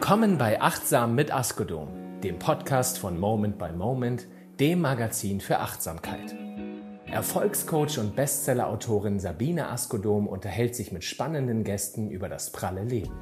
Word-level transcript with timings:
Willkommen 0.00 0.38
bei 0.38 0.60
Achtsam 0.60 1.16
mit 1.16 1.34
Askodom, 1.34 2.20
dem 2.22 2.38
Podcast 2.38 2.98
von 2.98 3.18
Moment 3.18 3.58
by 3.58 3.72
Moment, 3.72 4.28
dem 4.60 4.80
Magazin 4.80 5.40
für 5.40 5.58
Achtsamkeit. 5.58 6.36
Erfolgscoach 7.06 7.98
und 7.98 8.14
Bestsellerautorin 8.14 9.18
Sabine 9.18 9.68
Askodom 9.68 10.28
unterhält 10.28 10.76
sich 10.76 10.92
mit 10.92 11.02
spannenden 11.02 11.64
Gästen 11.64 12.12
über 12.12 12.28
das 12.28 12.52
pralle 12.52 12.84
Leben. 12.84 13.12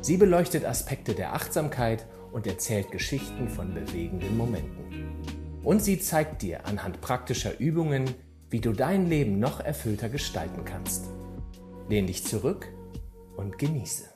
Sie 0.00 0.16
beleuchtet 0.16 0.64
Aspekte 0.64 1.14
der 1.14 1.32
Achtsamkeit 1.32 2.06
und 2.32 2.48
erzählt 2.48 2.90
Geschichten 2.90 3.48
von 3.48 3.72
bewegenden 3.72 4.36
Momenten. 4.36 5.22
Und 5.62 5.80
sie 5.80 6.00
zeigt 6.00 6.42
dir 6.42 6.66
anhand 6.66 7.02
praktischer 7.02 7.60
Übungen, 7.60 8.10
wie 8.50 8.60
du 8.60 8.72
dein 8.72 9.06
Leben 9.06 9.38
noch 9.38 9.60
erfüllter 9.60 10.08
gestalten 10.08 10.64
kannst. 10.64 11.06
Lehn 11.88 12.08
dich 12.08 12.26
zurück 12.26 12.66
und 13.36 13.58
genieße. 13.58 14.13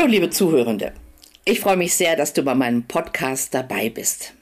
Hallo 0.00 0.12
liebe 0.12 0.30
Zuhörende, 0.30 0.94
ich 1.44 1.60
freue 1.60 1.76
mich 1.76 1.92
sehr, 1.92 2.16
dass 2.16 2.32
du 2.32 2.42
bei 2.42 2.54
meinem 2.54 2.84
Podcast 2.84 3.52
dabei 3.52 3.90
bist. 3.90 4.32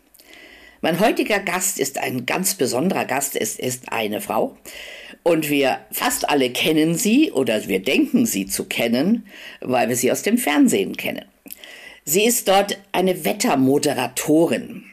Mein 0.83 1.01
heutiger 1.01 1.41
Gast 1.41 1.81
ist 1.81 1.99
ein 1.99 2.27
ganz 2.27 2.55
besonderer 2.55 3.05
Gast, 3.05 3.35
es 3.35 3.59
ist 3.59 3.91
eine 3.91 4.21
Frau. 4.21 4.57
Und 5.25 5.51
wir 5.51 5.81
fast 5.91 6.31
alle 6.31 6.51
kennen 6.51 6.95
sie 6.95 7.33
oder 7.33 7.67
wir 7.67 7.83
denken 7.83 8.25
sie 8.25 8.47
zu 8.47 8.67
kennen, 8.67 9.27
weil 9.61 9.89
wir 9.89 9.97
sie 9.97 10.13
aus 10.13 10.23
dem 10.23 10.39
Fernsehen 10.39 10.97
kennen. 10.97 11.25
Sie 12.05 12.25
ist 12.25 12.47
dort 12.47 12.79
eine 12.93 13.25
Wettermoderatorin 13.25 14.85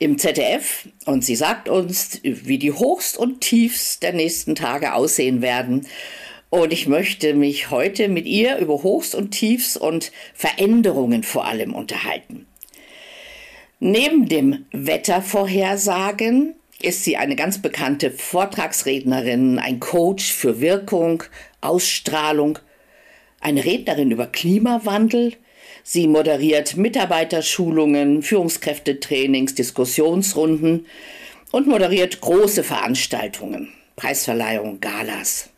im 0.00 0.18
ZDF 0.18 0.88
und 1.04 1.24
sie 1.24 1.36
sagt 1.36 1.68
uns, 1.68 2.18
wie 2.24 2.58
die 2.58 2.72
Hochst 2.72 3.16
und 3.16 3.42
Tiefs 3.42 4.00
der 4.00 4.12
nächsten 4.12 4.56
Tage 4.56 4.94
aussehen 4.94 5.40
werden 5.40 5.86
und 6.50 6.72
ich 6.72 6.86
möchte 6.86 7.34
mich 7.34 7.70
heute 7.70 8.08
mit 8.08 8.26
ihr 8.26 8.56
über 8.58 8.82
Hochs 8.82 9.14
und 9.14 9.32
Tiefs 9.32 9.76
und 9.76 10.12
Veränderungen 10.34 11.22
vor 11.22 11.44
allem 11.44 11.74
unterhalten. 11.74 12.46
Neben 13.80 14.28
dem 14.28 14.66
Wettervorhersagen 14.72 16.54
ist 16.80 17.04
sie 17.04 17.16
eine 17.16 17.36
ganz 17.36 17.60
bekannte 17.60 18.10
Vortragsrednerin, 18.10 19.58
ein 19.58 19.78
Coach 19.78 20.32
für 20.32 20.60
Wirkung, 20.60 21.22
Ausstrahlung, 21.60 22.58
eine 23.40 23.64
Rednerin 23.64 24.10
über 24.10 24.26
Klimawandel. 24.26 25.34
Sie 25.84 26.06
moderiert 26.06 26.76
Mitarbeiterschulungen, 26.76 28.22
Führungskräftetrainings, 28.22 29.54
Diskussionsrunden 29.54 30.86
und 31.52 31.66
moderiert 31.66 32.20
große 32.20 32.64
Veranstaltungen, 32.64 33.68
Preisverleihungen, 33.96 34.80
Galas. 34.80 35.50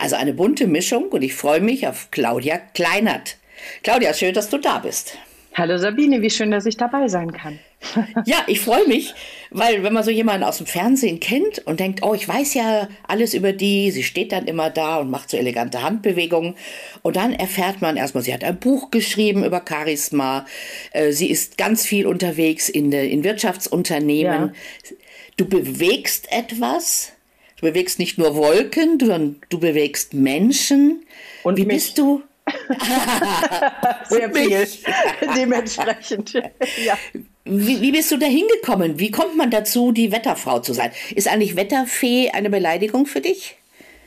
Also 0.00 0.16
eine 0.16 0.32
bunte 0.32 0.66
Mischung 0.66 1.10
und 1.10 1.20
ich 1.20 1.34
freue 1.34 1.60
mich 1.60 1.86
auf 1.86 2.10
Claudia 2.10 2.56
Kleinert. 2.56 3.36
Claudia, 3.82 4.14
schön, 4.14 4.32
dass 4.32 4.48
du 4.48 4.56
da 4.56 4.78
bist. 4.78 5.18
Hallo 5.52 5.76
Sabine, 5.76 6.22
wie 6.22 6.30
schön, 6.30 6.50
dass 6.50 6.64
ich 6.64 6.78
dabei 6.78 7.06
sein 7.08 7.32
kann. 7.32 7.58
ja, 8.24 8.38
ich 8.46 8.60
freue 8.60 8.88
mich, 8.88 9.12
weil 9.50 9.82
wenn 9.82 9.92
man 9.92 10.02
so 10.02 10.10
jemanden 10.10 10.44
aus 10.44 10.56
dem 10.56 10.64
Fernsehen 10.64 11.20
kennt 11.20 11.58
und 11.66 11.80
denkt, 11.80 12.02
oh, 12.02 12.14
ich 12.14 12.26
weiß 12.26 12.54
ja 12.54 12.88
alles 13.06 13.34
über 13.34 13.52
die, 13.52 13.90
sie 13.90 14.02
steht 14.02 14.32
dann 14.32 14.46
immer 14.46 14.70
da 14.70 14.96
und 14.96 15.10
macht 15.10 15.28
so 15.28 15.36
elegante 15.36 15.82
Handbewegungen 15.82 16.54
und 17.02 17.16
dann 17.16 17.34
erfährt 17.34 17.82
man 17.82 17.98
erstmal, 17.98 18.24
sie 18.24 18.32
hat 18.32 18.42
ein 18.42 18.58
Buch 18.58 18.90
geschrieben 18.90 19.44
über 19.44 19.62
Charisma, 19.68 20.46
äh, 20.92 21.12
sie 21.12 21.30
ist 21.30 21.58
ganz 21.58 21.84
viel 21.84 22.06
unterwegs 22.06 22.70
in, 22.70 22.90
in 22.90 23.22
Wirtschaftsunternehmen. 23.22 24.46
Ja. 24.46 24.96
Du 25.36 25.44
bewegst 25.44 26.32
etwas, 26.32 27.12
Du 27.60 27.66
bewegst 27.66 27.98
nicht 27.98 28.16
nur 28.16 28.34
Wolken, 28.36 28.98
sondern 28.98 29.36
du 29.50 29.60
bewegst 29.60 30.14
Menschen. 30.14 31.04
Und 31.42 31.58
wie 31.58 31.66
mich. 31.66 31.76
bist 31.76 31.98
du? 31.98 32.22
Sehr 34.08 34.32
viel. 34.34 34.66
Dementsprechend. 35.36 36.32
ja. 36.32 36.96
Wie, 37.44 37.80
wie, 37.80 37.92
bist 37.92 38.10
du 38.12 38.16
da 38.16 38.26
hingekommen? 38.26 38.98
Wie 38.98 39.10
kommt 39.10 39.36
man 39.36 39.50
dazu, 39.50 39.92
die 39.92 40.10
Wetterfrau 40.10 40.60
zu 40.60 40.72
sein? 40.72 40.90
Ist 41.14 41.28
eigentlich 41.28 41.56
Wetterfee 41.56 42.30
eine 42.30 42.48
Beleidigung 42.48 43.06
für 43.06 43.20
dich? 43.20 43.56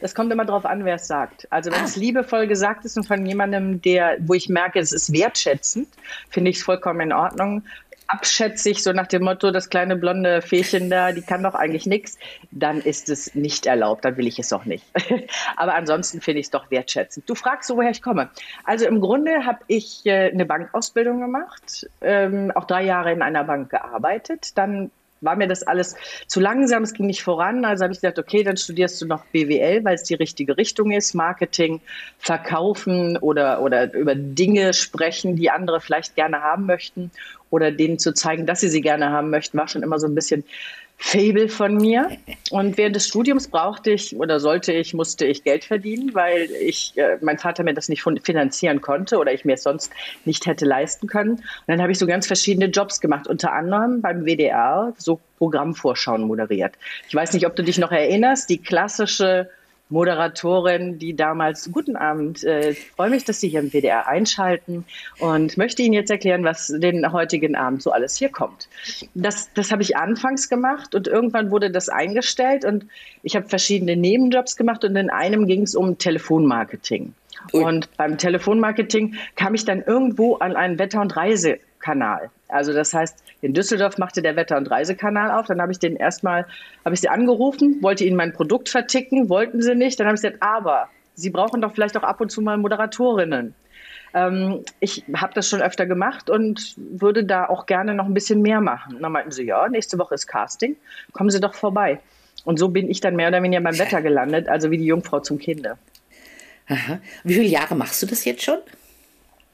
Das 0.01 0.15
kommt 0.15 0.33
immer 0.33 0.43
darauf 0.43 0.65
an, 0.65 0.83
wer 0.83 0.95
es 0.95 1.07
sagt. 1.07 1.47
Also 1.49 1.71
wenn 1.71 1.79
ah. 1.79 1.85
es 1.85 1.95
liebevoll 1.95 2.47
gesagt 2.47 2.83
ist 2.83 2.97
und 2.97 3.07
von 3.07 3.25
jemandem, 3.25 3.81
der, 3.81 4.17
wo 4.19 4.33
ich 4.33 4.49
merke, 4.49 4.79
es 4.79 4.91
ist 4.91 5.13
wertschätzend, 5.13 5.87
finde 6.29 6.51
ich 6.51 6.57
es 6.57 6.63
vollkommen 6.63 6.99
in 6.99 7.13
Ordnung 7.13 7.63
abschätzig, 8.13 8.83
so 8.83 8.93
nach 8.93 9.07
dem 9.07 9.23
Motto, 9.23 9.51
das 9.51 9.69
kleine 9.69 9.95
blonde 9.95 10.41
Fähchen 10.41 10.89
da, 10.89 11.11
die 11.11 11.21
kann 11.23 11.41
doch 11.41 11.55
eigentlich 11.55 11.87
nichts, 11.87 12.17
dann 12.51 12.79
ist 12.79 13.09
es 13.09 13.33
nicht 13.33 13.65
erlaubt, 13.65 14.05
dann 14.05 14.17
will 14.17 14.27
ich 14.27 14.37
es 14.37 14.53
auch 14.53 14.65
nicht. 14.65 14.85
Aber 15.57 15.73
ansonsten 15.73 16.21
finde 16.21 16.39
ich 16.39 16.47
es 16.47 16.51
doch 16.51 16.69
wertschätzend. 16.69 17.27
Du 17.27 17.35
fragst 17.35 17.69
woher 17.71 17.89
ich 17.89 18.01
komme. 18.01 18.29
Also 18.65 18.85
im 18.85 19.01
Grunde 19.01 19.45
habe 19.45 19.59
ich 19.67 20.05
äh, 20.05 20.29
eine 20.31 20.45
Bankausbildung 20.45 21.19
gemacht, 21.21 21.87
ähm, 22.01 22.51
auch 22.53 22.65
drei 22.65 22.83
Jahre 22.83 23.11
in 23.11 23.21
einer 23.23 23.43
Bank 23.43 23.71
gearbeitet, 23.71 24.57
dann 24.57 24.91
war 25.23 25.35
mir 25.35 25.47
das 25.47 25.63
alles 25.63 25.95
zu 26.27 26.39
langsam, 26.39 26.83
es 26.83 26.93
ging 26.93 27.05
nicht 27.05 27.23
voran. 27.23 27.65
Also 27.65 27.83
habe 27.83 27.93
ich 27.93 28.01
gesagt, 28.01 28.19
okay, 28.19 28.43
dann 28.43 28.57
studierst 28.57 29.01
du 29.01 29.05
noch 29.05 29.23
BWL, 29.27 29.83
weil 29.83 29.95
es 29.95 30.03
die 30.03 30.15
richtige 30.15 30.57
Richtung 30.57 30.91
ist. 30.91 31.13
Marketing, 31.13 31.81
Verkaufen 32.19 33.17
oder, 33.17 33.61
oder 33.61 33.93
über 33.93 34.15
Dinge 34.15 34.73
sprechen, 34.73 35.35
die 35.35 35.49
andere 35.49 35.79
vielleicht 35.81 36.15
gerne 36.15 36.41
haben 36.41 36.65
möchten 36.65 37.11
oder 37.53 37.71
denen 37.71 37.99
zu 37.99 38.15
zeigen, 38.15 38.47
dass 38.47 38.61
sie 38.61 38.67
sie 38.67 38.81
gerne 38.81 39.11
haben 39.11 39.29
möchten, 39.29 39.59
war 39.59 39.67
schon 39.67 39.83
immer 39.83 39.99
so 39.99 40.07
ein 40.07 40.15
bisschen 40.15 40.43
Fable 40.97 41.49
von 41.49 41.77
mir. 41.77 42.09
Und 42.49 42.77
während 42.77 42.95
des 42.95 43.07
Studiums 43.07 43.47
brauchte 43.47 43.91
ich 43.91 44.15
oder 44.15 44.39
sollte 44.39 44.73
ich, 44.73 44.95
musste 44.95 45.27
ich 45.27 45.43
Geld 45.43 45.63
verdienen, 45.63 46.15
weil 46.15 46.49
ich, 46.49 46.97
äh, 46.97 47.17
mein 47.21 47.37
Vater 47.37 47.63
mir 47.63 47.75
das 47.75 47.89
nicht 47.89 48.03
finanzieren 48.23 48.81
konnte 48.81 49.19
oder 49.19 49.31
ich 49.31 49.45
mir 49.45 49.53
es 49.53 49.61
sonst 49.63 49.91
nicht 50.25 50.47
hätte 50.47 50.65
leisten 50.65 51.05
können. 51.05 51.33
Und 51.33 51.43
dann 51.67 51.79
habe 51.79 51.91
ich 51.91 51.99
so 51.99 52.07
ganz 52.07 52.25
verschiedene 52.25 52.67
Jobs 52.67 52.99
gemacht, 52.99 53.27
unter 53.27 53.53
anderem 53.53 54.01
beim 54.01 54.25
WDR, 54.25 54.93
so 54.97 55.19
Programmvorschauen 55.37 56.23
moderiert. 56.23 56.73
Ich 57.07 57.13
weiß 57.13 57.33
nicht, 57.33 57.45
ob 57.45 57.55
du 57.55 57.63
dich 57.63 57.77
noch 57.77 57.91
erinnerst, 57.91 58.49
die 58.49 58.57
klassische 58.57 59.47
Moderatorin, 59.89 60.97
die 60.97 61.15
damals, 61.15 61.71
guten 61.71 61.95
Abend, 61.95 62.43
äh, 62.43 62.73
freue 62.73 63.09
mich, 63.09 63.25
dass 63.25 63.39
Sie 63.39 63.49
hier 63.49 63.59
im 63.59 63.71
WDR 63.71 64.07
einschalten 64.07 64.85
und 65.19 65.57
möchte 65.57 65.81
Ihnen 65.83 65.93
jetzt 65.93 66.09
erklären, 66.09 66.43
was 66.43 66.67
den 66.67 67.11
heutigen 67.11 67.55
Abend 67.55 67.83
so 67.83 67.91
alles 67.91 68.17
hier 68.17 68.29
kommt. 68.29 68.67
Das, 69.13 69.53
das 69.53 69.71
habe 69.71 69.83
ich 69.83 69.95
anfangs 69.95 70.49
gemacht 70.49 70.95
und 70.95 71.07
irgendwann 71.07 71.51
wurde 71.51 71.69
das 71.69 71.89
eingestellt 71.89 72.65
und 72.65 72.87
ich 73.21 73.35
habe 73.35 73.47
verschiedene 73.47 73.95
Nebenjobs 73.95 74.55
gemacht 74.55 74.83
und 74.83 74.95
in 74.95 75.09
einem 75.09 75.47
ging 75.47 75.61
es 75.61 75.75
um 75.75 75.97
Telefonmarketing. 75.97 77.13
Und 77.51 77.95
beim 77.97 78.17
Telefonmarketing 78.17 79.15
kam 79.35 79.53
ich 79.53 79.65
dann 79.65 79.81
irgendwo 79.81 80.35
an 80.35 80.55
einen 80.55 80.79
Wetter- 80.79 81.01
und 81.01 81.15
Reisekanal. 81.15 82.29
Also 82.53 82.73
das 82.73 82.93
heißt, 82.93 83.23
in 83.41 83.53
Düsseldorf 83.53 83.97
machte 83.97 84.21
der 84.21 84.35
Wetter- 84.35 84.57
und 84.57 84.69
Reisekanal 84.69 85.31
auf. 85.31 85.47
Dann 85.47 85.61
habe 85.61 85.71
ich 85.71 85.79
den 85.79 85.95
erstmal, 85.95 86.45
habe 86.85 86.95
ich 86.95 87.01
sie 87.01 87.09
angerufen, 87.09 87.77
wollte 87.81 88.05
ihnen 88.05 88.15
mein 88.15 88.33
Produkt 88.33 88.69
verticken, 88.69 89.29
wollten 89.29 89.61
sie 89.61 89.75
nicht. 89.75 89.99
Dann 89.99 90.07
habe 90.07 90.15
ich 90.15 90.21
gesagt, 90.21 90.41
aber 90.41 90.89
Sie 91.15 91.29
brauchen 91.29 91.61
doch 91.61 91.73
vielleicht 91.73 91.95
auch 91.97 92.03
ab 92.03 92.21
und 92.21 92.31
zu 92.31 92.41
mal 92.41 92.57
Moderatorinnen. 92.57 93.53
Ähm, 94.13 94.63
ich 94.79 95.03
habe 95.15 95.33
das 95.33 95.49
schon 95.49 95.61
öfter 95.61 95.85
gemacht 95.85 96.29
und 96.29 96.75
würde 96.77 97.23
da 97.23 97.47
auch 97.47 97.65
gerne 97.65 97.93
noch 97.93 98.05
ein 98.05 98.13
bisschen 98.13 98.41
mehr 98.41 98.61
machen. 98.61 98.95
Und 98.95 99.01
dann 99.01 99.11
meinten 99.11 99.31
sie, 99.31 99.43
ja, 99.43 99.67
nächste 99.69 99.97
Woche 99.97 100.15
ist 100.15 100.27
Casting, 100.27 100.75
kommen 101.11 101.29
Sie 101.29 101.39
doch 101.39 101.53
vorbei. 101.53 101.99
Und 102.45 102.59
so 102.59 102.69
bin 102.69 102.89
ich 102.89 102.99
dann 102.99 103.15
mehr 103.15 103.29
oder 103.29 103.41
weniger 103.41 103.61
beim 103.61 103.77
Wetter 103.77 104.01
gelandet, 104.01 104.49
also 104.49 104.69
wie 104.69 104.77
die 104.77 104.85
Jungfrau 104.85 105.19
zum 105.19 105.37
Kinde. 105.37 105.77
Aha. 106.67 106.99
Wie 107.23 107.33
viele 107.33 107.47
Jahre 107.47 107.75
machst 107.75 108.01
du 108.01 108.05
das 108.05 108.25
jetzt 108.25 108.43
schon? 108.43 108.59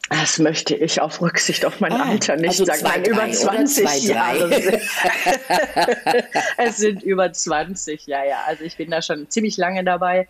Das 0.10 0.40
möchte 0.40 0.76
ich 0.76 1.00
auf 1.02 1.22
Rücksicht 1.22 1.66
auf 1.66 1.80
mein 1.80 1.94
ah, 1.94 2.10
Alter 2.10 2.36
nicht 2.36 2.60
also 2.60 2.66
sagen. 2.66 2.80
Zwei, 2.80 2.98
Nein, 2.98 3.06
über 3.06 3.32
20 3.32 3.86
zwei, 3.86 3.98
Jahre. 3.98 4.52
es 6.58 6.78
sind 6.78 7.04
über 7.04 7.32
20, 7.32 8.08
ja, 8.08 8.24
ja. 8.26 8.38
Also 8.48 8.64
ich 8.64 8.76
bin 8.76 8.90
da 8.90 9.04
schon 9.04 9.30
ziemlich 9.30 9.58
lange 9.58 9.84
dabei. 9.84 10.28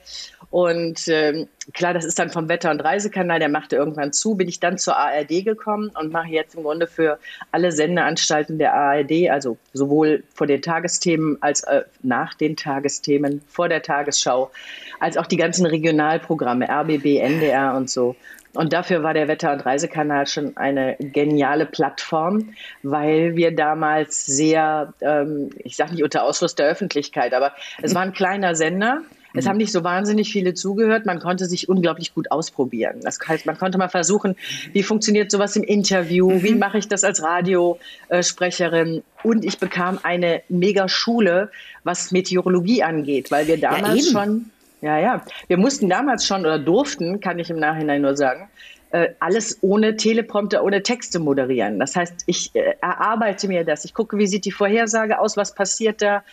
Und 0.49 1.07
ähm, 1.07 1.47
klar, 1.73 1.93
das 1.93 2.03
ist 2.03 2.19
dann 2.19 2.29
vom 2.29 2.49
Wetter- 2.49 2.71
und 2.71 2.81
Reisekanal, 2.81 3.39
der 3.39 3.49
machte 3.49 3.75
irgendwann 3.75 4.11
zu, 4.11 4.35
bin 4.35 4.49
ich 4.49 4.59
dann 4.59 4.77
zur 4.77 4.97
ARD 4.97 5.45
gekommen 5.45 5.91
und 5.97 6.11
mache 6.11 6.29
jetzt 6.29 6.55
im 6.55 6.63
Grunde 6.63 6.87
für 6.87 7.19
alle 7.51 7.71
Sendeanstalten 7.71 8.57
der 8.57 8.73
ARD, 8.73 9.29
also 9.29 9.57
sowohl 9.73 10.23
vor 10.33 10.47
den 10.47 10.61
Tagesthemen 10.61 11.37
als 11.41 11.63
äh, 11.63 11.83
nach 12.01 12.33
den 12.33 12.55
Tagesthemen, 12.55 13.41
vor 13.47 13.69
der 13.69 13.81
Tagesschau, 13.81 14.51
als 14.99 15.17
auch 15.17 15.27
die 15.27 15.37
ganzen 15.37 15.65
Regionalprogramme, 15.65 16.67
RBB, 16.67 17.19
NDR 17.19 17.75
und 17.75 17.89
so. 17.89 18.15
Und 18.53 18.73
dafür 18.73 19.03
war 19.03 19.13
der 19.13 19.27
Wetter- 19.27 19.53
und 19.53 19.65
Reisekanal 19.65 20.27
schon 20.27 20.57
eine 20.57 20.95
geniale 20.99 21.65
Plattform, 21.65 22.53
weil 22.81 23.35
wir 23.35 23.55
damals 23.55 24.25
sehr, 24.25 24.93
ähm, 25.01 25.51
ich 25.59 25.75
sage 25.75 25.93
nicht 25.93 26.03
unter 26.03 26.23
Ausschluss 26.23 26.55
der 26.55 26.67
Öffentlichkeit, 26.67 27.33
aber 27.33 27.53
es 27.81 27.93
war 27.93 28.01
ein 28.01 28.13
kleiner 28.13 28.55
Sender. 28.55 29.01
Es 29.35 29.47
haben 29.47 29.57
nicht 29.57 29.71
so 29.71 29.83
wahnsinnig 29.83 30.31
viele 30.31 30.55
zugehört. 30.55 31.05
Man 31.05 31.19
konnte 31.19 31.45
sich 31.45 31.69
unglaublich 31.69 32.15
gut 32.15 32.31
ausprobieren. 32.31 33.01
Das 33.03 33.19
heißt, 33.25 33.45
man 33.45 33.57
konnte 33.59 33.77
mal 33.77 33.89
versuchen, 33.89 34.35
wie 34.73 34.81
funktioniert 34.81 35.29
sowas 35.29 35.55
im 35.55 35.63
Interview? 35.63 36.31
Mhm. 36.31 36.43
Wie 36.43 36.55
mache 36.55 36.79
ich 36.79 36.87
das 36.87 37.03
als 37.03 37.21
Radiosprecherin? 37.21 39.03
Und 39.21 39.45
ich 39.45 39.59
bekam 39.59 39.99
eine 40.01 40.41
Mega-Schule, 40.49 41.51
was 41.83 42.11
Meteorologie 42.11 42.81
angeht, 42.81 43.29
weil 43.29 43.47
wir 43.47 43.59
damals 43.59 44.11
ja, 44.11 44.19
schon, 44.19 44.49
ja, 44.81 44.97
ja, 44.97 45.23
wir 45.47 45.57
mussten 45.57 45.89
damals 45.89 46.25
schon 46.25 46.41
oder 46.41 46.59
durften, 46.59 47.19
kann 47.19 47.39
ich 47.39 47.49
im 47.49 47.59
Nachhinein 47.59 48.01
nur 48.01 48.15
sagen, 48.15 48.49
äh, 48.91 49.09
alles 49.19 49.59
ohne 49.61 49.95
Teleprompter, 49.97 50.63
ohne 50.63 50.81
Texte 50.81 51.19
moderieren. 51.19 51.79
Das 51.79 51.95
heißt, 51.95 52.23
ich 52.25 52.55
äh, 52.55 52.75
erarbeite 52.81 53.47
mir 53.47 53.63
das. 53.63 53.85
Ich 53.85 53.93
gucke, 53.93 54.17
wie 54.17 54.27
sieht 54.27 54.45
die 54.45 54.51
Vorhersage 54.51 55.19
aus, 55.19 55.37
was 55.37 55.53
passiert 55.53 56.01
da, 56.01 56.23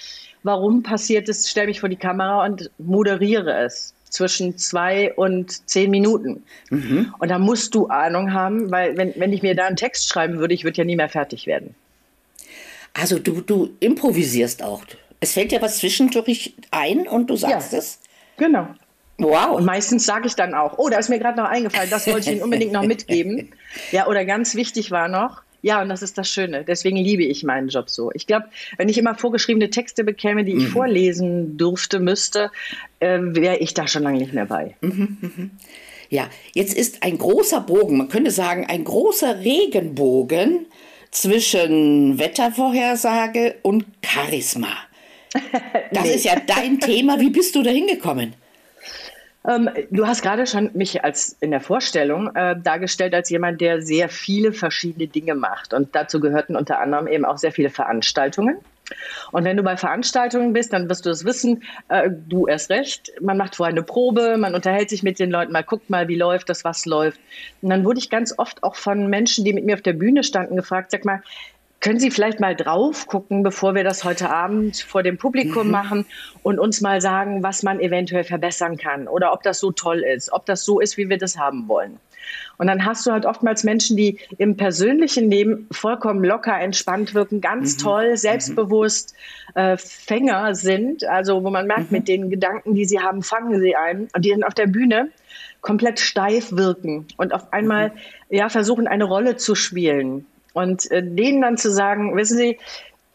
warum 0.43 0.83
passiert 0.83 1.29
es, 1.29 1.51
stelle 1.51 1.67
mich 1.67 1.81
vor 1.81 1.89
die 1.89 1.97
Kamera 1.97 2.45
und 2.47 2.71
moderiere 2.79 3.65
es 3.65 3.95
zwischen 4.09 4.57
zwei 4.57 5.13
und 5.15 5.69
zehn 5.69 5.91
Minuten. 5.91 6.45
Mhm. 6.71 7.15
Und 7.19 7.29
da 7.31 7.39
musst 7.39 7.75
du 7.75 7.89
Ahnung 7.89 8.33
haben, 8.33 8.71
weil 8.71 8.97
wenn, 8.97 9.13
wenn 9.17 9.33
ich 9.33 9.43
mir 9.43 9.55
da 9.55 9.67
einen 9.67 9.77
Text 9.77 10.09
schreiben 10.09 10.39
würde, 10.39 10.55
ich 10.55 10.65
würde 10.65 10.79
ja 10.79 10.85
nie 10.85 10.97
mehr 10.97 11.09
fertig 11.09 11.47
werden. 11.47 11.75
Also 12.95 13.19
du, 13.19 13.43
du 13.43 13.71
improvisierst 13.81 14.63
auch. 14.63 14.83
Es 15.21 15.33
fällt 15.33 15.53
dir 15.53 15.61
was 15.61 15.79
zwischendurch 15.79 16.55
ein 16.71 17.07
und 17.07 17.29
du 17.29 17.37
sagst 17.37 17.73
ja, 17.73 17.79
es? 17.79 17.99
Genau. 18.37 18.69
Wow. 19.19 19.57
Und 19.57 19.65
meistens 19.65 20.05
sage 20.05 20.27
ich 20.27 20.35
dann 20.35 20.55
auch, 20.55 20.79
oh, 20.79 20.89
da 20.89 20.99
ist 20.99 21.09
mir 21.09 21.19
gerade 21.19 21.39
noch 21.39 21.49
eingefallen, 21.49 21.89
das 21.89 22.07
wollte 22.07 22.29
ich 22.29 22.37
Ihnen 22.37 22.43
unbedingt 22.43 22.73
noch 22.73 22.85
mitgeben. 22.85 23.53
Ja, 23.93 24.07
oder 24.07 24.25
ganz 24.25 24.55
wichtig 24.55 24.91
war 24.91 25.07
noch, 25.07 25.43
ja, 25.61 25.83
und 25.83 25.89
das 25.89 26.01
ist 26.01 26.17
das 26.17 26.31
Schöne. 26.31 26.65
Deswegen 26.65 26.97
liebe 26.97 27.25
ich 27.25 27.43
meinen 27.43 27.69
Job 27.69 27.91
so. 27.91 28.11
Ich 28.15 28.27
glaube, 28.27 28.47
wenn 28.77 28.89
ich 28.89 28.99
immer 28.99 29.17
vorgeschriebene 29.17 29.69
Texte 29.69 30.05
bekäme, 30.05 30.45
die 30.45 30.53
ich 30.53 30.65
mhm. 30.65 30.69
vorlesen 30.69 31.57
durfte, 31.57 31.99
müsste, 31.99 32.51
äh, 33.01 33.19
wäre 33.21 33.57
ich 33.57 33.75
da 33.75 33.87
schon 33.87 34.05
lange 34.05 34.19
nicht 34.19 34.33
mehr 34.33 34.47
bei. 34.47 34.77
Mhm, 34.81 35.19
mhm. 35.21 35.51
Ja, 36.09 36.31
jetzt 36.55 36.73
ist 36.73 37.03
ein 37.03 37.19
großer 37.19 37.61
Bogen, 37.61 37.99
man 37.99 38.09
könnte 38.09 38.31
sagen, 38.31 38.65
ein 38.67 38.85
großer 38.85 39.41
Regenbogen 39.41 40.67
zwischen 41.11 42.19
Wettervorhersage 42.19 43.57
und 43.63 43.87
Charisma. 44.05 44.73
Das 45.93 46.05
nee. 46.05 46.15
ist 46.15 46.25
ja 46.25 46.35
dein 46.47 46.81
Thema. 46.81 47.21
Wie 47.21 47.31
bist 47.31 47.55
du 47.55 47.63
da 47.63 47.71
hingekommen? 47.71 48.35
Ähm, 49.47 49.71
du 49.91 50.07
hast 50.07 50.23
gerade 50.23 50.47
schon 50.47 50.71
mich 50.75 51.05
als 51.05 51.37
in 51.41 51.53
der 51.53 51.61
Vorstellung 51.61 52.35
äh, 52.35 52.57
dargestellt 52.61 53.15
als 53.15 53.31
jemand, 53.31 53.61
der 53.61 53.81
sehr 53.81 54.09
viele 54.09 54.53
verschiedene 54.53 55.07
Dinge 55.07 55.35
macht. 55.35 55.73
Und 55.73 55.95
dazu 55.95 56.21
gehörten 56.21 56.57
unter 56.57 56.81
anderem 56.81 57.07
eben 57.07 57.25
auch 57.25 57.39
sehr 57.39 57.53
viele 57.53 57.71
Veranstaltungen. 57.71 58.59
Und 59.33 59.45
wenn 59.45 59.57
du 59.57 59.63
bei 59.63 59.77
Veranstaltungen 59.77 60.53
bist, 60.53 60.73
dann 60.73 60.89
wirst 60.89 61.07
du 61.07 61.11
es 61.11 61.25
wissen, 61.25 61.63
äh, 61.89 62.09
du 62.11 62.47
erst 62.47 62.71
recht. 62.71 63.13
Man 63.21 63.37
macht 63.37 63.57
vorher 63.57 63.73
eine 63.73 63.83
Probe, 63.83 64.37
man 64.37 64.55
unterhält 64.55 64.91
sich 64.91 65.03
mit 65.03 65.19
den 65.19 65.31
Leuten, 65.31 65.53
mal 65.53 65.65
guckt 65.65 65.91
mal, 65.91 66.09
wie 66.09 66.17
läuft 66.17 66.49
das, 66.49 66.65
was 66.65 66.87
läuft. 66.87 67.21
Und 67.63 67.71
dann 67.71 67.85
wurde 67.85 67.99
ich 67.99 68.11
ganz 68.11 68.35
oft 68.39 68.63
auch 68.63 68.77
von 68.77 69.09
Menschen, 69.09 69.45
die 69.45 69.53
mit 69.53 69.65
mir 69.65 69.75
auf 69.75 69.83
der 69.83 69.93
Bühne 69.93 70.23
standen, 70.23 70.57
gefragt, 70.57 70.91
sag 70.93 71.05
mal, 71.05 71.23
können 71.81 71.99
Sie 72.01 72.11
vielleicht 72.11 72.41
mal 72.41 72.57
drauf 72.57 73.07
gucken, 73.07 73.43
bevor 73.43 73.75
wir 73.75 73.85
das 73.85 74.03
heute 74.05 74.31
Abend 74.31 74.77
vor 74.79 75.03
dem 75.03 75.19
Publikum 75.19 75.67
mhm. 75.67 75.73
machen 75.73 76.07
und 76.43 76.59
uns 76.59 76.81
mal 76.81 77.01
sagen, 77.01 77.43
was 77.43 77.63
man 77.63 77.81
eventuell 77.81 78.25
verbessern 78.25 78.77
kann 78.77 79.09
oder 79.09 79.33
ob 79.33 79.43
das 79.43 79.61
so 79.61 79.71
toll 79.73 80.03
ist, 80.03 80.33
ob 80.33 80.47
das 80.47 80.65
so 80.65 80.81
ist, 80.81 80.97
wie 80.97 81.09
wir 81.09 81.19
das 81.19 81.39
haben 81.39 81.69
wollen. 81.69 81.99
Und 82.59 82.67
dann 82.67 82.85
hast 82.85 83.07
du 83.07 83.13
halt 83.13 83.27
oftmals 83.27 83.63
Menschen, 83.63 83.97
die 83.97 84.19
im 84.39 84.57
persönlichen 84.57 85.31
Leben 85.31 85.69
vollkommen 85.71 86.25
locker, 86.25 86.59
entspannt 86.59 87.15
wirken, 87.15 87.41
ganz 87.41 87.77
mhm. 87.77 87.83
toll, 87.83 88.11
mhm. 88.11 88.17
selbstbewusst 88.17 89.15
äh, 89.55 89.77
Fänger 89.77 90.55
sind, 90.55 91.05
also 91.05 91.45
wo 91.45 91.51
man 91.51 91.67
merkt, 91.67 91.93
mhm. 91.93 91.99
mit 91.99 92.09
den 92.09 92.31
Gedanken, 92.31 92.75
die 92.75 92.85
sie 92.85 93.01
haben, 93.01 93.23
fangen 93.23 93.61
sie 93.61 93.77
ein 93.77 94.09
und 94.15 94.25
die 94.25 94.31
dann 94.31 94.43
auf 94.43 94.55
der 94.55 94.67
Bühne 94.67 95.11
komplett 95.61 96.01
steif 96.01 96.53
wirken 96.53 97.07
und 97.17 97.33
auf 97.33 97.53
einmal 97.53 97.91
mhm. 97.91 98.37
ja 98.37 98.49
versuchen 98.49 98.87
eine 98.87 99.05
Rolle 99.05 99.37
zu 99.37 99.55
spielen 99.55 100.27
und 100.57 100.91
äh, 100.91 101.03
denen 101.03 101.43
dann 101.43 101.59
zu 101.59 101.71
sagen, 101.71 102.17
wissen 102.17 102.39
Sie, 102.39 102.59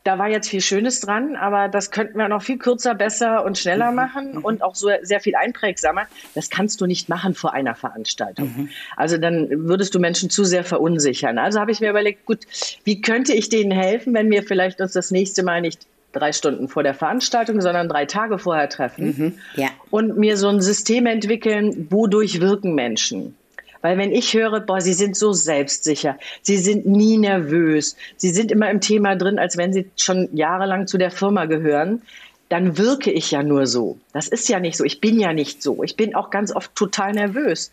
da 0.03 0.19
war 0.19 0.29
jetzt 0.29 0.47
viel 0.47 0.61
Schönes 0.61 0.99
dran, 0.99 1.35
aber 1.35 1.69
das 1.69 1.89
könnten 1.89 2.19
wir 2.19 2.27
noch 2.27 2.43
viel 2.43 2.59
kürzer, 2.59 2.93
besser 2.93 3.43
und 3.43 3.57
schneller 3.57 3.89
mhm. 3.89 3.95
machen 3.95 4.31
mhm. 4.33 4.45
und 4.45 4.61
auch 4.61 4.75
so 4.75 4.89
sehr 5.01 5.19
viel 5.19 5.35
einprägsamer. 5.35 6.03
Das 6.35 6.51
kannst 6.51 6.81
du 6.81 6.85
nicht 6.85 7.09
machen 7.09 7.33
vor 7.33 7.53
einer 7.53 7.73
Veranstaltung. 7.73 8.53
Mhm. 8.55 8.69
Also 8.95 9.17
dann 9.17 9.47
würdest 9.49 9.95
du 9.95 9.99
Menschen 9.99 10.29
zu 10.29 10.43
sehr 10.43 10.63
verunsichern. 10.63 11.39
Also 11.39 11.59
habe 11.59 11.71
ich 11.71 11.81
mir 11.81 11.89
überlegt, 11.89 12.27
gut, 12.27 12.45
wie 12.83 13.01
könnte 13.01 13.33
ich 13.33 13.49
denen 13.49 13.71
helfen, 13.71 14.13
wenn 14.13 14.29
wir 14.29 14.43
vielleicht 14.43 14.79
uns 14.79 14.93
das 14.93 15.09
nächste 15.09 15.41
Mal 15.41 15.61
nicht 15.61 15.87
drei 16.11 16.33
Stunden 16.33 16.67
vor 16.67 16.83
der 16.83 16.93
Veranstaltung, 16.93 17.59
sondern 17.59 17.89
drei 17.89 18.05
Tage 18.05 18.37
vorher 18.37 18.69
treffen 18.69 19.05
mhm. 19.17 19.33
ja. 19.55 19.69
und 19.89 20.15
mir 20.15 20.37
so 20.37 20.47
ein 20.47 20.61
System 20.61 21.07
entwickeln, 21.07 21.87
wodurch 21.89 22.39
wirken 22.39 22.75
Menschen. 22.75 23.35
Weil 23.81 23.97
wenn 23.97 24.11
ich 24.11 24.33
höre, 24.33 24.59
boah, 24.59 24.81
sie 24.81 24.93
sind 24.93 25.15
so 25.15 25.33
selbstsicher, 25.33 26.17
sie 26.41 26.57
sind 26.57 26.85
nie 26.85 27.17
nervös, 27.17 27.95
sie 28.17 28.29
sind 28.29 28.51
immer 28.51 28.69
im 28.69 28.81
Thema 28.81 29.15
drin, 29.15 29.39
als 29.39 29.57
wenn 29.57 29.73
sie 29.73 29.89
schon 29.97 30.29
jahrelang 30.35 30.87
zu 30.87 30.97
der 30.97 31.11
Firma 31.11 31.45
gehören, 31.45 32.01
dann 32.49 32.77
wirke 32.77 33.11
ich 33.11 33.31
ja 33.31 33.43
nur 33.43 33.65
so. 33.65 33.97
Das 34.11 34.27
ist 34.27 34.49
ja 34.49 34.59
nicht 34.59 34.75
so. 34.75 34.83
Ich 34.83 34.99
bin 34.99 35.19
ja 35.19 35.31
nicht 35.31 35.63
so. 35.63 35.83
Ich 35.83 35.95
bin 35.95 36.15
auch 36.15 36.29
ganz 36.29 36.53
oft 36.53 36.75
total 36.75 37.13
nervös. 37.13 37.71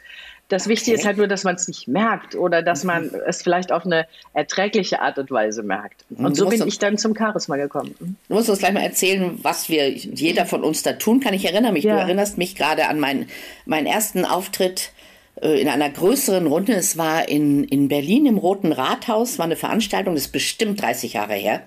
Das 0.48 0.62
okay. 0.62 0.70
Wichtige 0.70 0.96
ist 0.96 1.04
halt 1.04 1.18
nur, 1.18 1.26
dass 1.26 1.44
man 1.44 1.56
es 1.56 1.68
nicht 1.68 1.88
merkt 1.88 2.34
oder 2.34 2.62
dass 2.62 2.84
man 2.84 3.06
mhm. 3.06 3.20
es 3.26 3.42
vielleicht 3.42 3.70
auf 3.70 3.84
eine 3.84 4.06
erträgliche 4.32 5.00
Art 5.00 5.18
und 5.18 5.30
Weise 5.30 5.62
merkt. 5.62 6.04
Und 6.10 6.36
so 6.36 6.48
bin 6.48 6.66
ich 6.66 6.78
dann 6.78 6.96
zum 6.96 7.14
Charisma 7.14 7.56
gekommen. 7.56 7.94
Mhm. 7.98 8.16
Du 8.28 8.34
musst 8.34 8.48
uns 8.48 8.60
gleich 8.60 8.72
mal 8.72 8.82
erzählen, 8.82 9.38
was 9.42 9.68
wir 9.68 9.90
jeder 9.90 10.46
von 10.46 10.64
uns 10.64 10.82
da 10.82 10.94
tun 10.94 11.20
kann. 11.20 11.34
Ich 11.34 11.44
erinnere 11.44 11.72
mich, 11.72 11.84
ja. 11.84 11.94
du 11.94 12.00
erinnerst 12.00 12.38
mich 12.38 12.56
gerade 12.56 12.86
an 12.86 12.98
meinen, 12.98 13.28
meinen 13.66 13.86
ersten 13.86 14.24
Auftritt 14.24 14.92
in 15.40 15.68
einer 15.68 15.90
größeren 15.90 16.46
Runde. 16.46 16.72
Es 16.74 16.96
war 16.96 17.28
in, 17.28 17.64
in 17.64 17.88
Berlin 17.88 18.26
im 18.26 18.38
Roten 18.38 18.72
Rathaus, 18.72 19.38
war 19.38 19.46
eine 19.46 19.56
Veranstaltung, 19.56 20.14
das 20.14 20.24
ist 20.24 20.32
bestimmt 20.32 20.82
30 20.82 21.14
Jahre 21.14 21.34
her. 21.34 21.62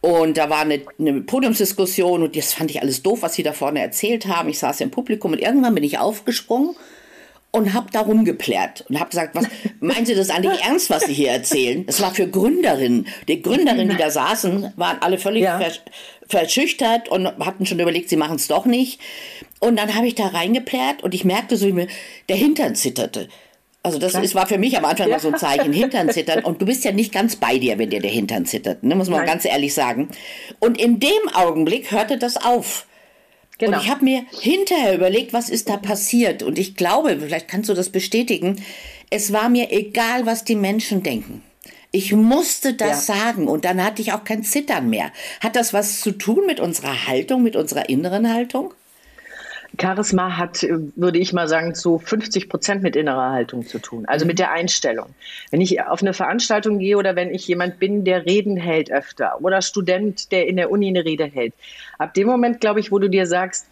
Und 0.00 0.36
da 0.36 0.50
war 0.50 0.60
eine, 0.60 0.82
eine 0.98 1.20
Podiumsdiskussion 1.22 2.22
und 2.22 2.36
das 2.36 2.52
fand 2.52 2.70
ich 2.70 2.80
alles 2.80 3.02
doof, 3.02 3.22
was 3.22 3.34
sie 3.34 3.42
da 3.42 3.52
vorne 3.52 3.80
erzählt 3.80 4.26
haben. 4.26 4.48
Ich 4.48 4.58
saß 4.58 4.80
im 4.80 4.90
Publikum 4.90 5.32
und 5.32 5.40
irgendwann 5.40 5.74
bin 5.74 5.82
ich 5.82 5.98
aufgesprungen 5.98 6.76
und 7.50 7.72
habe 7.72 7.88
da 7.90 8.00
rumgeplärt 8.00 8.84
und 8.88 9.00
habe 9.00 9.10
gesagt, 9.10 9.34
was 9.34 9.46
meinen 9.80 10.06
Sie 10.06 10.14
das 10.14 10.30
eigentlich 10.30 10.62
ernst, 10.62 10.90
was 10.90 11.06
Sie 11.06 11.14
hier 11.14 11.30
erzählen? 11.30 11.84
Es 11.86 12.00
war 12.00 12.14
für 12.14 12.28
Gründerinnen. 12.28 13.06
Die 13.28 13.40
Gründerinnen, 13.40 13.88
die 13.88 13.96
da 13.96 14.10
saßen, 14.10 14.74
waren 14.76 14.98
alle 15.00 15.18
völlig 15.18 15.44
ja. 15.44 15.58
versch 15.58 15.80
verschüchtert 16.28 17.08
und 17.08 17.26
hatten 17.38 17.66
schon 17.66 17.78
überlegt, 17.78 18.08
sie 18.08 18.16
machen 18.16 18.34
es 18.34 18.48
doch 18.48 18.66
nicht. 18.66 19.00
Und 19.60 19.76
dann 19.76 19.94
habe 19.94 20.06
ich 20.06 20.14
da 20.14 20.26
reingeplärt 20.26 21.02
und 21.02 21.14
ich 21.14 21.24
merkte 21.24 21.56
so, 21.56 21.66
wie 21.66 21.72
mir 21.72 21.88
der 22.28 22.36
Hintern 22.36 22.74
zitterte. 22.74 23.28
Also 23.82 23.98
das 23.98 24.14
ist, 24.14 24.34
war 24.34 24.48
für 24.48 24.58
mich 24.58 24.76
am 24.76 24.84
Anfang 24.84 25.08
ja. 25.08 25.14
mal 25.14 25.20
so 25.20 25.28
ein 25.28 25.38
Zeichen, 25.38 25.72
Hintern 25.74 26.10
zittern. 26.10 26.44
Und 26.44 26.60
du 26.60 26.66
bist 26.66 26.84
ja 26.84 26.90
nicht 26.90 27.12
ganz 27.12 27.36
bei 27.36 27.58
dir, 27.58 27.78
wenn 27.78 27.90
dir 27.90 28.00
der 28.00 28.10
Hintern 28.10 28.44
zittert, 28.44 28.82
ne? 28.82 28.96
muss 28.96 29.08
man 29.08 29.20
Nein. 29.20 29.28
ganz 29.28 29.44
ehrlich 29.44 29.74
sagen. 29.74 30.08
Und 30.58 30.80
in 30.80 30.98
dem 30.98 31.28
Augenblick 31.32 31.92
hörte 31.92 32.18
das 32.18 32.36
auf. 32.36 32.86
Genau. 33.58 33.76
Und 33.76 33.84
ich 33.84 33.90
habe 33.90 34.04
mir 34.04 34.24
hinterher 34.42 34.94
überlegt, 34.94 35.32
was 35.32 35.48
ist 35.48 35.68
da 35.68 35.76
passiert. 35.76 36.42
Und 36.42 36.58
ich 36.58 36.74
glaube, 36.74 37.16
vielleicht 37.20 37.48
kannst 37.48 37.70
du 37.70 37.74
das 37.74 37.90
bestätigen, 37.90 38.62
es 39.10 39.32
war 39.32 39.48
mir 39.48 39.70
egal, 39.70 40.26
was 40.26 40.44
die 40.44 40.56
Menschen 40.56 41.02
denken. 41.02 41.42
Ich 41.92 42.12
musste 42.12 42.74
das 42.74 43.06
ja. 43.06 43.14
sagen 43.14 43.48
und 43.48 43.64
dann 43.64 43.82
hatte 43.82 44.02
ich 44.02 44.12
auch 44.12 44.24
kein 44.24 44.42
Zittern 44.42 44.90
mehr. 44.90 45.12
Hat 45.40 45.56
das 45.56 45.72
was 45.72 46.00
zu 46.00 46.10
tun 46.10 46.44
mit 46.44 46.60
unserer 46.60 47.06
Haltung, 47.06 47.42
mit 47.42 47.56
unserer 47.56 47.88
inneren 47.88 48.32
Haltung? 48.32 48.74
Charisma 49.80 50.36
hat, 50.36 50.62
würde 50.96 51.18
ich 51.18 51.32
mal 51.32 51.48
sagen, 51.48 51.74
zu 51.74 51.98
50 51.98 52.48
Prozent 52.48 52.82
mit 52.82 52.96
innerer 52.96 53.32
Haltung 53.32 53.66
zu 53.66 53.78
tun, 53.78 54.04
also 54.06 54.24
mhm. 54.24 54.28
mit 54.28 54.38
der 54.38 54.52
Einstellung. 54.52 55.14
Wenn 55.50 55.60
ich 55.60 55.82
auf 55.82 56.02
eine 56.02 56.14
Veranstaltung 56.14 56.78
gehe 56.78 56.96
oder 56.96 57.16
wenn 57.16 57.32
ich 57.32 57.46
jemand 57.46 57.78
bin, 57.78 58.04
der 58.04 58.26
Reden 58.26 58.56
hält 58.56 58.90
öfter 58.90 59.40
oder 59.40 59.62
Student, 59.62 60.32
der 60.32 60.46
in 60.46 60.56
der 60.56 60.70
Uni 60.70 60.88
eine 60.88 61.04
Rede 61.04 61.24
hält, 61.24 61.54
ab 61.98 62.14
dem 62.14 62.26
Moment, 62.26 62.60
glaube 62.60 62.80
ich, 62.80 62.92
wo 62.92 62.98
du 62.98 63.08
dir 63.08 63.26
sagst, 63.26 63.66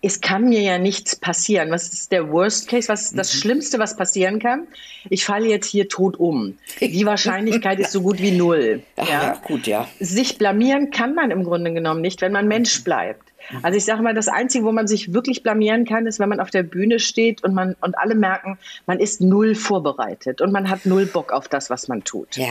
es 0.00 0.20
kann 0.20 0.48
mir 0.48 0.60
ja 0.60 0.78
nichts 0.78 1.16
passieren. 1.16 1.70
Was 1.70 1.92
ist 1.92 2.12
der 2.12 2.30
Worst 2.30 2.68
Case? 2.68 2.88
Was 2.88 3.06
ist 3.06 3.18
das 3.18 3.34
mhm. 3.34 3.38
Schlimmste, 3.38 3.78
was 3.78 3.96
passieren 3.96 4.38
kann? 4.38 4.68
Ich 5.10 5.24
falle 5.24 5.48
jetzt 5.48 5.66
hier 5.66 5.88
tot 5.88 6.18
um. 6.18 6.56
Die 6.80 7.04
Wahrscheinlichkeit 7.04 7.80
ist 7.80 7.90
so 7.90 8.02
gut 8.02 8.20
wie 8.20 8.32
null. 8.32 8.82
Ja? 8.98 9.04
ja, 9.04 9.42
gut, 9.44 9.66
ja. 9.66 9.88
Sich 10.00 10.38
blamieren 10.38 10.90
kann 10.90 11.14
man 11.14 11.30
im 11.30 11.44
Grunde 11.44 11.72
genommen 11.72 12.00
nicht, 12.00 12.20
wenn 12.20 12.32
man 12.32 12.48
Mensch 12.48 12.82
bleibt. 12.82 13.27
Also 13.62 13.76
ich 13.76 13.84
sage 13.84 14.02
mal, 14.02 14.14
das 14.14 14.28
Einzige, 14.28 14.64
wo 14.64 14.72
man 14.72 14.86
sich 14.86 15.12
wirklich 15.12 15.42
blamieren 15.42 15.84
kann, 15.84 16.06
ist, 16.06 16.18
wenn 16.18 16.28
man 16.28 16.40
auf 16.40 16.50
der 16.50 16.62
Bühne 16.62 16.98
steht 16.98 17.42
und 17.44 17.54
man 17.54 17.76
und 17.80 17.98
alle 17.98 18.14
merken, 18.14 18.58
man 18.86 18.98
ist 18.98 19.20
null 19.20 19.54
vorbereitet 19.54 20.40
und 20.40 20.52
man 20.52 20.68
hat 20.68 20.86
null 20.86 21.06
Bock 21.06 21.32
auf 21.32 21.48
das, 21.48 21.70
was 21.70 21.88
man 21.88 22.04
tut. 22.04 22.36
Ja. 22.36 22.48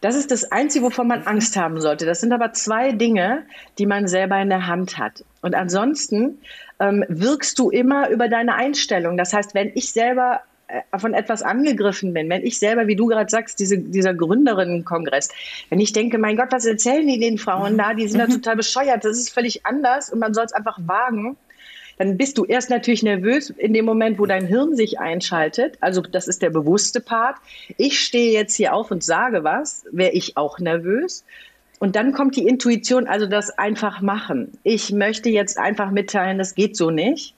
Das 0.00 0.14
ist 0.14 0.30
das 0.30 0.50
Einzige, 0.52 0.84
wovon 0.84 1.06
man 1.06 1.22
Angst 1.22 1.56
haben 1.56 1.80
sollte. 1.80 2.06
Das 2.06 2.20
sind 2.20 2.32
aber 2.32 2.52
zwei 2.52 2.92
Dinge, 2.92 3.44
die 3.78 3.86
man 3.86 4.06
selber 4.06 4.40
in 4.40 4.48
der 4.48 4.66
Hand 4.66 4.98
hat. 4.98 5.24
Und 5.40 5.54
ansonsten 5.54 6.38
ähm, 6.80 7.04
wirkst 7.08 7.58
du 7.58 7.70
immer 7.70 8.08
über 8.10 8.28
deine 8.28 8.54
Einstellung. 8.54 9.16
Das 9.16 9.32
heißt, 9.32 9.54
wenn 9.54 9.72
ich 9.74 9.92
selber 9.92 10.40
von 10.96 11.14
etwas 11.14 11.42
angegriffen 11.42 12.14
bin, 12.14 12.28
wenn 12.28 12.44
ich 12.44 12.58
selber, 12.58 12.86
wie 12.86 12.96
du 12.96 13.06
gerade 13.06 13.30
sagst, 13.30 13.58
diese, 13.60 13.78
dieser 13.78 14.14
Gründerinnenkongress, 14.14 15.28
wenn 15.70 15.80
ich 15.80 15.92
denke, 15.92 16.18
mein 16.18 16.36
Gott, 16.36 16.48
was 16.50 16.64
erzählen 16.64 17.06
die 17.06 17.18
den 17.18 17.38
Frauen 17.38 17.78
da? 17.78 17.94
Die 17.94 18.08
sind 18.08 18.20
mhm. 18.20 18.30
da 18.30 18.34
total 18.34 18.56
bescheuert. 18.56 19.04
Das 19.04 19.18
ist 19.18 19.30
völlig 19.30 19.66
anders 19.66 20.10
und 20.10 20.18
man 20.18 20.34
soll 20.34 20.44
es 20.44 20.52
einfach 20.52 20.78
wagen. 20.86 21.36
dann 21.98 22.16
bist 22.16 22.38
du 22.38 22.44
erst 22.44 22.70
natürlich 22.70 23.02
nervös 23.02 23.50
in 23.50 23.72
dem 23.72 23.84
Moment, 23.84 24.18
wo 24.18 24.26
dein 24.26 24.46
Hirn 24.46 24.74
sich 24.74 24.98
einschaltet. 24.98 25.76
Also 25.80 26.00
das 26.00 26.28
ist 26.28 26.42
der 26.42 26.50
bewusste 26.50 27.00
Part. 27.00 27.36
Ich 27.76 28.00
stehe 28.00 28.32
jetzt 28.32 28.54
hier 28.54 28.74
auf 28.74 28.90
und 28.90 29.04
sage 29.04 29.44
was, 29.44 29.84
wäre 29.92 30.12
ich 30.12 30.36
auch 30.36 30.58
nervös. 30.58 31.24
Und 31.78 31.96
dann 31.96 32.12
kommt 32.12 32.36
die 32.36 32.46
Intuition, 32.46 33.06
also 33.06 33.26
das 33.26 33.50
einfach 33.50 34.00
machen. 34.00 34.56
Ich 34.62 34.92
möchte 34.92 35.28
jetzt 35.28 35.58
einfach 35.58 35.90
mitteilen, 35.90 36.38
das 36.38 36.54
geht 36.54 36.76
so 36.76 36.90
nicht. 36.90 37.34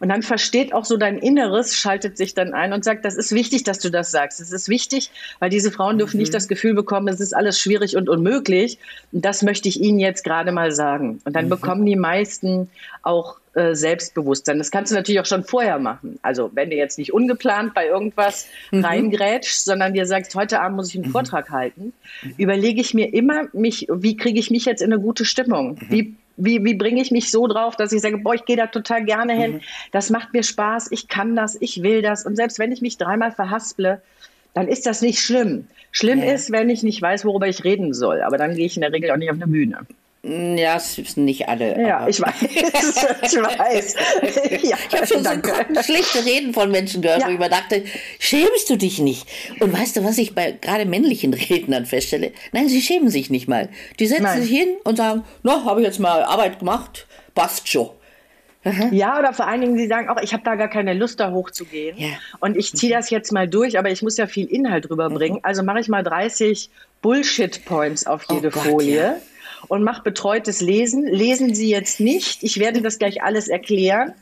Und 0.00 0.08
dann 0.08 0.22
versteht 0.22 0.72
auch 0.72 0.86
so 0.86 0.96
dein 0.96 1.18
Inneres, 1.18 1.76
schaltet 1.76 2.16
sich 2.16 2.34
dann 2.34 2.54
ein 2.54 2.72
und 2.72 2.84
sagt, 2.84 3.04
das 3.04 3.16
ist 3.16 3.32
wichtig, 3.32 3.64
dass 3.64 3.78
du 3.78 3.90
das 3.90 4.10
sagst. 4.10 4.40
Es 4.40 4.50
ist 4.50 4.68
wichtig, 4.70 5.10
weil 5.38 5.50
diese 5.50 5.70
Frauen 5.70 5.98
dürfen 5.98 6.16
mhm. 6.16 6.22
nicht 6.22 6.34
das 6.34 6.48
Gefühl 6.48 6.74
bekommen, 6.74 7.06
es 7.08 7.20
ist 7.20 7.36
alles 7.36 7.60
schwierig 7.60 7.96
und 7.96 8.08
unmöglich. 8.08 8.78
Und 9.12 9.24
das 9.24 9.42
möchte 9.42 9.68
ich 9.68 9.78
ihnen 9.78 10.00
jetzt 10.00 10.24
gerade 10.24 10.52
mal 10.52 10.72
sagen. 10.72 11.20
Und 11.24 11.36
dann 11.36 11.44
mhm. 11.44 11.50
bekommen 11.50 11.84
die 11.84 11.96
meisten 11.96 12.70
auch 13.02 13.36
äh, 13.52 13.74
Selbstbewusstsein. 13.74 14.58
Das 14.58 14.70
kannst 14.70 14.90
du 14.90 14.96
natürlich 14.96 15.20
auch 15.20 15.26
schon 15.26 15.44
vorher 15.44 15.78
machen. 15.78 16.18
Also 16.22 16.50
wenn 16.54 16.70
du 16.70 16.76
jetzt 16.76 16.98
nicht 16.98 17.12
ungeplant 17.12 17.74
bei 17.74 17.86
irgendwas 17.86 18.46
mhm. 18.70 18.84
reingrätschst, 18.84 19.64
sondern 19.64 19.92
dir 19.92 20.06
sagst, 20.06 20.34
heute 20.34 20.60
Abend 20.60 20.76
muss 20.76 20.90
ich 20.90 20.94
einen 20.94 21.08
mhm. 21.08 21.12
Vortrag 21.12 21.50
halten, 21.50 21.92
mhm. 22.22 22.34
überlege 22.38 22.80
ich 22.80 22.94
mir 22.94 23.12
immer, 23.12 23.48
mich, 23.52 23.88
wie 23.92 24.16
kriege 24.16 24.38
ich 24.38 24.50
mich 24.50 24.64
jetzt 24.64 24.82
in 24.82 24.92
eine 24.92 25.02
gute 25.02 25.24
Stimmung? 25.24 25.72
Mhm. 25.72 25.90
Wie 25.90 26.16
wie, 26.40 26.64
wie 26.64 26.74
bringe 26.74 27.00
ich 27.00 27.10
mich 27.10 27.30
so 27.30 27.46
drauf, 27.46 27.76
dass 27.76 27.92
ich 27.92 28.00
sage, 28.00 28.18
boah, 28.18 28.34
ich 28.34 28.44
gehe 28.44 28.56
da 28.56 28.66
total 28.66 29.04
gerne 29.04 29.34
hin, 29.34 29.52
mhm. 29.54 29.60
das 29.92 30.10
macht 30.10 30.32
mir 30.32 30.42
Spaß, 30.42 30.90
ich 30.90 31.08
kann 31.08 31.36
das, 31.36 31.56
ich 31.60 31.82
will 31.82 32.02
das. 32.02 32.24
Und 32.24 32.36
selbst 32.36 32.58
wenn 32.58 32.72
ich 32.72 32.82
mich 32.82 32.98
dreimal 32.98 33.32
verhasple, 33.32 34.02
dann 34.54 34.68
ist 34.68 34.86
das 34.86 35.02
nicht 35.02 35.20
schlimm. 35.20 35.68
Schlimm 35.92 36.20
ja. 36.20 36.32
ist, 36.32 36.50
wenn 36.50 36.70
ich 36.70 36.82
nicht 36.82 37.00
weiß, 37.00 37.24
worüber 37.24 37.48
ich 37.48 37.64
reden 37.64 37.94
soll. 37.94 38.22
Aber 38.22 38.38
dann 38.38 38.54
gehe 38.54 38.66
ich 38.66 38.76
in 38.76 38.82
der 38.82 38.92
Regel 38.92 39.10
auch 39.10 39.16
nicht 39.16 39.30
auf 39.30 39.36
eine 39.36 39.46
Bühne. 39.46 39.86
Ja, 40.22 40.76
es 40.76 40.98
wissen 40.98 41.24
nicht 41.24 41.48
alle. 41.48 41.80
Ja, 41.80 42.06
ich 42.08 42.20
weiß. 42.20 42.42
ich 42.42 43.36
weiß. 43.36 43.94
Ja, 44.62 44.76
ich 44.88 44.94
habe 44.94 45.06
schon 45.06 45.24
danke. 45.24 45.50
so 45.72 45.82
schlechte 45.82 46.24
Reden 46.24 46.52
von 46.52 46.70
Menschen 46.70 47.00
gehört, 47.00 47.22
ja. 47.22 47.28
wo 47.28 47.30
ich 47.30 47.38
mir 47.38 47.48
dachte, 47.48 47.84
schämst 48.18 48.68
du 48.68 48.76
dich 48.76 48.98
nicht? 48.98 49.26
Und 49.60 49.72
weißt 49.72 49.96
du, 49.96 50.04
was 50.04 50.18
ich 50.18 50.34
bei 50.34 50.52
gerade 50.52 50.84
männlichen 50.84 51.32
Rednern 51.32 51.86
feststelle? 51.86 52.32
Nein, 52.52 52.68
sie 52.68 52.82
schämen 52.82 53.08
sich 53.08 53.30
nicht 53.30 53.48
mal. 53.48 53.70
Die 53.98 54.06
setzen 54.06 54.24
Nein. 54.24 54.42
sich 54.42 54.50
hin 54.50 54.68
und 54.84 54.96
sagen, 54.96 55.24
na, 55.42 55.64
habe 55.64 55.80
ich 55.80 55.86
jetzt 55.86 56.00
mal 56.00 56.22
Arbeit 56.22 56.58
gemacht, 56.58 57.06
passt 57.34 57.68
schon. 57.68 57.88
Aha. 58.62 58.88
Ja, 58.90 59.18
oder 59.18 59.32
vor 59.32 59.46
allen 59.46 59.62
Dingen, 59.62 59.78
sie 59.78 59.86
sagen 59.86 60.10
auch, 60.10 60.20
ich 60.20 60.34
habe 60.34 60.42
da 60.44 60.54
gar 60.54 60.68
keine 60.68 60.92
Lust, 60.92 61.18
da 61.18 61.30
hochzugehen. 61.30 61.96
Ja. 61.96 62.08
Und 62.40 62.58
ich 62.58 62.74
ziehe 62.74 62.92
das 62.92 63.08
jetzt 63.08 63.32
mal 63.32 63.48
durch, 63.48 63.78
aber 63.78 63.90
ich 63.90 64.02
muss 64.02 64.18
ja 64.18 64.26
viel 64.26 64.48
Inhalt 64.48 64.90
rüberbringen. 64.90 65.38
Mhm. 65.38 65.44
Also 65.44 65.62
mache 65.62 65.80
ich 65.80 65.88
mal 65.88 66.02
30 66.02 66.68
Bullshit-Points 67.00 68.06
auf 68.06 68.26
jede 68.28 68.48
oh 68.48 68.50
Gott, 68.50 68.62
Folie. 68.64 68.96
Ja 68.96 69.16
und 69.70 69.84
mach 69.84 70.02
betreutes 70.02 70.60
Lesen. 70.60 71.06
Lesen 71.06 71.54
Sie 71.54 71.70
jetzt 71.70 72.00
nicht. 72.00 72.42
Ich 72.42 72.58
werde 72.58 72.82
das 72.82 72.98
gleich 72.98 73.22
alles 73.22 73.46
erklären. 73.46 74.14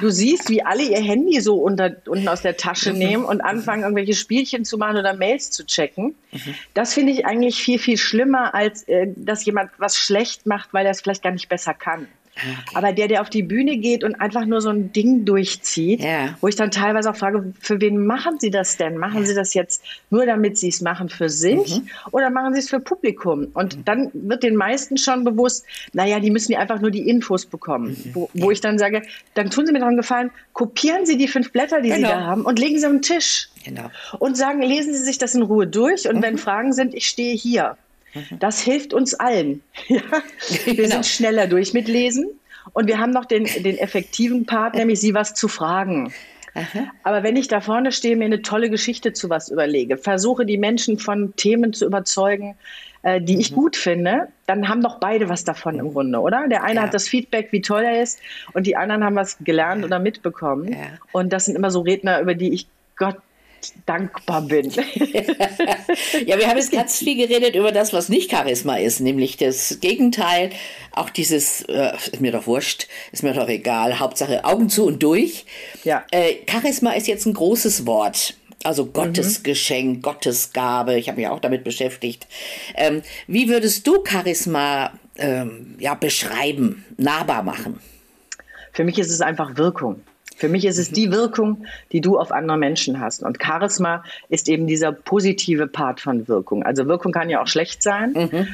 Du 0.00 0.08
siehst, 0.08 0.48
wie 0.48 0.62
alle 0.62 0.82
ihr 0.82 1.02
Handy 1.02 1.42
so 1.42 1.56
unter, 1.56 1.96
unten 2.06 2.26
aus 2.26 2.40
der 2.40 2.56
Tasche 2.56 2.94
mhm. 2.94 2.98
nehmen 2.98 3.24
und 3.26 3.42
anfangen, 3.42 3.82
irgendwelche 3.82 4.14
Spielchen 4.14 4.64
zu 4.64 4.78
machen 4.78 4.96
oder 4.96 5.12
Mails 5.12 5.50
zu 5.50 5.66
checken. 5.66 6.14
Mhm. 6.32 6.54
Das 6.72 6.94
finde 6.94 7.12
ich 7.12 7.26
eigentlich 7.26 7.62
viel, 7.62 7.78
viel 7.78 7.98
schlimmer, 7.98 8.54
als 8.54 8.88
äh, 8.88 9.08
dass 9.14 9.44
jemand 9.44 9.72
was 9.76 9.98
schlecht 9.98 10.46
macht, 10.46 10.72
weil 10.72 10.86
er 10.86 10.92
es 10.92 11.02
vielleicht 11.02 11.22
gar 11.22 11.32
nicht 11.32 11.50
besser 11.50 11.74
kann. 11.74 12.08
Okay. 12.36 12.56
Aber 12.74 12.92
der, 12.92 13.06
der 13.08 13.20
auf 13.20 13.30
die 13.30 13.42
Bühne 13.42 13.76
geht 13.76 14.02
und 14.02 14.16
einfach 14.16 14.44
nur 14.44 14.60
so 14.60 14.70
ein 14.70 14.92
Ding 14.92 15.24
durchzieht, 15.24 16.02
ja. 16.02 16.36
wo 16.40 16.48
ich 16.48 16.56
dann 16.56 16.70
teilweise 16.70 17.10
auch 17.10 17.16
frage, 17.16 17.52
für 17.60 17.80
wen 17.80 18.06
machen 18.06 18.40
Sie 18.40 18.50
das 18.50 18.76
denn? 18.76 18.96
Machen 18.98 19.20
ja. 19.20 19.26
Sie 19.26 19.34
das 19.34 19.54
jetzt 19.54 19.84
nur, 20.10 20.26
damit 20.26 20.58
Sie 20.58 20.68
es 20.68 20.80
machen 20.80 21.08
für 21.08 21.28
sich 21.28 21.76
mhm. 21.76 21.88
oder 22.10 22.30
machen 22.30 22.54
Sie 22.54 22.60
es 22.60 22.68
für 22.68 22.80
Publikum? 22.80 23.48
Und 23.54 23.76
mhm. 23.76 23.84
dann 23.84 24.10
wird 24.12 24.42
den 24.42 24.56
meisten 24.56 24.96
schon 24.96 25.22
bewusst, 25.22 25.64
naja, 25.92 26.18
die 26.18 26.30
müssen 26.30 26.52
ja 26.52 26.58
einfach 26.58 26.80
nur 26.80 26.90
die 26.90 27.08
Infos 27.08 27.46
bekommen. 27.46 27.96
Mhm. 28.04 28.14
Wo, 28.14 28.30
wo 28.34 28.46
ja. 28.46 28.52
ich 28.52 28.60
dann 28.60 28.78
sage, 28.78 29.02
dann 29.34 29.50
tun 29.50 29.66
Sie 29.66 29.72
mir 29.72 29.78
daran 29.78 29.96
gefallen, 29.96 30.30
kopieren 30.52 31.06
Sie 31.06 31.16
die 31.16 31.28
fünf 31.28 31.52
Blätter, 31.52 31.80
die 31.82 31.90
genau. 31.90 32.08
Sie 32.08 32.14
da 32.14 32.20
haben 32.22 32.42
und 32.42 32.58
legen 32.58 32.78
sie 32.78 32.86
auf 32.86 32.92
den 32.92 33.02
Tisch. 33.02 33.48
Genau. 33.64 33.90
Und 34.18 34.36
sagen, 34.36 34.60
lesen 34.60 34.92
Sie 34.92 35.02
sich 35.02 35.18
das 35.18 35.34
in 35.34 35.42
Ruhe 35.42 35.66
durch 35.66 36.08
und 36.08 36.20
wenn 36.20 36.34
mhm. 36.34 36.38
Fragen 36.38 36.72
sind, 36.72 36.94
ich 36.94 37.06
stehe 37.06 37.34
hier. 37.34 37.76
Mhm. 38.14 38.38
Das 38.38 38.60
hilft 38.60 38.94
uns 38.94 39.14
allen. 39.14 39.62
Ja? 39.88 40.00
Wir 40.64 40.74
genau. 40.74 40.88
sind 40.88 41.06
schneller 41.06 41.46
durch 41.46 41.74
mit 41.74 41.88
Lesen 41.88 42.28
und 42.72 42.88
wir 42.88 42.98
haben 42.98 43.10
noch 43.10 43.24
den, 43.24 43.44
den 43.44 43.78
effektiven 43.78 44.46
Part, 44.46 44.74
nämlich 44.74 45.00
sie 45.00 45.14
was 45.14 45.34
zu 45.34 45.48
fragen. 45.48 46.12
Aha. 46.54 46.86
Aber 47.02 47.22
wenn 47.22 47.36
ich 47.36 47.48
da 47.48 47.60
vorne 47.60 47.92
stehe, 47.92 48.16
mir 48.16 48.26
eine 48.26 48.42
tolle 48.42 48.70
Geschichte 48.70 49.12
zu 49.12 49.28
was 49.28 49.48
überlege, 49.48 49.96
versuche 49.96 50.46
die 50.46 50.56
Menschen 50.56 50.98
von 50.98 51.34
Themen 51.36 51.72
zu 51.72 51.84
überzeugen, 51.84 52.56
äh, 53.02 53.20
die 53.20 53.34
mhm. 53.34 53.40
ich 53.40 53.54
gut 53.54 53.76
finde, 53.76 54.28
dann 54.46 54.68
haben 54.68 54.82
doch 54.82 55.00
beide 55.00 55.28
was 55.28 55.44
davon 55.44 55.78
im 55.78 55.92
Grunde, 55.92 56.20
oder? 56.20 56.46
Der 56.48 56.62
eine 56.62 56.76
ja. 56.76 56.82
hat 56.82 56.94
das 56.94 57.08
Feedback, 57.08 57.48
wie 57.50 57.60
toll 57.60 57.82
er 57.82 58.02
ist, 58.02 58.20
und 58.52 58.66
die 58.66 58.76
anderen 58.76 59.04
haben 59.04 59.16
was 59.16 59.38
gelernt 59.40 59.80
ja. 59.80 59.86
oder 59.86 59.98
mitbekommen. 59.98 60.72
Ja. 60.72 60.78
Und 61.12 61.32
das 61.32 61.46
sind 61.46 61.56
immer 61.56 61.70
so 61.70 61.80
Redner, 61.80 62.20
über 62.20 62.34
die 62.34 62.52
ich 62.52 62.66
Gott 62.96 63.16
dankbar 63.86 64.42
bin. 64.42 64.70
ja, 66.26 66.38
wir 66.38 66.48
haben 66.48 66.56
jetzt 66.56 66.72
ganz 66.72 66.98
viel 66.98 67.16
geredet 67.16 67.54
über 67.54 67.72
das, 67.72 67.92
was 67.92 68.08
nicht 68.08 68.30
Charisma 68.30 68.76
ist, 68.76 69.00
nämlich 69.00 69.36
das 69.36 69.78
Gegenteil. 69.80 70.50
Auch 70.92 71.10
dieses, 71.10 71.62
äh, 71.62 71.92
ist 71.94 72.20
mir 72.20 72.32
doch 72.32 72.46
wurscht, 72.46 72.88
ist 73.12 73.22
mir 73.22 73.32
doch 73.32 73.48
egal, 73.48 73.98
Hauptsache 73.98 74.44
Augen 74.44 74.68
zu 74.68 74.84
und 74.86 75.02
durch. 75.02 75.46
Ja. 75.84 76.04
Äh, 76.10 76.36
Charisma 76.50 76.92
ist 76.92 77.06
jetzt 77.06 77.26
ein 77.26 77.34
großes 77.34 77.86
Wort. 77.86 78.34
Also 78.62 78.86
Gottes 78.86 79.40
mhm. 79.40 79.42
Geschenk, 79.42 80.02
Gottes 80.02 80.52
Gabe. 80.52 80.98
Ich 80.98 81.08
habe 81.08 81.20
mich 81.20 81.28
auch 81.28 81.40
damit 81.40 81.64
beschäftigt. 81.64 82.26
Ähm, 82.74 83.02
wie 83.26 83.48
würdest 83.48 83.86
du 83.86 84.02
Charisma 84.02 84.92
ähm, 85.16 85.76
ja, 85.78 85.94
beschreiben, 85.94 86.84
nahbar 86.96 87.42
machen? 87.42 87.80
Für 88.72 88.84
mich 88.84 88.98
ist 88.98 89.10
es 89.10 89.20
einfach 89.20 89.56
Wirkung. 89.56 90.02
Für 90.44 90.50
mich 90.50 90.66
ist 90.66 90.76
es 90.76 90.90
die 90.90 91.10
Wirkung, 91.10 91.64
die 91.90 92.02
du 92.02 92.18
auf 92.18 92.30
andere 92.30 92.58
Menschen 92.58 93.00
hast. 93.00 93.22
Und 93.22 93.42
Charisma 93.42 94.04
ist 94.28 94.50
eben 94.50 94.66
dieser 94.66 94.92
positive 94.92 95.66
Part 95.66 96.02
von 96.02 96.28
Wirkung. 96.28 96.62
Also 96.62 96.86
Wirkung 96.86 97.12
kann 97.12 97.30
ja 97.30 97.40
auch 97.40 97.46
schlecht 97.46 97.82
sein. 97.82 98.12
Mhm 98.12 98.48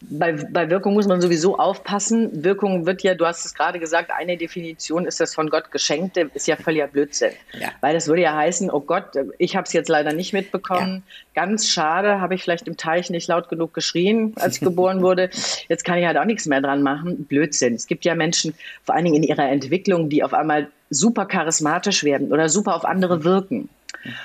bei, 0.00 0.32
bei 0.32 0.68
Wirkung 0.68 0.92
muss 0.94 1.06
man 1.06 1.20
sowieso 1.20 1.58
aufpassen. 1.58 2.44
Wirkung 2.44 2.84
wird 2.84 3.02
ja, 3.02 3.14
du 3.14 3.26
hast 3.26 3.46
es 3.46 3.54
gerade 3.54 3.78
gesagt, 3.78 4.10
eine 4.10 4.36
Definition 4.36 5.06
ist 5.06 5.20
das 5.20 5.34
von 5.34 5.48
Gott 5.48 5.70
geschenkte, 5.72 6.30
ist 6.34 6.46
ja 6.46 6.56
völliger 6.56 6.86
Blödsinn. 6.86 7.32
Ja. 7.58 7.68
Weil 7.80 7.94
das 7.94 8.06
würde 8.06 8.22
ja 8.22 8.36
heißen, 8.36 8.70
oh 8.70 8.80
Gott, 8.80 9.12
ich 9.38 9.56
habe 9.56 9.66
es 9.66 9.72
jetzt 9.72 9.88
leider 9.88 10.12
nicht 10.12 10.34
mitbekommen. 10.34 11.02
Ja. 11.06 11.42
Ganz 11.42 11.68
schade, 11.68 12.20
habe 12.20 12.34
ich 12.34 12.42
vielleicht 12.42 12.68
im 12.68 12.76
Teich 12.76 13.08
nicht 13.08 13.26
laut 13.28 13.48
genug 13.48 13.72
geschrien, 13.72 14.34
als 14.36 14.56
ich 14.56 14.60
geboren 14.60 15.02
wurde. 15.02 15.30
Jetzt 15.68 15.84
kann 15.84 15.98
ich 15.98 16.06
halt 16.06 16.16
auch 16.18 16.24
nichts 16.24 16.46
mehr 16.46 16.60
dran 16.60 16.82
machen. 16.82 17.24
Blödsinn. 17.24 17.74
Es 17.74 17.86
gibt 17.86 18.04
ja 18.04 18.14
Menschen, 18.14 18.54
vor 18.84 18.94
allen 18.94 19.04
Dingen 19.04 19.16
in 19.16 19.22
ihrer 19.22 19.48
Entwicklung, 19.48 20.08
die 20.08 20.22
auf 20.22 20.34
einmal 20.34 20.68
super 20.90 21.26
charismatisch 21.26 22.04
werden 22.04 22.32
oder 22.32 22.48
super 22.48 22.76
auf 22.76 22.84
andere 22.84 23.24
wirken. 23.24 23.68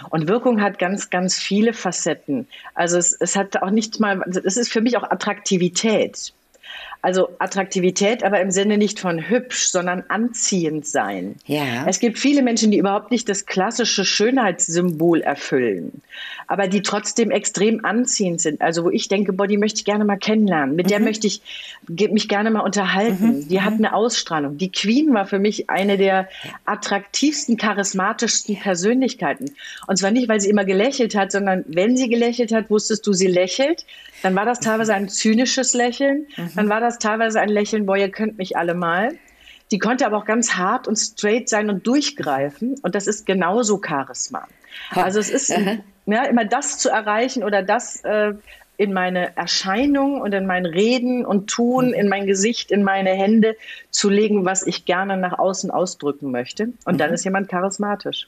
Und 0.10 0.28
Wirkung 0.28 0.62
hat 0.62 0.80
ganz, 0.80 1.10
ganz 1.10 1.38
viele 1.38 1.74
Facetten. 1.74 2.48
Also 2.74 2.98
es, 2.98 3.14
es 3.20 3.36
hat 3.36 3.62
auch 3.62 3.72
nicht 3.72 4.00
mal, 4.00 4.22
es 4.28 4.58
ist 4.58 4.72
für 4.72 4.82
mich 4.82 4.98
auch 4.98 5.04
Attraktivität. 5.04 6.34
Also 7.04 7.30
Attraktivität, 7.40 8.24
aber 8.24 8.42
im 8.42 8.52
Sinne 8.52 8.78
nicht 8.78 9.00
von 9.00 9.28
hübsch, 9.28 9.70
sondern 9.70 10.04
anziehend 10.10 10.86
sein. 10.86 11.36
Ja. 11.48 11.88
Es 11.88 12.00
gibt 12.00 12.20
viele 12.20 12.44
Menschen, 12.44 12.70
die 12.70 12.78
überhaupt 12.78 13.10
nicht 13.10 13.28
das 13.28 13.48
klassische 13.48 14.06
Schönheitssymbol 14.06 15.22
erfüllen, 15.22 16.04
aber 16.46 16.68
die 16.68 16.84
trotzdem 16.84 17.32
extrem 17.32 17.84
anziehend 17.84 18.40
sind. 18.40 18.62
Also 18.62 18.84
wo 18.84 18.92
ich 18.92 19.08
denke, 19.08 19.34
boah, 19.34 19.48
die 19.48 19.58
möchte 19.58 19.80
ich 19.80 19.86
gerne 19.86 20.06
mal 20.06 20.18
kennenlernen. 20.18 20.76
Mit 20.76 20.86
mhm. 20.86 20.90
der 20.90 21.00
möchte 21.00 21.26
ich 21.26 21.42
mich 21.88 22.28
gerne 22.28 22.52
mal 22.52 22.62
unterhalten. 22.62 23.40
Mhm. 23.40 23.48
Die 23.48 23.62
hat 23.62 23.80
mhm. 23.80 23.86
eine 23.86 23.96
Ausstrahlung. 23.96 24.60
Die 24.60 24.72
Queen 24.72 25.12
war 25.12 25.26
für 25.26 25.40
mich 25.40 25.72
eine 25.72 25.98
der 25.98 26.30
attraktivsten, 26.66 27.58
charismatischsten 27.58 28.58
Persönlichkeiten. 28.58 29.56
Und 29.88 29.98
zwar 29.98 30.12
nicht, 30.12 30.30
weil 30.30 30.40
sie 30.40 30.52
immer 30.52 30.66
gelächelt 30.66 31.16
hat, 31.16 31.32
sondern 31.32 31.66
wenn 31.68 31.98
sie 31.98 32.10
gelächelt 32.10 32.52
hat, 32.52 32.70
wusstest 32.70 33.08
du, 33.08 33.14
sie 33.14 33.28
lächelt. 33.28 33.86
Dann 34.22 34.36
war 34.36 34.46
das 34.46 34.60
teilweise 34.60 34.94
ein 34.94 35.10
zynisches 35.10 35.74
Lächeln. 35.74 36.28
Mhm. 36.38 36.52
Dann 36.56 36.70
war 36.70 36.80
das 36.80 37.00
teilweise 37.00 37.40
ein 37.40 37.50
Lächeln, 37.50 37.86
boah, 37.86 37.98
ihr 37.98 38.10
könnt 38.10 38.38
mich 38.38 38.58
alle 38.58 38.74
mal. 38.74 39.14
Die 39.72 39.80
konnte 39.80 40.06
aber 40.06 40.18
auch 40.18 40.26
ganz 40.26 40.56
hart 40.56 40.88
und 40.88 40.98
straight 40.98 41.48
sein 41.48 41.70
und 41.70 41.88
durchgreifen. 41.88 42.76
Und 42.82 42.94
das 42.94 43.08
ist 43.08 43.26
genauso 43.26 43.82
Charisma. 43.86 44.48
Also 44.92 45.20
es 45.20 45.30
ist 45.30 45.54
ja, 46.06 46.24
immer 46.24 46.46
das 46.46 46.78
zu 46.78 46.90
erreichen 46.90 47.44
oder 47.44 47.64
das 47.64 48.04
äh, 48.04 48.34
in 48.78 48.94
meine 48.94 49.36
Erscheinung 49.38 50.22
und 50.22 50.34
in 50.34 50.46
mein 50.46 50.66
Reden 50.66 51.26
und 51.26 51.50
Tun, 51.50 51.90
mhm. 51.90 51.94
in 51.94 52.10
mein 52.10 52.26
Gesicht, 52.26 52.72
in 52.72 52.84
meine 52.84 53.12
Hände 53.12 53.56
zu 53.92 54.10
legen, 54.10 54.44
was 54.44 54.66
ich 54.66 54.86
gerne 54.86 55.18
nach 55.18 55.38
außen 55.38 55.72
ausdrücken 55.72 56.32
möchte. 56.32 56.74
Und 56.86 56.94
mhm. 56.94 56.98
dann 56.98 57.14
ist 57.14 57.24
jemand 57.24 57.48
charismatisch. 57.48 58.28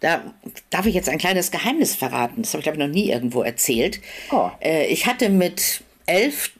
Da 0.00 0.34
darf 0.70 0.86
ich 0.86 0.94
jetzt 0.94 1.08
ein 1.08 1.18
kleines 1.18 1.50
Geheimnis 1.50 1.94
verraten. 1.94 2.42
Das 2.42 2.52
habe 2.52 2.60
ich, 2.60 2.64
glaube 2.64 2.78
ich, 2.78 2.86
noch 2.86 2.92
nie 2.92 3.10
irgendwo 3.10 3.42
erzählt. 3.42 4.00
Oh. 4.30 4.50
Äh, 4.60 4.86
ich 4.86 5.06
hatte 5.06 5.28
mit 5.28 5.82
elf, 6.06 6.52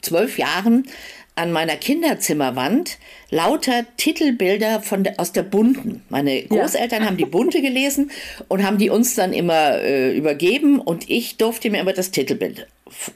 zwölf 0.00 0.38
Jahren 0.38 0.86
an 1.34 1.52
meiner 1.52 1.76
Kinderzimmerwand 1.76 2.98
lauter 3.30 3.84
Titelbilder 3.98 4.80
von 4.80 5.04
der, 5.04 5.20
aus 5.20 5.32
der 5.32 5.42
Bunten. 5.42 6.02
Meine 6.08 6.42
Großeltern 6.44 7.02
ja. 7.02 7.06
haben 7.06 7.18
die 7.18 7.26
Bunte 7.26 7.60
gelesen 7.60 8.10
und 8.48 8.64
haben 8.64 8.78
die 8.78 8.88
uns 8.88 9.14
dann 9.14 9.34
immer 9.34 9.82
äh, 9.82 10.16
übergeben 10.16 10.80
und 10.80 11.10
ich 11.10 11.36
durfte 11.36 11.70
mir 11.70 11.80
immer 11.80 11.92
das 11.92 12.10
Titelbild 12.10 12.66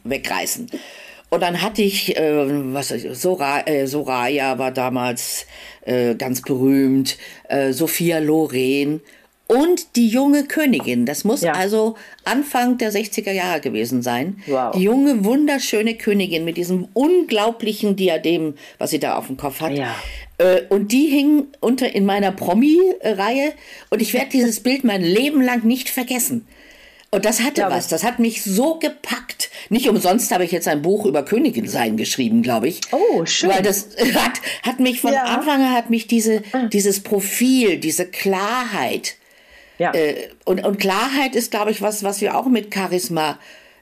wegreißen. 0.05 0.71
Und 1.31 1.43
dann 1.43 1.63
hatte 1.63 1.81
ich, 1.83 2.17
äh, 2.17 2.75
was 2.75 2.91
weiß 2.91 3.05
ich, 3.05 3.19
Sora, 3.19 3.67
äh, 3.67 3.87
Soraya 3.87 4.59
war 4.59 4.73
damals 4.73 5.47
äh, 5.83 6.15
ganz 6.15 6.43
berühmt, 6.43 7.17
äh, 7.49 7.73
Sophia 7.73 8.19
Loren 8.19 9.01
und 9.51 9.97
die 9.97 10.07
junge 10.09 10.45
Königin. 10.45 11.07
Das 11.07 11.25
muss 11.25 11.41
Ja. 11.43 11.53
also 11.55 11.97
Anfang 12.25 12.79
der 12.79 12.93
60er 12.93 13.33
Jahre 13.33 13.61
gewesen 13.61 14.01
sein. 14.01 14.43
Wow. 14.47 14.73
Die 14.77 14.83
junge, 14.83 15.25
wunderschöne 15.25 15.95
Königin 15.97 16.45
mit 16.45 16.57
diesem 16.57 16.87
unglaublichen 16.95 17.97
Diadem, 17.97 18.55
was 18.79 18.91
sie 18.91 19.01
da 19.01 19.17
auf 19.17 19.27
dem 19.27 19.37
Kopf 19.37 19.61
hat. 19.61 19.73
Ja. 19.77 19.95
Äh, 20.39 20.63
Und 20.69 20.93
die 20.93 21.07
hing 21.07 21.49
unter 21.61 21.93
in 21.95 22.05
meiner 22.07 22.31
Promi-Reihe 22.33 23.53
und 23.91 24.01
ich 24.01 24.15
werde 24.15 24.31
dieses 24.31 24.61
Bild 24.61 24.85
mein 24.85 25.03
Leben 25.03 25.43
lang 25.43 25.65
nicht 25.65 25.91
vergessen. 25.91 26.47
Und 27.13 27.25
das 27.25 27.41
hatte 27.43 27.63
was, 27.69 27.89
das 27.89 28.05
hat 28.05 28.21
mich 28.21 28.45
so 28.45 28.77
gepackt. 28.79 29.51
Nicht 29.69 29.89
umsonst 29.89 30.31
habe 30.31 30.45
ich 30.45 30.53
jetzt 30.53 30.69
ein 30.69 30.81
Buch 30.81 31.07
über 31.07 31.25
Königin 31.25 31.67
sein 31.67 31.97
geschrieben, 31.97 32.41
glaube 32.43 32.69
ich. 32.69 32.81
Oh, 32.93 33.27
schön. 33.27 33.51
Weil 33.51 33.63
das 33.63 33.89
hat, 34.15 34.41
hat 34.63 34.79
mich 34.79 35.01
von 35.01 35.13
Ja. 35.13 35.25
Ah. 35.25 35.35
Anfang 35.39 35.61
an 35.61 35.73
hat 35.73 35.91
mich 35.91 36.07
diese, 36.07 36.43
dieses 36.73 37.01
Profil, 37.01 37.79
diese 37.79 38.07
Klarheit, 38.07 39.17
Ja. 39.81 39.95
äh, 39.95 40.29
und, 40.45 40.63
und 40.65 40.79
Klarheit 40.79 41.35
ist, 41.35 41.51
glaube 41.51 41.71
ich, 41.71 41.81
was, 41.81 42.05
was 42.05 42.21
wir 42.21 42.37
auch 42.37 42.47
mit 42.47 42.75
Charisma 42.75 43.39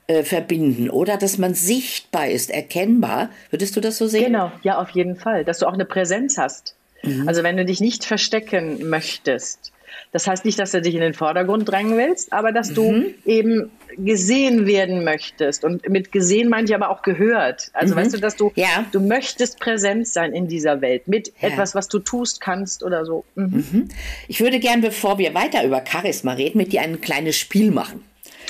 äh, 0.07 0.23
verbinden, 0.23 0.90
oder? 0.90 1.17
Dass 1.17 1.38
man 1.38 1.55
sichtbar 1.55 2.28
ist, 2.28 2.50
erkennbar. 2.52 3.31
Würdest 3.50 3.75
du 3.75 3.81
das 3.81 3.99
so 3.99 4.07
sehen? 4.07 4.26
Genau, 4.26 4.52
ja, 4.62 4.78
auf 4.78 4.90
jeden 4.90 5.17
Fall. 5.17 5.45
Dass 5.45 5.59
du 5.59 5.67
auch 5.67 5.73
eine 5.73 5.85
Präsenz 5.85 6.38
hast. 6.38 6.76
Mhm. 7.02 7.26
Also 7.26 7.43
wenn 7.43 7.57
du 7.57 7.64
dich 7.64 7.81
nicht 7.81 8.05
verstecken 8.05 8.88
möchtest. 8.88 9.73
Das 10.12 10.27
heißt 10.27 10.45
nicht, 10.45 10.59
dass 10.59 10.71
du 10.71 10.81
dich 10.81 10.95
in 10.95 11.00
den 11.00 11.12
Vordergrund 11.15 11.69
drängen 11.69 11.97
willst, 11.99 12.33
aber 12.33 12.50
dass 12.53 12.71
Mhm. 12.71 12.75
du 12.75 13.05
eben 13.27 13.71
gesehen 13.97 14.67
werden 14.67 15.05
möchtest. 15.05 15.65
Und 15.65 15.87
mit 15.88 16.12
gesehen 16.12 16.49
meine 16.49 16.67
ich 16.67 16.75
aber 16.75 16.88
auch 16.91 17.03
gehört. 17.03 17.71
Also 17.75 17.95
weißt 17.95 18.15
du, 18.15 18.19
dass 18.19 18.37
du, 18.37 18.47
Mhm. 18.47 18.53
Ja. 18.57 18.85
du 18.91 19.00
möchtest 19.00 19.61
präsent 19.61 20.09
sein 20.09 20.33
in 20.33 20.49
dieser 20.49 20.81
Welt 20.81 21.09
mit 21.09 21.33
Ja. 21.41 21.49
etwas, 21.49 21.75
was 21.75 21.88
du 21.88 21.99
tust, 21.99 22.41
kannst 22.41 22.83
oder 22.83 23.05
so. 23.05 23.25
Mhm. 23.35 23.88
Ich 24.29 24.41
würde 24.41 24.59
gern, 24.61 24.81
bevor 24.81 25.19
wir 25.19 25.35
weiter 25.35 25.65
über 25.65 25.83
Charisma 25.87 26.33
reden, 26.33 26.59
mit 26.59 26.73
dir 26.73 26.81
ein 26.83 27.00
kleines 27.00 27.37
Spiel 27.37 27.71
machen. 27.71 28.03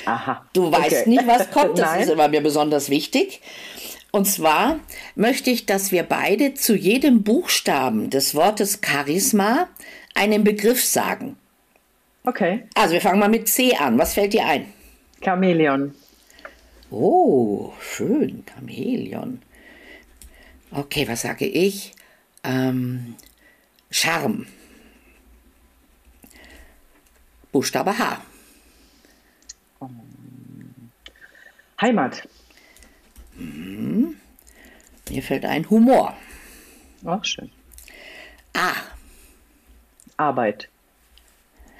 Aha. 0.05 0.47
Du 0.53 0.71
weißt 0.71 1.01
Okay. 1.03 1.11
nicht, 1.11 1.27
was 1.27 1.51
kommt. 1.51 1.79
Das 1.79 2.03
ist 2.03 2.11
immer 2.11 2.29
mir 2.29 2.41
besonders 2.41 2.89
wichtig. 2.89 3.41
Und 4.11 4.27
zwar 4.27 4.79
möchte 5.17 5.51
ich, 5.51 5.67
dass 5.67 5.93
wir 5.93 6.03
beide 6.03 6.55
zu 6.55 6.75
jedem 6.75 7.23
Buchstaben 7.25 8.11
des 8.11 8.35
Wortes 8.35 8.81
Charisma 8.85 9.69
einen 10.15 10.45
Begriff 10.45 10.83
sagen. 10.85 11.37
Okay. 12.29 12.69
Also 12.75 12.93
wir 12.93 13.01
fangen 13.01 13.21
mal 13.21 13.31
mit 13.31 13.49
C 13.49 13.75
an. 13.75 13.97
Was 13.99 14.13
fällt 14.13 14.35
dir 14.35 14.45
ein? 14.45 14.71
Chamäleon. 15.25 15.95
Oh, 16.91 17.73
schön, 17.81 18.45
Chamäleon. 18.45 19.41
Okay, 20.71 21.09
was 21.09 21.23
sage 21.23 21.47
ich? 21.47 21.93
Ähm, 22.45 23.17
Charme. 23.91 24.47
Buchstabe 27.51 27.99
H. 27.99 28.21
Heimat. 31.81 32.29
Mir 33.39 35.23
fällt 35.23 35.47
ein 35.47 35.71
Humor. 35.71 36.15
Auch 37.07 37.25
schön. 37.25 37.51
A. 38.53 38.75
Arbeit. 40.19 40.69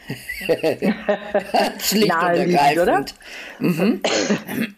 Schlicht 1.79 2.05
und 2.05 2.09
Naheliegend, 2.09 2.61
ergreifend. 2.61 3.15
Mhm. 3.59 4.03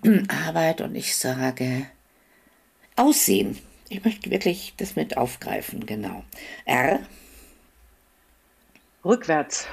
Arbeit 0.46 0.80
und 0.80 0.94
ich 0.94 1.16
sage 1.16 1.86
Aussehen. 2.96 3.58
Ich 3.88 4.04
möchte 4.04 4.30
wirklich 4.30 4.74
das 4.76 4.96
mit 4.96 5.16
aufgreifen, 5.16 5.86
genau. 5.86 6.24
R. 6.64 7.00
Rückwärts. 9.04 9.66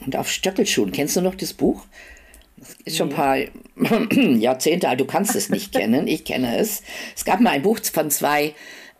Und 0.00 0.16
auf 0.16 0.30
Stöckelschuhen. 0.30 0.92
Kennst 0.92 1.16
du 1.16 1.20
noch 1.20 1.34
das 1.34 1.52
Buch? 1.52 1.86
Das 2.56 2.76
ist 2.84 2.96
schon 2.96 3.10
ein 3.10 3.14
paar 3.14 3.36
Jahrzehnte 4.12 4.88
alt. 4.88 5.00
Du 5.00 5.04
kannst 5.04 5.34
es 5.34 5.48
nicht 5.48 5.72
kennen. 5.76 6.08
Ich 6.08 6.24
kenne 6.24 6.56
es. 6.58 6.82
Es 7.14 7.24
gab 7.24 7.40
mal 7.40 7.50
ein 7.50 7.62
Buch 7.62 7.78
von 7.92 8.10
zwei 8.10 8.54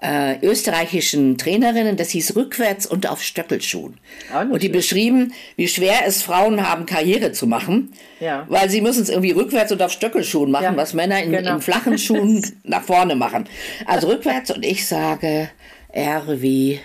äh, 0.05 0.39
österreichischen 0.45 1.39
Trainerinnen, 1.39 1.97
das 1.97 2.11
hieß 2.11 2.37
Rückwärts 2.37 2.87
und 2.87 3.09
auf 3.09 3.23
Stöckelschuhen. 3.23 3.99
Nicht 4.29 4.53
Und 4.53 4.63
die 4.63 4.69
beschrieben, 4.69 5.33
wie 5.57 5.67
schwer 5.67 6.07
es 6.07 6.23
Frauen 6.23 6.69
haben, 6.69 6.85
Karriere 6.85 7.33
zu 7.33 7.47
machen. 7.47 7.93
Ja. 8.21 8.45
Weil 8.49 8.69
sie 8.69 8.83
müssen 8.83 9.03
es 9.03 9.09
irgendwie 9.09 9.31
rückwärts 9.31 9.73
und 9.73 9.83
auf 9.83 9.93
Stöckelschuhen 9.93 10.51
machen, 10.51 10.65
Ja, 10.65 10.77
was 10.77 10.93
Männer 10.93 11.23
in, 11.23 11.33
genau. 11.33 11.55
in 11.55 11.63
flachen 11.63 11.99
Schuhen 11.99 12.45
nach 12.65 12.83
vorne 12.83 13.17
machen. 13.17 13.49
Also 13.87 14.09
rückwärts 14.09 14.51
und 14.51 14.65
ich 14.65 14.87
sage 14.87 15.51
R 15.89 16.25
wie 16.43 16.81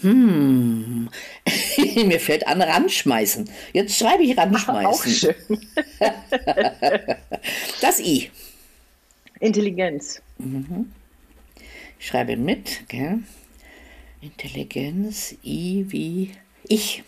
hm, 0.00 1.10
mir 2.06 2.20
fällt 2.20 2.46
an 2.46 2.62
ranschmeißen. 2.62 3.50
Jetzt 3.74 3.98
schreibe 3.98 4.22
ich 4.22 4.36
ranschmeißen. 4.36 4.86
Auch 4.86 5.04
schön. 5.04 5.34
Das 7.82 8.00
I. 8.00 8.30
Intelligenz. 9.40 10.22
Ich 10.38 10.44
schreibe 12.06 12.36
mit, 12.36 12.88
gell? 12.88 13.20
Intelligenz, 14.20 15.34
I 15.44 15.84
wie 15.88 16.32
ich. 16.66 17.04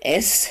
S, 0.00 0.50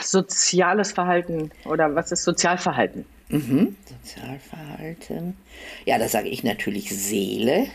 Soziales 0.00 0.92
Verhalten 0.92 1.50
oder 1.64 1.94
was 1.94 2.12
ist 2.12 2.24
Sozialverhalten? 2.24 3.04
Sozialverhalten. 3.30 5.36
Ja, 5.84 5.98
da 5.98 6.08
sage 6.08 6.28
ich 6.28 6.44
natürlich 6.44 6.88
Seele. 6.90 7.66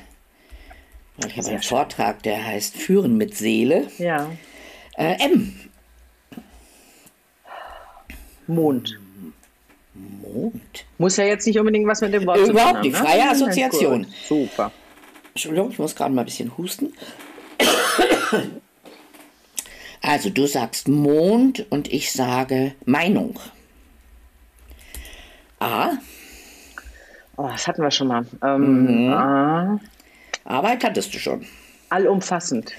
Weil 1.17 1.30
Ich 1.30 1.38
habe 1.38 1.50
einen 1.50 1.62
Vortrag, 1.62 2.24
der 2.24 2.43
heißt 2.43 2.76
Führen 2.76 3.17
mit 3.17 3.38
Seele. 3.38 3.88
Ja. 4.00 4.32
Äh, 4.98 5.24
M, 5.24 5.54
Mond. 8.48 8.98
Mond. 9.93 10.86
Muss 10.97 11.17
ja 11.17 11.25
jetzt 11.25 11.45
nicht 11.45 11.60
unbedingt 11.60 11.88
was 11.88 12.01
mit 12.01 12.13
dem 12.13 12.25
Wort 12.25 12.38
zu 12.39 12.43
tun 12.45 12.51
Überhaupt 12.51 12.75
haben, 12.77 12.82
nicht. 12.82 12.93
ne? 12.93 12.99
Freie 13.06 13.19
Nein, 13.19 13.29
Assoziation. 13.29 14.03
gut. 14.03 14.13
Super. 14.27 14.71
Entschuldigung, 15.34 15.71
ich 15.71 15.79
muss 15.79 15.95
gerade 15.95 16.13
mal 16.13 16.21
ein 16.21 16.25
bisschen 16.25 16.58
husten. 16.58 16.93
Also 20.06 20.29
du 20.29 20.47
sagst 20.47 20.89
Mond 20.89 21.65
und 21.69 21.88
ich 21.93 22.12
sage 22.12 22.75
Meinung. 22.86 23.39
A, 25.60 25.91
Oh, 27.38 27.47
das 27.47 27.65
hatten 27.67 27.82
wir 27.82 27.89
schon 27.89 28.10
mal. 28.10 28.25
Ähm, 28.43 29.06
Mhm. 29.06 29.13
ah, 29.13 29.79
Arbeit 30.43 30.84
hattest 30.84 31.13
du 31.13 31.19
schon. 31.19 31.45
allumfassend. 31.89 32.73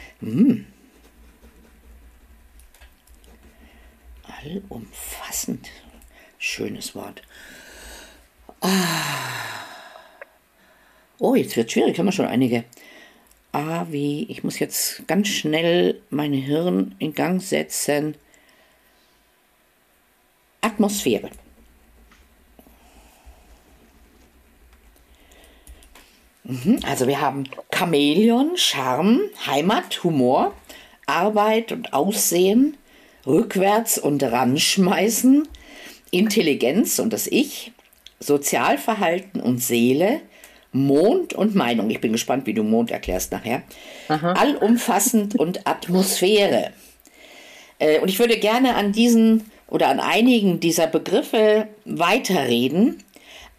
Allumfassend. 4.43 5.71
Schönes 6.47 6.95
Wort. 6.95 7.23
Ah. 8.61 8.69
Oh, 11.19 11.35
jetzt 11.35 11.57
wird 11.57 11.73
schwierig, 11.73 11.99
haben 11.99 12.05
wir 12.05 12.13
schon 12.13 12.27
einige. 12.27 12.65
A 13.53 13.87
wie, 13.89 14.25
ich 14.25 14.45
muss 14.45 14.59
jetzt 14.59 15.09
ganz 15.09 15.29
schnell 15.29 16.03
mein 16.11 16.35
Hirn 16.35 16.97
in 16.99 17.15
Gang 17.15 17.41
setzen. 17.41 18.15
Atmosphäre. 20.61 21.31
Mhm, 26.45 26.81
Also 26.87 27.07
wir 27.07 27.23
haben 27.23 27.45
Chamäleon, 27.75 28.59
Charme, 28.59 29.31
Heimat, 29.47 30.05
Humor, 30.05 30.55
Arbeit 31.07 31.73
und 31.73 31.95
Aussehen, 31.95 32.77
rückwärts 33.27 33.97
und 33.97 34.23
ranschmeißen, 34.23 35.49
Intelligenz 36.15 36.99
und 36.99 37.13
das 37.13 37.27
Ich, 37.27 37.73
Sozialverhalten 38.21 39.41
und 39.41 39.59
Seele, 39.59 40.21
Mond 40.73 41.35
und 41.35 41.55
Meinung. 41.55 41.91
Ich 41.91 42.01
bin 42.01 42.13
gespannt, 42.13 42.47
wie 42.47 42.55
du 42.55 42.63
Mond 42.63 42.91
erklärst 42.91 43.33
nachher. 43.33 43.63
Allumfassend 44.09 45.35
und 45.39 45.67
Atmosphäre. 45.67 46.73
Äh, 47.79 48.01
Und 48.01 48.09
ich 48.09 48.19
würde 48.19 48.39
gerne 48.39 48.75
an 48.75 48.93
diesen 48.93 49.51
oder 49.69 49.89
an 49.89 50.01
einigen 50.01 50.61
dieser 50.61 50.87
Begriffe 50.87 51.69
weiterreden. 51.85 53.03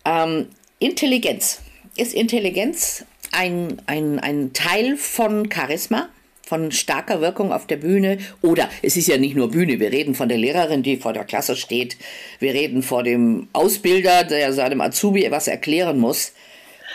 Ähm, 0.05 0.47
Intelligenz. 0.79 1.61
Ist 1.97 2.13
Intelligenz 2.13 3.05
ein, 3.31 3.81
ein, 3.85 4.19
ein 4.19 4.53
Teil 4.53 4.97
von 4.97 5.49
Charisma, 5.51 6.09
von 6.45 6.71
starker 6.71 7.21
Wirkung 7.21 7.51
auf 7.51 7.67
der 7.67 7.77
Bühne? 7.77 8.17
Oder 8.41 8.69
es 8.81 8.97
ist 8.97 9.07
ja 9.07 9.17
nicht 9.17 9.35
nur 9.35 9.51
Bühne, 9.51 9.79
wir 9.79 9.91
reden 9.91 10.15
von 10.15 10.29
der 10.29 10.37
Lehrerin, 10.37 10.83
die 10.83 10.97
vor 10.97 11.13
der 11.13 11.23
Klasse 11.25 11.55
steht. 11.55 11.97
Wir 12.39 12.53
reden 12.53 12.83
vor 12.83 13.03
dem 13.03 13.47
Ausbilder, 13.53 14.23
der 14.23 14.53
seinem 14.53 14.81
Azubi 14.81 15.29
was 15.31 15.47
erklären 15.47 15.99
muss. 15.99 16.33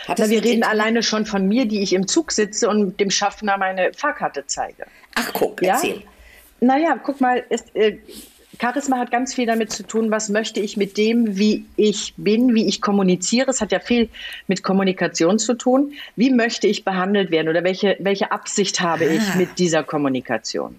Na, 0.08 0.28
wir 0.30 0.42
reden 0.42 0.62
alleine 0.62 1.02
schon 1.02 1.26
von 1.26 1.46
mir, 1.46 1.66
die 1.66 1.82
ich 1.82 1.92
im 1.92 2.08
Zug 2.08 2.32
sitze 2.32 2.68
und 2.68 2.98
dem 2.98 3.10
Schaffner 3.10 3.58
meine 3.58 3.92
Fahrkarte 3.92 4.44
zeige. 4.46 4.86
Ach, 5.14 5.30
guck, 5.32 5.62
Ja? 5.62 5.74
erzähl. 5.74 6.02
Naja, 6.60 6.98
guck 7.02 7.20
mal, 7.20 7.44
es, 7.48 7.62
äh, 7.74 7.96
Charisma 8.60 8.98
hat 8.98 9.10
ganz 9.10 9.34
viel 9.34 9.46
damit 9.46 9.72
zu 9.72 9.84
tun, 9.84 10.10
was 10.10 10.28
möchte 10.28 10.60
ich 10.60 10.76
mit 10.76 10.98
dem, 10.98 11.38
wie 11.38 11.64
ich 11.76 12.12
bin, 12.16 12.54
wie 12.54 12.68
ich 12.68 12.82
kommuniziere. 12.82 13.50
Es 13.50 13.60
hat 13.60 13.72
ja 13.72 13.80
viel 13.80 14.10
mit 14.48 14.62
Kommunikation 14.62 15.38
zu 15.38 15.54
tun. 15.54 15.92
Wie 16.14 16.30
möchte 16.30 16.66
ich 16.66 16.84
behandelt 16.84 17.30
werden 17.30 17.48
oder 17.48 17.64
welche, 17.64 17.96
welche 18.00 18.32
Absicht 18.32 18.80
habe 18.80 19.06
ah. 19.06 19.14
ich 19.14 19.34
mit 19.34 19.58
dieser 19.58 19.82
Kommunikation? 19.82 20.76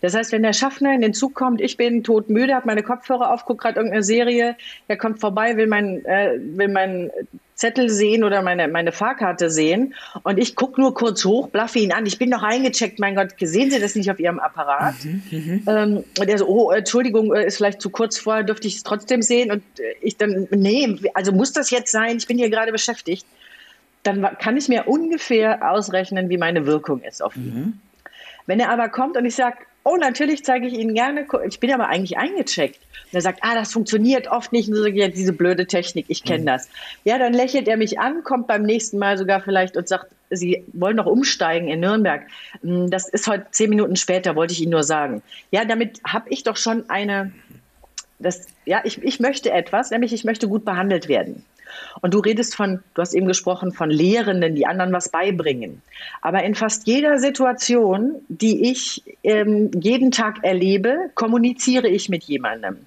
Das 0.00 0.14
heißt, 0.14 0.32
wenn 0.32 0.42
der 0.42 0.52
Schaffner 0.52 0.92
in 0.92 1.00
den 1.00 1.14
Zug 1.14 1.34
kommt, 1.34 1.60
ich 1.60 1.76
bin 1.76 2.02
todmüde, 2.02 2.54
habe 2.54 2.66
meine 2.66 2.82
Kopfhörer 2.82 3.32
auf, 3.32 3.44
gucke 3.44 3.62
gerade 3.62 3.76
irgendeine 3.76 4.02
Serie, 4.02 4.56
er 4.88 4.96
kommt 4.96 5.20
vorbei, 5.20 5.56
will 5.56 5.68
mein, 5.68 6.04
äh, 6.06 6.36
will 6.40 6.68
mein 6.68 7.12
Zettel 7.60 7.90
sehen 7.90 8.24
oder 8.24 8.40
meine, 8.40 8.68
meine 8.68 8.90
Fahrkarte 8.90 9.50
sehen 9.50 9.94
und 10.22 10.38
ich 10.38 10.56
gucke 10.56 10.80
nur 10.80 10.94
kurz 10.94 11.24
hoch, 11.26 11.48
blaffe 11.48 11.78
ihn 11.78 11.92
an, 11.92 12.06
ich 12.06 12.18
bin 12.18 12.30
noch 12.30 12.42
eingecheckt, 12.42 12.98
mein 12.98 13.14
Gott, 13.14 13.34
sehen 13.38 13.70
Sie 13.70 13.78
das 13.78 13.94
nicht 13.94 14.10
auf 14.10 14.18
Ihrem 14.18 14.38
Apparat? 14.38 14.94
Mhm, 15.04 15.22
mhm. 15.30 15.62
ähm, 15.66 16.04
und 16.18 16.28
er 16.28 16.38
so, 16.38 16.48
oh, 16.48 16.70
Entschuldigung, 16.70 17.34
äh, 17.34 17.46
ist 17.46 17.58
vielleicht 17.58 17.82
zu 17.82 17.90
kurz 17.90 18.18
vorher, 18.18 18.44
dürfte 18.44 18.66
ich 18.66 18.76
es 18.76 18.82
trotzdem 18.82 19.20
sehen? 19.20 19.52
Und 19.52 19.62
äh, 19.78 19.94
ich 20.00 20.16
dann, 20.16 20.48
nee, 20.50 20.98
also 21.12 21.32
muss 21.32 21.52
das 21.52 21.70
jetzt 21.70 21.92
sein, 21.92 22.16
ich 22.16 22.26
bin 22.26 22.38
hier 22.38 22.48
gerade 22.48 22.72
beschäftigt. 22.72 23.26
Dann 24.04 24.22
kann 24.38 24.56
ich 24.56 24.68
mir 24.68 24.88
ungefähr 24.88 25.70
ausrechnen, 25.70 26.30
wie 26.30 26.38
meine 26.38 26.64
Wirkung 26.64 27.02
ist 27.02 27.22
auf 27.22 27.36
ihn. 27.36 27.54
Mhm. 27.54 27.89
Wenn 28.46 28.60
er 28.60 28.70
aber 28.70 28.88
kommt 28.88 29.16
und 29.16 29.24
ich 29.24 29.34
sage, 29.34 29.58
oh, 29.84 29.96
natürlich 29.96 30.44
zeige 30.44 30.66
ich 30.66 30.74
Ihnen 30.74 30.94
gerne, 30.94 31.26
ich 31.46 31.60
bin 31.60 31.72
aber 31.72 31.88
eigentlich 31.88 32.18
eingecheckt. 32.18 32.78
Und 32.78 33.16
er 33.16 33.22
sagt, 33.22 33.40
ah, 33.42 33.54
das 33.54 33.72
funktioniert 33.72 34.28
oft 34.28 34.52
nicht. 34.52 34.68
Und 34.68 34.76
so, 34.76 34.86
ja, 34.86 35.08
diese 35.08 35.32
blöde 35.32 35.66
Technik, 35.66 36.06
ich 36.08 36.22
kenne 36.22 36.42
mhm. 36.42 36.46
das. 36.46 36.68
Ja, 37.04 37.18
dann 37.18 37.32
lächelt 37.32 37.66
er 37.66 37.76
mich 37.76 37.98
an, 37.98 38.22
kommt 38.22 38.46
beim 38.46 38.62
nächsten 38.62 38.98
Mal 38.98 39.18
sogar 39.18 39.40
vielleicht 39.40 39.76
und 39.76 39.88
sagt, 39.88 40.06
Sie 40.32 40.64
wollen 40.72 40.96
noch 40.96 41.06
umsteigen 41.06 41.68
in 41.68 41.80
Nürnberg. 41.80 42.22
Hm, 42.62 42.88
das 42.88 43.08
ist 43.08 43.26
heute 43.26 43.46
zehn 43.50 43.70
Minuten 43.70 43.96
später, 43.96 44.36
wollte 44.36 44.52
ich 44.52 44.60
Ihnen 44.60 44.70
nur 44.70 44.84
sagen. 44.84 45.22
Ja, 45.50 45.64
damit 45.64 46.00
habe 46.06 46.28
ich 46.30 46.44
doch 46.44 46.56
schon 46.56 46.88
eine, 46.88 47.32
das, 48.20 48.46
ja, 48.64 48.80
ich, 48.84 49.02
ich 49.02 49.18
möchte 49.18 49.50
etwas, 49.50 49.90
nämlich 49.90 50.12
ich 50.12 50.22
möchte 50.22 50.46
gut 50.46 50.64
behandelt 50.64 51.08
werden. 51.08 51.44
Und 52.00 52.14
du 52.14 52.18
redest 52.18 52.54
von, 52.54 52.82
du 52.94 53.02
hast 53.02 53.14
eben 53.14 53.26
gesprochen 53.26 53.72
von 53.72 53.90
Lehrenden, 53.90 54.54
die 54.54 54.66
anderen 54.66 54.92
was 54.92 55.10
beibringen. 55.10 55.82
Aber 56.22 56.42
in 56.42 56.54
fast 56.54 56.86
jeder 56.86 57.18
Situation, 57.18 58.16
die 58.28 58.70
ich 58.70 59.02
ähm, 59.22 59.70
jeden 59.80 60.10
Tag 60.10 60.42
erlebe, 60.42 61.10
kommuniziere 61.14 61.88
ich 61.88 62.08
mit 62.08 62.24
jemandem 62.24 62.86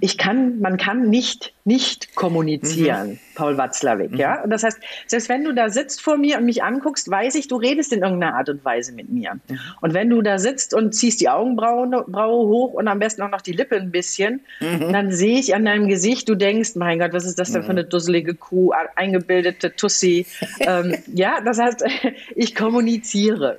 ich 0.00 0.18
kann, 0.18 0.60
man 0.60 0.76
kann 0.76 1.08
nicht 1.10 1.52
nicht 1.66 2.14
kommunizieren, 2.14 3.12
mhm. 3.12 3.18
Paul 3.34 3.56
Watzlawick, 3.56 4.12
mhm. 4.12 4.18
ja. 4.18 4.42
Und 4.42 4.50
das 4.50 4.62
heißt, 4.62 4.78
selbst 5.06 5.30
wenn 5.30 5.44
du 5.44 5.54
da 5.54 5.70
sitzt 5.70 6.02
vor 6.02 6.18
mir 6.18 6.38
und 6.38 6.44
mich 6.44 6.62
anguckst, 6.62 7.10
weiß 7.10 7.34
ich, 7.36 7.48
du 7.48 7.56
redest 7.56 7.92
in 7.92 8.02
irgendeiner 8.02 8.34
Art 8.34 8.50
und 8.50 8.64
Weise 8.64 8.92
mit 8.92 9.08
mir. 9.08 9.34
Mhm. 9.48 9.58
Und 9.80 9.94
wenn 9.94 10.10
du 10.10 10.20
da 10.20 10.38
sitzt 10.38 10.74
und 10.74 10.94
ziehst 10.94 11.20
die 11.22 11.30
Augenbraue 11.30 12.04
Braue 12.06 12.48
hoch 12.48 12.74
und 12.74 12.86
am 12.86 12.98
besten 12.98 13.22
auch 13.22 13.30
noch 13.30 13.40
die 13.40 13.52
Lippe 13.52 13.76
ein 13.76 13.90
bisschen, 13.90 14.40
mhm. 14.60 14.92
dann 14.92 15.10
sehe 15.10 15.38
ich 15.38 15.54
an 15.54 15.64
deinem 15.64 15.88
Gesicht, 15.88 16.28
du 16.28 16.34
denkst, 16.34 16.74
mein 16.74 16.98
Gott, 16.98 17.14
was 17.14 17.24
ist 17.24 17.38
das 17.38 17.52
denn 17.52 17.62
für 17.62 17.72
mhm. 17.72 17.78
eine 17.78 17.84
dusselige 17.84 18.34
Kuh, 18.34 18.72
eingebildete 18.96 19.74
Tussi. 19.74 20.26
ähm, 20.60 20.96
ja, 21.14 21.40
das 21.42 21.58
heißt, 21.58 21.84
ich 22.36 22.54
kommuniziere. 22.54 23.58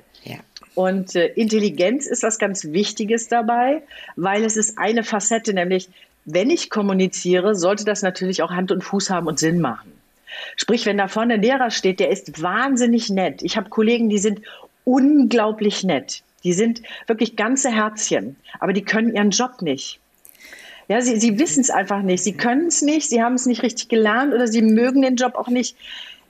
Und 0.76 1.16
äh, 1.16 1.28
Intelligenz 1.28 2.06
ist 2.06 2.22
was 2.22 2.38
ganz 2.38 2.64
Wichtiges 2.66 3.28
dabei, 3.28 3.82
weil 4.14 4.44
es 4.44 4.58
ist 4.58 4.76
eine 4.76 5.04
Facette, 5.04 5.54
nämlich 5.54 5.88
wenn 6.26 6.50
ich 6.50 6.70
kommuniziere, 6.70 7.54
sollte 7.54 7.84
das 7.84 8.02
natürlich 8.02 8.42
auch 8.42 8.50
Hand 8.50 8.72
und 8.72 8.82
Fuß 8.82 9.10
haben 9.10 9.28
und 9.28 9.38
Sinn 9.38 9.60
machen. 9.60 9.92
Sprich, 10.56 10.84
wenn 10.84 10.98
da 10.98 11.08
vorne 11.08 11.34
ein 11.34 11.42
Lehrer 11.42 11.70
steht, 11.70 12.00
der 12.00 12.10
ist 12.10 12.42
wahnsinnig 12.42 13.08
nett. 13.10 13.42
Ich 13.42 13.56
habe 13.56 13.70
Kollegen, 13.70 14.08
die 14.08 14.18
sind 14.18 14.42
unglaublich 14.84 15.84
nett. 15.84 16.22
Die 16.44 16.52
sind 16.52 16.82
wirklich 17.06 17.36
ganze 17.36 17.70
Herzchen, 17.70 18.36
aber 18.60 18.72
die 18.72 18.84
können 18.84 19.14
ihren 19.14 19.30
Job 19.30 19.62
nicht. 19.62 20.00
Ja, 20.88 21.00
sie, 21.00 21.18
sie 21.18 21.38
wissen 21.38 21.60
es 21.60 21.70
einfach 21.70 22.02
nicht. 22.02 22.22
Sie 22.22 22.34
können 22.34 22.66
es 22.66 22.82
nicht, 22.82 23.08
sie 23.08 23.22
haben 23.22 23.34
es 23.34 23.46
nicht 23.46 23.62
richtig 23.62 23.88
gelernt 23.88 24.34
oder 24.34 24.46
sie 24.46 24.62
mögen 24.62 25.02
den 25.02 25.16
Job 25.16 25.34
auch 25.36 25.48
nicht. 25.48 25.76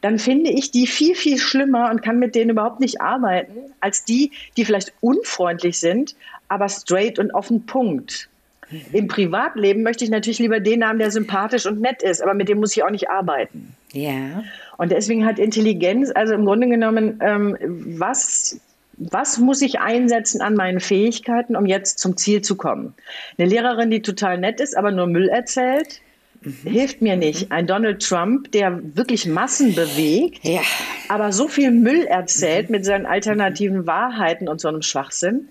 Dann 0.01 0.19
finde 0.19 0.51
ich 0.51 0.71
die 0.71 0.87
viel, 0.87 1.15
viel 1.15 1.39
schlimmer 1.39 1.91
und 1.91 2.03
kann 2.03 2.19
mit 2.19 2.35
denen 2.35 2.51
überhaupt 2.51 2.81
nicht 2.81 3.01
arbeiten, 3.01 3.73
als 3.81 4.05
die, 4.05 4.31
die 4.57 4.65
vielleicht 4.65 4.93
unfreundlich 5.01 5.79
sind, 5.79 6.15
aber 6.49 6.69
straight 6.69 7.19
und 7.19 7.35
auf 7.35 7.49
den 7.49 7.67
Punkt. 7.67 8.29
Im 8.93 9.07
Privatleben 9.07 9.83
möchte 9.83 10.05
ich 10.05 10.11
natürlich 10.11 10.39
lieber 10.39 10.61
den 10.61 10.85
haben, 10.85 10.99
der 10.99 11.11
sympathisch 11.11 11.67
und 11.67 11.81
nett 11.81 12.03
ist, 12.03 12.23
aber 12.23 12.35
mit 12.35 12.49
dem 12.49 12.59
muss 12.59 12.77
ich 12.77 12.83
auch 12.83 12.91
nicht 12.91 13.09
arbeiten. 13.09 13.75
Ja. 13.93 14.43
Und 14.77 14.93
deswegen 14.93 15.25
hat 15.25 15.39
Intelligenz, 15.39 16.11
also 16.15 16.35
im 16.35 16.45
Grunde 16.45 16.69
genommen, 16.69 17.21
ähm, 17.23 17.57
was, 17.99 18.61
was 18.97 19.39
muss 19.39 19.63
ich 19.63 19.81
einsetzen 19.81 20.41
an 20.41 20.55
meinen 20.55 20.81
Fähigkeiten, 20.81 21.57
um 21.57 21.67
jetzt 21.67 21.99
zum 21.99 22.17
Ziel 22.17 22.43
zu 22.43 22.57
kommen? 22.57 22.95
Eine 23.39 23.49
Lehrerin, 23.49 23.91
die 23.91 24.03
total 24.03 24.39
nett 24.39 24.61
ist, 24.61 24.77
aber 24.77 24.91
nur 24.91 25.07
Müll 25.07 25.29
erzählt. 25.29 26.01
Hilft 26.65 27.03
mir 27.03 27.17
nicht. 27.17 27.51
Ein 27.51 27.67
Donald 27.67 28.03
Trump, 28.03 28.53
der 28.53 28.81
wirklich 28.95 29.27
Massen 29.27 29.75
bewegt, 29.75 30.45
ja. 30.45 30.61
aber 31.09 31.33
so 31.33 31.49
viel 31.49 31.71
Müll 31.71 32.05
erzählt 32.05 32.69
mhm. 32.69 32.77
mit 32.77 32.85
seinen 32.85 33.07
alternativen 33.07 33.87
Wahrheiten 33.87 34.49
und 34.49 34.61
so 34.61 34.69
einem 34.69 34.83
Schwachsinn, 34.83 35.49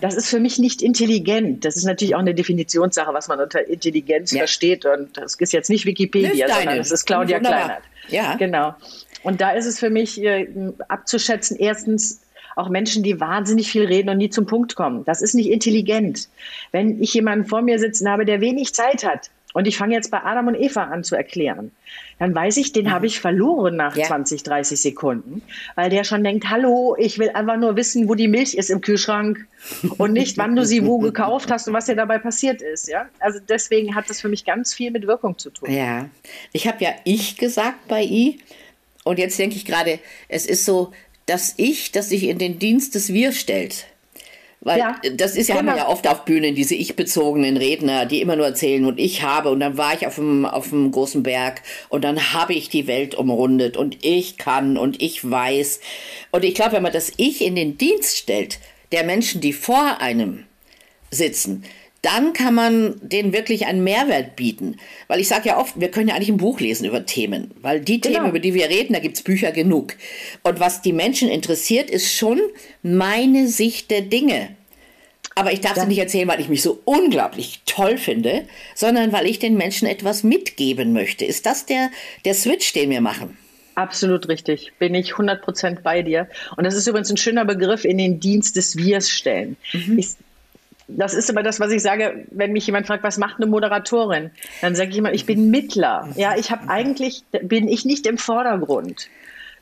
das 0.00 0.14
ist 0.14 0.28
für 0.28 0.40
mich 0.40 0.58
nicht 0.58 0.82
intelligent. 0.82 1.64
Das 1.64 1.76
ist 1.76 1.84
natürlich 1.84 2.14
auch 2.14 2.20
eine 2.20 2.34
Definitionssache, 2.34 3.12
was 3.12 3.28
man 3.28 3.40
unter 3.40 3.66
Intelligenz 3.66 4.32
ja. 4.32 4.38
versteht. 4.38 4.86
Und 4.86 5.16
das 5.16 5.34
ist 5.34 5.52
jetzt 5.52 5.70
nicht 5.70 5.86
Wikipedia, 5.86 6.46
das 6.46 6.56
sondern 6.56 6.78
das 6.78 6.92
ist 6.92 7.04
Claudia 7.04 7.40
Kleinert. 7.40 7.82
Ja. 8.08 8.36
Genau. 8.36 8.74
Und 9.22 9.40
da 9.40 9.50
ist 9.50 9.66
es 9.66 9.78
für 9.78 9.90
mich 9.90 10.22
äh, 10.22 10.48
abzuschätzen, 10.88 11.56
erstens, 11.58 12.22
auch 12.58 12.68
Menschen, 12.68 13.04
die 13.04 13.20
wahnsinnig 13.20 13.70
viel 13.70 13.84
reden 13.84 14.08
und 14.08 14.18
nie 14.18 14.30
zum 14.30 14.46
Punkt 14.46 14.74
kommen. 14.74 15.04
Das 15.04 15.22
ist 15.22 15.34
nicht 15.34 15.48
intelligent. 15.48 16.28
Wenn 16.72 17.00
ich 17.00 17.14
jemanden 17.14 17.46
vor 17.46 17.62
mir 17.62 17.78
sitzen 17.78 18.10
habe, 18.10 18.24
der 18.24 18.40
wenig 18.40 18.74
Zeit 18.74 19.04
hat, 19.04 19.30
und 19.54 19.66
ich 19.66 19.78
fange 19.78 19.94
jetzt 19.94 20.10
bei 20.10 20.22
Adam 20.22 20.48
und 20.48 20.54
Eva 20.54 20.84
an 20.84 21.04
zu 21.04 21.16
erklären, 21.16 21.72
dann 22.18 22.34
weiß 22.34 22.56
ich, 22.58 22.72
den 22.72 22.86
mhm. 22.86 22.90
habe 22.90 23.06
ich 23.06 23.20
verloren 23.20 23.76
nach 23.76 23.96
ja. 23.96 24.06
20, 24.06 24.42
30 24.42 24.80
Sekunden, 24.80 25.42
weil 25.74 25.90
der 25.90 26.04
schon 26.04 26.22
denkt, 26.22 26.48
hallo, 26.50 26.96
ich 26.98 27.18
will 27.18 27.30
einfach 27.30 27.56
nur 27.56 27.76
wissen, 27.76 28.08
wo 28.08 28.14
die 28.14 28.28
Milch 28.28 28.54
ist 28.54 28.70
im 28.70 28.80
Kühlschrank 28.80 29.46
und 29.98 30.12
nicht, 30.12 30.36
wann 30.38 30.54
du 30.54 30.64
sie 30.64 30.84
wo 30.84 30.98
gekauft 30.98 31.50
hast 31.50 31.66
und 31.68 31.74
was 31.74 31.86
dir 31.86 31.96
dabei 31.96 32.18
passiert 32.18 32.62
ist. 32.62 32.88
Ja? 32.88 33.06
Also 33.20 33.38
deswegen 33.48 33.94
hat 33.94 34.10
das 34.10 34.20
für 34.20 34.28
mich 34.28 34.44
ganz 34.44 34.74
viel 34.74 34.90
mit 34.90 35.06
Wirkung 35.06 35.38
zu 35.38 35.50
tun. 35.50 35.70
Ja, 35.70 36.08
ich 36.52 36.66
habe 36.68 36.84
ja 36.84 36.90
ich 37.04 37.36
gesagt 37.36 37.88
bei 37.88 38.02
I 38.02 38.40
und 39.04 39.18
jetzt 39.18 39.38
denke 39.38 39.56
ich 39.56 39.64
gerade, 39.64 39.98
es 40.28 40.44
ist 40.44 40.64
so, 40.64 40.92
dass 41.26 41.54
ich, 41.56 41.92
das 41.92 42.08
sich 42.08 42.24
in 42.24 42.38
den 42.38 42.58
Dienst 42.58 42.94
des 42.94 43.12
Wir 43.12 43.32
stellt. 43.32 43.86
Weil 44.60 44.80
ja, 44.80 45.00
das 45.14 45.36
ist 45.36 45.48
ja, 45.48 45.56
genau. 45.56 45.70
haben 45.70 45.78
wir 45.78 45.84
ja 45.84 45.88
oft 45.88 46.08
auf 46.08 46.24
Bühnen, 46.24 46.54
diese 46.54 46.74
ich-bezogenen 46.74 47.56
Redner, 47.56 48.06
die 48.06 48.20
immer 48.20 48.34
nur 48.34 48.46
erzählen 48.46 48.84
und 48.84 48.98
ich 48.98 49.22
habe 49.22 49.50
und 49.50 49.60
dann 49.60 49.78
war 49.78 49.94
ich 49.94 50.06
auf 50.06 50.16
dem, 50.16 50.44
auf 50.44 50.70
dem 50.70 50.90
großen 50.90 51.22
Berg 51.22 51.62
und 51.88 52.02
dann 52.02 52.32
habe 52.32 52.54
ich 52.54 52.68
die 52.68 52.88
Welt 52.88 53.14
umrundet 53.14 53.76
und 53.76 54.04
ich 54.04 54.36
kann 54.36 54.76
und 54.76 55.00
ich 55.00 55.28
weiß. 55.28 55.80
Und 56.32 56.44
ich 56.44 56.54
glaube, 56.54 56.72
wenn 56.72 56.82
man 56.82 56.92
das 56.92 57.12
Ich 57.16 57.44
in 57.44 57.54
den 57.54 57.78
Dienst 57.78 58.16
stellt, 58.16 58.58
der 58.90 59.04
Menschen, 59.04 59.40
die 59.40 59.52
vor 59.52 60.00
einem 60.00 60.44
sitzen, 61.10 61.64
dann 62.02 62.32
kann 62.32 62.54
man 62.54 62.96
denen 63.02 63.32
wirklich 63.32 63.66
einen 63.66 63.82
Mehrwert 63.82 64.36
bieten. 64.36 64.76
Weil 65.08 65.20
ich 65.20 65.28
sage 65.28 65.48
ja 65.48 65.58
oft, 65.58 65.80
wir 65.80 65.90
können 65.90 66.08
ja 66.08 66.14
eigentlich 66.14 66.28
ein 66.28 66.36
Buch 66.36 66.60
lesen 66.60 66.84
über 66.84 67.04
Themen, 67.06 67.50
weil 67.60 67.80
die 67.80 68.00
genau. 68.00 68.16
Themen, 68.16 68.28
über 68.30 68.38
die 68.38 68.54
wir 68.54 68.68
reden, 68.68 68.92
da 68.92 69.00
gibt 69.00 69.16
es 69.16 69.22
Bücher 69.22 69.52
genug. 69.52 69.94
Und 70.42 70.60
was 70.60 70.82
die 70.82 70.92
Menschen 70.92 71.28
interessiert, 71.28 71.90
ist 71.90 72.12
schon 72.14 72.40
meine 72.82 73.48
Sicht 73.48 73.90
der 73.90 74.02
Dinge. 74.02 74.50
Aber 75.34 75.52
ich 75.52 75.60
darf 75.60 75.78
sie 75.78 75.86
nicht 75.86 75.98
erzählen, 75.98 76.26
weil 76.26 76.40
ich 76.40 76.48
mich 76.48 76.62
so 76.62 76.80
unglaublich 76.84 77.60
toll 77.64 77.96
finde, 77.96 78.44
sondern 78.74 79.12
weil 79.12 79.26
ich 79.26 79.38
den 79.38 79.56
Menschen 79.56 79.86
etwas 79.86 80.24
mitgeben 80.24 80.92
möchte. 80.92 81.24
Ist 81.24 81.46
das 81.46 81.64
der, 81.64 81.90
der 82.24 82.34
Switch, 82.34 82.72
den 82.72 82.90
wir 82.90 83.00
machen? 83.00 83.36
Absolut 83.76 84.28
richtig. 84.28 84.72
Bin 84.80 84.96
ich 84.96 85.12
100% 85.12 85.82
bei 85.82 86.02
dir. 86.02 86.28
Und 86.56 86.64
das 86.64 86.74
ist 86.74 86.88
übrigens 86.88 87.10
ein 87.10 87.16
schöner 87.16 87.44
Begriff 87.44 87.84
in 87.84 87.98
den 87.98 88.18
Dienst 88.18 88.56
des 88.56 88.76
Wirs 88.76 89.08
stellen. 89.08 89.56
Mhm. 89.72 89.98
Ich, 90.00 90.08
das 90.88 91.14
ist 91.14 91.28
immer 91.28 91.42
das, 91.42 91.60
was 91.60 91.70
ich 91.70 91.82
sage, 91.82 92.26
wenn 92.30 92.52
mich 92.52 92.66
jemand 92.66 92.86
fragt, 92.86 93.04
was 93.04 93.18
macht 93.18 93.36
eine 93.36 93.46
Moderatorin? 93.46 94.30
Dann 94.62 94.74
sage 94.74 94.90
ich 94.90 94.96
immer, 94.96 95.12
ich 95.12 95.26
bin 95.26 95.50
Mittler. 95.50 96.08
Ja, 96.16 96.34
ich 96.36 96.50
habe 96.50 96.68
eigentlich, 96.68 97.24
bin 97.42 97.68
ich 97.68 97.84
nicht 97.84 98.06
im 98.06 98.18
Vordergrund. 98.18 99.08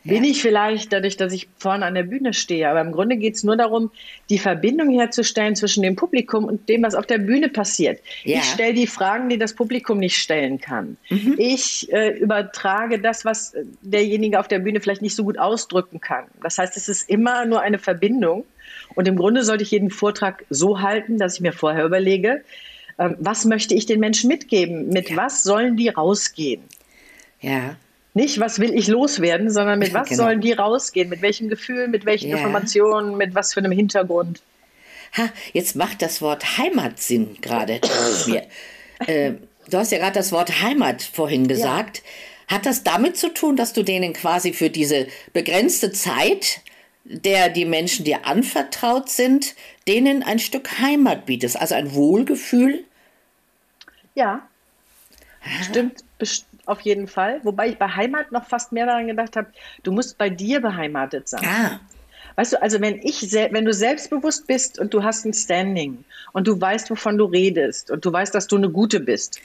Bin 0.05 0.23
ich 0.23 0.41
vielleicht 0.41 0.93
dadurch, 0.93 1.17
dass 1.17 1.33
ich 1.33 1.49
vorne 1.59 1.85
an 1.85 1.95
der 1.95 2.05
Bühne 2.05 2.33
stehe. 2.33 2.69
Aber 2.69 2.81
im 2.81 2.93
Grunde 2.93 3.17
geht 3.17 3.35
es 3.35 3.43
nur 3.43 3.57
darum, 3.57 3.91
die 4.31 4.39
Verbindung 4.39 4.91
herzustellen 4.91 5.57
zwischen 5.57 5.83
dem 5.83 5.97
Publikum 5.97 6.45
und 6.45 6.69
dem, 6.69 6.85
was 6.85 6.95
auf 6.95 7.07
der 7.07 7.19
Bühne 7.19 7.49
passiert. 7.49 8.01
Ja. 8.23 8.39
Ich 8.39 8.45
stelle 8.45 8.73
die 8.73 8.87
Fragen, 8.87 9.29
die 9.29 9.39
das 9.39 9.55
Publikum 9.55 9.99
nicht 9.99 10.17
stellen 10.17 10.61
kann. 10.61 10.97
Mhm. 11.11 11.35
Ich 11.39 11.93
äh, 11.93 12.11
übertrage 12.19 13.01
das, 13.01 13.25
was 13.25 13.55
derjenige 13.83 14.39
auf 14.39 14.47
der 14.47 14.61
Bühne 14.61 14.81
vielleicht 14.81 15.03
nicht 15.03 15.17
so 15.17 15.25
gut 15.25 15.39
ausdrücken 15.39 16.01
kann. 16.01 16.27
Das 16.41 16.59
heißt, 16.59 16.77
es 16.77 16.89
ist 16.89 17.11
immer 17.11 17.45
nur 17.45 17.61
eine 17.62 17.81
Verbindung. 17.81 18.45
Und 18.97 19.07
im 19.07 19.17
Grunde 19.17 19.45
sollte 19.45 19.63
ich 19.63 19.71
jeden 19.71 19.91
Vortrag 19.91 20.45
so 20.51 20.81
halten, 20.81 21.19
dass 21.19 21.37
ich 21.37 21.41
mir 21.41 21.53
vorher 21.53 21.85
überlege, 21.85 22.43
äh, 22.99 23.11
was 23.19 23.45
möchte 23.45 23.75
ich 23.75 23.87
den 23.87 24.01
Menschen 24.01 24.27
mitgeben? 24.27 24.89
Mit 24.89 25.11
ja. 25.11 25.17
was 25.17 25.45
sollen 25.45 25.77
die 25.77 25.89
rausgehen? 25.89 26.63
Ja. 27.41 27.77
Nicht, 28.15 28.41
was 28.41 28.59
will 28.59 28.75
ich 28.75 28.89
loswerden, 28.89 29.51
sondern 29.51 29.79
mit 29.79 29.95
was 29.95 30.09
genau. 30.09 30.25
sollen 30.25 30.41
die 30.41 30.53
rausgehen? 30.53 31.09
Mit 31.09 31.23
welchem 31.23 31.49
Gefühl, 31.49 31.87
mit 31.87 32.05
welchen 32.05 32.31
ja. 32.31 32.39
Informationen, 32.39 33.17
mit 33.17 33.37
was 33.37 33.55
für 33.55 33.61
einem 33.61 33.73
Hintergrund? 33.73 34.41
ha, 35.17 35.31
jetzt 35.53 35.77
macht 35.77 36.03
das 36.03 36.23
Wort 36.23 36.59
Heimat 36.59 36.99
Sinn 37.01 37.37
gerade 37.41 37.81
mir. 38.27 38.47
Äh, 39.07 39.33
du 39.69 39.79
hast 39.79 39.93
ja 39.93 39.99
gerade 39.99 40.15
das 40.15 40.33
Wort 40.33 40.63
Heimat 40.63 41.03
vorhin 41.03 41.49
gesagt. 41.49 41.99
Ja. 41.99 42.57
Hat 42.57 42.67
das 42.67 42.85
damit 42.85 43.17
zu 43.17 43.35
tun, 43.35 43.57
dass 43.57 43.73
du 43.73 43.83
denen 43.83 44.13
quasi 44.13 44.53
für 44.53 44.71
diese 44.71 45.09
begrenzte 45.33 45.91
Zeit, 45.91 46.61
der 47.09 47.49
die 47.49 47.64
Menschen 47.64 48.05
dir 48.05 48.27
anvertraut 48.27 49.09
sind, 49.09 49.55
denen 49.87 50.23
ein 50.23 50.38
Stück 50.38 50.79
Heimat 50.81 51.27
bietest, 51.27 51.61
also 51.61 51.75
ein 51.75 51.95
Wohlgefühl? 51.95 52.85
Ja, 54.14 54.49
stimmt 55.62 56.05
auf 56.66 56.81
jeden 56.81 57.07
Fall. 57.07 57.40
Wobei 57.45 57.69
ich 57.69 57.79
bei 57.79 57.88
Heimat 57.88 58.33
noch 58.33 58.47
fast 58.47 58.73
mehr 58.73 58.87
daran 58.87 59.07
gedacht 59.07 59.37
habe, 59.37 59.49
du 59.85 59.92
musst 59.92 60.19
bei 60.19 60.29
dir 60.29 60.61
beheimatet 60.61 61.29
sein. 61.29 61.45
Ah. 61.45 61.81
Weißt 62.35 62.53
du, 62.53 62.62
also 62.62 62.81
wenn 62.81 63.01
ich, 63.03 63.23
wenn 63.33 63.64
du 63.64 63.73
selbstbewusst 63.73 64.47
bist 64.47 64.79
und 64.79 64.92
du 64.92 65.03
hast 65.03 65.25
ein 65.25 65.33
Standing 65.33 66.05
und 66.33 66.47
du 66.47 66.61
weißt, 66.61 66.90
wovon 66.90 67.16
du 67.16 67.25
redest 67.25 67.90
und 67.90 68.05
du 68.05 68.12
weißt, 68.12 68.35
dass 68.35 68.47
du 68.47 68.57
eine 68.57 68.69
Gute 68.69 69.01
bist 69.01 69.40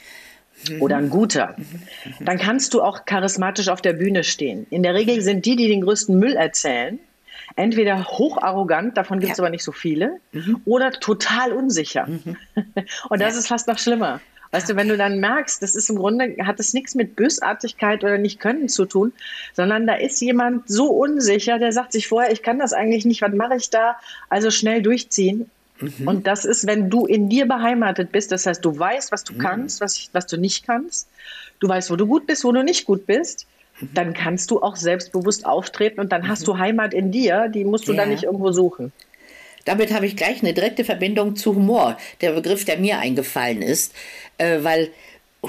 mhm. 0.68 0.82
oder 0.82 0.96
ein 0.96 1.08
Guter, 1.08 1.54
mhm. 1.56 2.24
dann 2.24 2.38
kannst 2.38 2.74
du 2.74 2.82
auch 2.82 3.06
charismatisch 3.06 3.68
auf 3.68 3.80
der 3.80 3.94
Bühne 3.94 4.24
stehen. 4.24 4.66
In 4.68 4.82
der 4.82 4.94
Regel 4.94 5.22
sind 5.22 5.46
die, 5.46 5.56
die 5.56 5.68
den 5.68 5.80
größten 5.80 6.18
Müll 6.18 6.34
erzählen, 6.34 6.98
entweder 7.56 8.04
hocharrogant, 8.04 8.96
davon 8.96 9.20
gibt 9.20 9.32
es 9.32 9.38
ja. 9.38 9.44
aber 9.44 9.50
nicht 9.50 9.64
so 9.64 9.72
viele, 9.72 10.20
mhm. 10.32 10.60
oder 10.64 10.92
total 10.92 11.52
unsicher. 11.52 12.06
Mhm. 12.06 12.36
Und 13.08 13.20
das 13.20 13.34
ja. 13.34 13.40
ist 13.40 13.48
fast 13.48 13.68
noch 13.68 13.78
schlimmer. 13.78 14.20
Weißt 14.52 14.68
du, 14.68 14.76
wenn 14.76 14.88
du 14.88 14.98
dann 14.98 15.18
merkst, 15.18 15.62
das 15.62 15.74
ist 15.74 15.88
im 15.88 15.96
Grunde, 15.96 16.36
hat 16.44 16.60
es 16.60 16.74
nichts 16.74 16.94
mit 16.94 17.16
Bösartigkeit 17.16 18.04
oder 18.04 18.18
nicht 18.18 18.38
können 18.38 18.68
zu 18.68 18.84
tun, 18.84 19.12
sondern 19.54 19.86
da 19.86 19.94
ist 19.94 20.20
jemand 20.20 20.68
so 20.68 20.88
unsicher, 20.88 21.58
der 21.58 21.72
sagt 21.72 21.92
sich 21.92 22.06
vorher, 22.06 22.30
ich 22.30 22.42
kann 22.42 22.58
das 22.58 22.74
eigentlich 22.74 23.06
nicht, 23.06 23.22
was 23.22 23.32
mache 23.32 23.56
ich 23.56 23.70
da? 23.70 23.96
Also 24.28 24.50
schnell 24.50 24.82
durchziehen. 24.82 25.50
Mhm. 25.80 26.06
Und 26.06 26.26
das 26.26 26.44
ist, 26.44 26.66
wenn 26.66 26.90
du 26.90 27.06
in 27.06 27.30
dir 27.30 27.46
beheimatet 27.46 28.12
bist, 28.12 28.30
das 28.30 28.44
heißt, 28.44 28.62
du 28.62 28.78
weißt, 28.78 29.10
was 29.10 29.24
du 29.24 29.32
mhm. 29.32 29.38
kannst, 29.38 29.80
was, 29.80 30.10
was 30.12 30.26
du 30.26 30.36
nicht 30.36 30.66
kannst. 30.66 31.08
Du 31.58 31.68
weißt, 31.68 31.90
wo 31.90 31.96
du 31.96 32.06
gut 32.06 32.26
bist, 32.26 32.44
wo 32.44 32.52
du 32.52 32.62
nicht 32.62 32.84
gut 32.84 33.06
bist. 33.06 33.46
Dann 33.94 34.14
kannst 34.14 34.50
du 34.50 34.62
auch 34.62 34.76
selbstbewusst 34.76 35.46
auftreten 35.46 36.00
und 36.00 36.12
dann 36.12 36.28
hast 36.28 36.42
mhm. 36.42 36.46
du 36.46 36.58
Heimat 36.58 36.94
in 36.94 37.10
dir, 37.10 37.48
die 37.48 37.64
musst 37.64 37.88
du 37.88 37.92
ja. 37.92 38.00
dann 38.00 38.10
nicht 38.10 38.24
irgendwo 38.24 38.52
suchen. 38.52 38.92
Damit 39.64 39.92
habe 39.92 40.06
ich 40.06 40.16
gleich 40.16 40.42
eine 40.42 40.54
direkte 40.54 40.84
Verbindung 40.84 41.36
zu 41.36 41.54
Humor, 41.54 41.96
der 42.20 42.32
Begriff, 42.32 42.64
der 42.64 42.78
mir 42.78 42.98
eingefallen 42.98 43.62
ist, 43.62 43.94
äh, 44.38 44.58
weil 44.62 44.90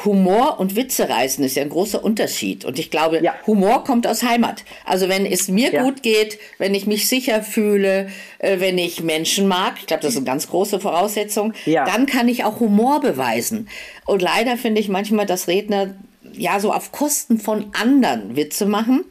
Humor 0.05 0.59
und 0.59 0.75
Witze 0.75 1.07
reißen 1.07 1.43
ist 1.43 1.55
ja 1.55 1.61
ein 1.61 1.69
großer 1.69 2.03
Unterschied. 2.03 2.65
Und 2.65 2.79
ich 2.79 2.89
glaube, 2.89 3.21
ja. 3.21 3.35
Humor 3.45 3.83
kommt 3.83 4.07
aus 4.07 4.23
Heimat. 4.23 4.63
Also 4.85 5.07
wenn 5.07 5.25
es 5.25 5.49
mir 5.49 5.71
ja. 5.71 5.83
gut 5.83 6.01
geht, 6.01 6.39
wenn 6.57 6.73
ich 6.73 6.87
mich 6.87 7.07
sicher 7.07 7.43
fühle, 7.43 8.09
äh, 8.39 8.59
wenn 8.59 8.79
ich 8.79 9.03
Menschen 9.03 9.47
mag, 9.47 9.75
ich 9.79 9.85
glaube, 9.85 10.01
das 10.01 10.13
ist 10.13 10.17
eine 10.17 10.25
ganz 10.25 10.47
große 10.47 10.79
Voraussetzung, 10.79 11.53
ja. 11.65 11.85
dann 11.85 12.07
kann 12.07 12.27
ich 12.27 12.43
auch 12.43 12.59
Humor 12.59 13.01
beweisen. 13.01 13.67
Und 14.05 14.23
leider 14.23 14.57
finde 14.57 14.81
ich 14.81 14.89
manchmal, 14.89 15.27
dass 15.27 15.47
Redner 15.47 15.93
ja 16.33 16.59
so 16.59 16.71
auf 16.71 16.91
Kosten 16.91 17.39
von 17.39 17.71
anderen 17.73 18.35
Witze 18.35 18.65
machen. 18.65 19.05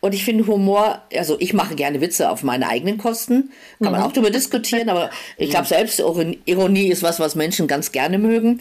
Und 0.00 0.14
ich 0.14 0.24
finde 0.24 0.46
Humor, 0.46 1.02
also 1.16 1.36
ich 1.40 1.54
mache 1.54 1.74
gerne 1.74 2.00
Witze 2.00 2.30
auf 2.30 2.42
meine 2.42 2.68
eigenen 2.68 2.98
Kosten, 2.98 3.50
kann 3.82 3.92
man 3.92 4.00
mhm. 4.00 4.06
auch 4.06 4.12
darüber 4.12 4.30
diskutieren, 4.30 4.88
aber 4.88 5.10
ich 5.38 5.50
glaube, 5.50 5.66
selbst 5.66 5.98
Ironie 5.98 6.88
ist 6.88 7.02
was, 7.02 7.18
was 7.18 7.34
Menschen 7.34 7.66
ganz 7.66 7.92
gerne 7.92 8.18
mögen. 8.18 8.60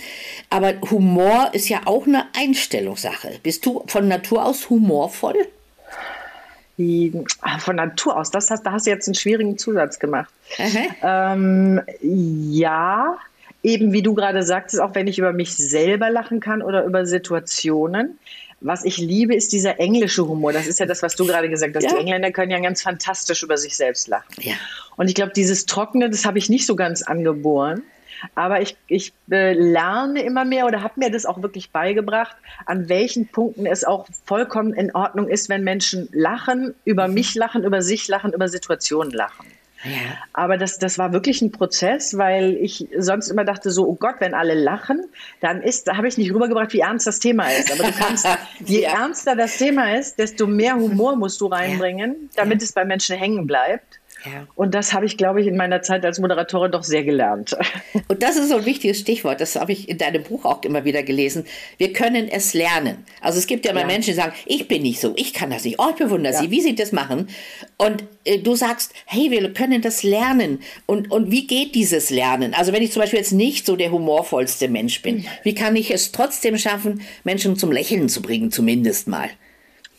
Aber 0.49 0.73
Humor 0.89 1.49
ist 1.51 1.69
ja 1.69 1.81
auch 1.85 2.07
eine 2.07 2.25
Einstellungssache. 2.35 3.39
Bist 3.43 3.65
du 3.65 3.83
von 3.87 4.07
Natur 4.07 4.45
aus 4.45 4.69
humorvoll? 4.69 5.35
Ah, 7.41 7.59
von 7.59 7.75
Natur 7.75 8.17
aus, 8.17 8.31
das 8.31 8.49
hast, 8.49 8.63
da 8.63 8.73
hast 8.73 8.85
du 8.85 8.91
jetzt 8.91 9.07
einen 9.07 9.15
schwierigen 9.15 9.57
Zusatz 9.57 9.99
gemacht. 9.99 10.29
Ähm, 11.03 11.81
ja, 12.01 13.17
eben 13.65 13.91
wie 13.91 14.01
du 14.01 14.13
gerade 14.13 14.43
sagtest, 14.43 14.81
auch 14.81 14.95
wenn 14.95 15.07
ich 15.07 15.19
über 15.19 15.33
mich 15.33 15.55
selber 15.55 16.09
lachen 16.09 16.39
kann 16.39 16.61
oder 16.61 16.85
über 16.85 17.05
Situationen 17.05 18.19
was 18.61 18.83
ich 18.83 18.97
liebe, 18.97 19.35
ist 19.35 19.51
dieser 19.51 19.79
englische 19.79 20.27
Humor. 20.27 20.53
Das 20.53 20.67
ist 20.67 20.79
ja 20.79 20.85
das, 20.85 21.03
was 21.03 21.15
du 21.15 21.25
gerade 21.25 21.49
gesagt 21.49 21.75
hast. 21.75 21.83
Ja. 21.83 21.91
Die 21.91 21.97
Engländer 21.97 22.31
können 22.31 22.51
ja 22.51 22.59
ganz 22.59 22.81
fantastisch 22.81 23.43
über 23.43 23.57
sich 23.57 23.75
selbst 23.75 24.07
lachen. 24.07 24.33
Ja. 24.39 24.53
Und 24.95 25.07
ich 25.07 25.15
glaube, 25.15 25.33
dieses 25.35 25.65
Trockene, 25.65 26.09
das 26.09 26.25
habe 26.25 26.37
ich 26.37 26.49
nicht 26.49 26.65
so 26.65 26.75
ganz 26.75 27.03
angeboren. 27.03 27.83
Aber 28.33 28.61
ich, 28.61 28.77
ich 28.87 29.13
äh, 29.29 29.53
lerne 29.53 30.23
immer 30.23 30.45
mehr 30.45 30.65
oder 30.65 30.81
habe 30.81 30.93
mir 30.97 31.11
das 31.11 31.25
auch 31.25 31.41
wirklich 31.41 31.71
beigebracht, 31.71 32.35
an 32.65 32.87
welchen 32.89 33.27
Punkten 33.27 33.65
es 33.65 33.83
auch 33.83 34.07
vollkommen 34.25 34.73
in 34.73 34.95
Ordnung 34.95 35.27
ist, 35.27 35.49
wenn 35.49 35.63
Menschen 35.63 36.07
lachen, 36.11 36.73
über 36.85 37.07
mich 37.07 37.35
lachen, 37.35 37.63
über 37.63 37.81
sich 37.81 38.07
lachen, 38.07 38.33
über 38.33 38.47
Situationen 38.47 39.11
lachen. 39.11 39.45
Ja. 39.85 40.17
Aber 40.33 40.57
das, 40.57 40.79
das 40.79 40.97
war 40.97 41.13
wirklich 41.13 41.41
ein 41.41 41.51
Prozess, 41.51 42.17
weil 42.17 42.55
ich 42.55 42.87
sonst 42.97 43.29
immer 43.29 43.45
dachte 43.45 43.71
so, 43.71 43.87
oh 43.87 43.95
Gott, 43.95 44.15
wenn 44.19 44.33
alle 44.33 44.53
lachen, 44.55 45.05
dann 45.41 45.61
ist, 45.61 45.87
da 45.87 45.97
habe 45.97 46.07
ich 46.07 46.17
nicht 46.17 46.33
rübergebracht, 46.33 46.73
wie 46.73 46.79
ernst 46.79 47.07
das 47.07 47.19
Thema 47.19 47.47
ist. 47.49 47.71
Aber 47.71 47.89
du 47.89 47.97
kannst, 47.97 48.27
je 48.65 48.81
ja. 48.81 49.01
ernster 49.01 49.35
das 49.35 49.57
Thema 49.57 49.95
ist, 49.95 50.17
desto 50.17 50.47
mehr 50.47 50.75
Humor 50.75 51.15
musst 51.15 51.39
du 51.41 51.47
reinbringen, 51.47 52.29
damit 52.35 52.61
es 52.61 52.73
bei 52.73 52.85
Menschen 52.85 53.15
hängen 53.15 53.45
bleibt. 53.47 53.99
Ja. 54.25 54.47
Und 54.55 54.73
das 54.73 54.93
habe 54.93 55.05
ich, 55.05 55.17
glaube 55.17 55.41
ich, 55.41 55.47
in 55.47 55.55
meiner 55.55 55.81
Zeit 55.81 56.05
als 56.05 56.19
Moderatorin 56.19 56.71
doch 56.71 56.83
sehr 56.83 57.03
gelernt. 57.03 57.55
Und 58.07 58.23
das 58.23 58.37
ist 58.37 58.49
so 58.49 58.57
ein 58.57 58.65
wichtiges 58.65 58.99
Stichwort. 58.99 59.41
Das 59.41 59.55
habe 59.55 59.71
ich 59.71 59.87
in 59.89 59.97
deinem 59.97 60.23
Buch 60.23 60.45
auch 60.45 60.63
immer 60.63 60.85
wieder 60.85 61.03
gelesen. 61.03 61.45
Wir 61.77 61.93
können 61.93 62.27
es 62.27 62.53
lernen. 62.53 63.05
Also 63.21 63.39
es 63.39 63.47
gibt 63.47 63.65
ja 63.65 63.71
immer 63.71 63.81
ja. 63.81 63.87
Menschen, 63.87 64.11
die 64.11 64.15
sagen, 64.15 64.33
ich 64.45 64.67
bin 64.67 64.81
nicht 64.81 64.99
so, 64.99 65.13
ich 65.15 65.33
kann 65.33 65.49
das 65.49 65.63
nicht. 65.63 65.79
Oh, 65.79 65.89
ich 65.89 65.95
bewundere 65.95 66.33
ja. 66.33 66.39
sie, 66.39 66.51
wie 66.51 66.61
sie 66.61 66.75
das 66.75 66.91
machen. 66.91 67.27
Und 67.77 68.03
äh, 68.23 68.39
du 68.39 68.55
sagst, 68.55 68.93
hey, 69.05 69.31
wir 69.31 69.53
können 69.53 69.81
das 69.81 70.03
lernen. 70.03 70.59
Und, 70.85 71.11
und 71.11 71.31
wie 71.31 71.47
geht 71.47 71.75
dieses 71.75 72.09
Lernen? 72.09 72.53
Also 72.53 72.73
wenn 72.73 72.83
ich 72.83 72.91
zum 72.91 73.01
Beispiel 73.01 73.19
jetzt 73.19 73.33
nicht 73.33 73.65
so 73.65 73.75
der 73.75 73.91
humorvollste 73.91 74.67
Mensch 74.67 75.01
bin, 75.01 75.25
wie 75.43 75.55
kann 75.55 75.75
ich 75.75 75.91
es 75.91 76.11
trotzdem 76.11 76.57
schaffen, 76.57 77.01
Menschen 77.23 77.55
zum 77.55 77.71
Lächeln 77.71 78.09
zu 78.09 78.21
bringen, 78.21 78.51
zumindest 78.51 79.07
mal? 79.07 79.29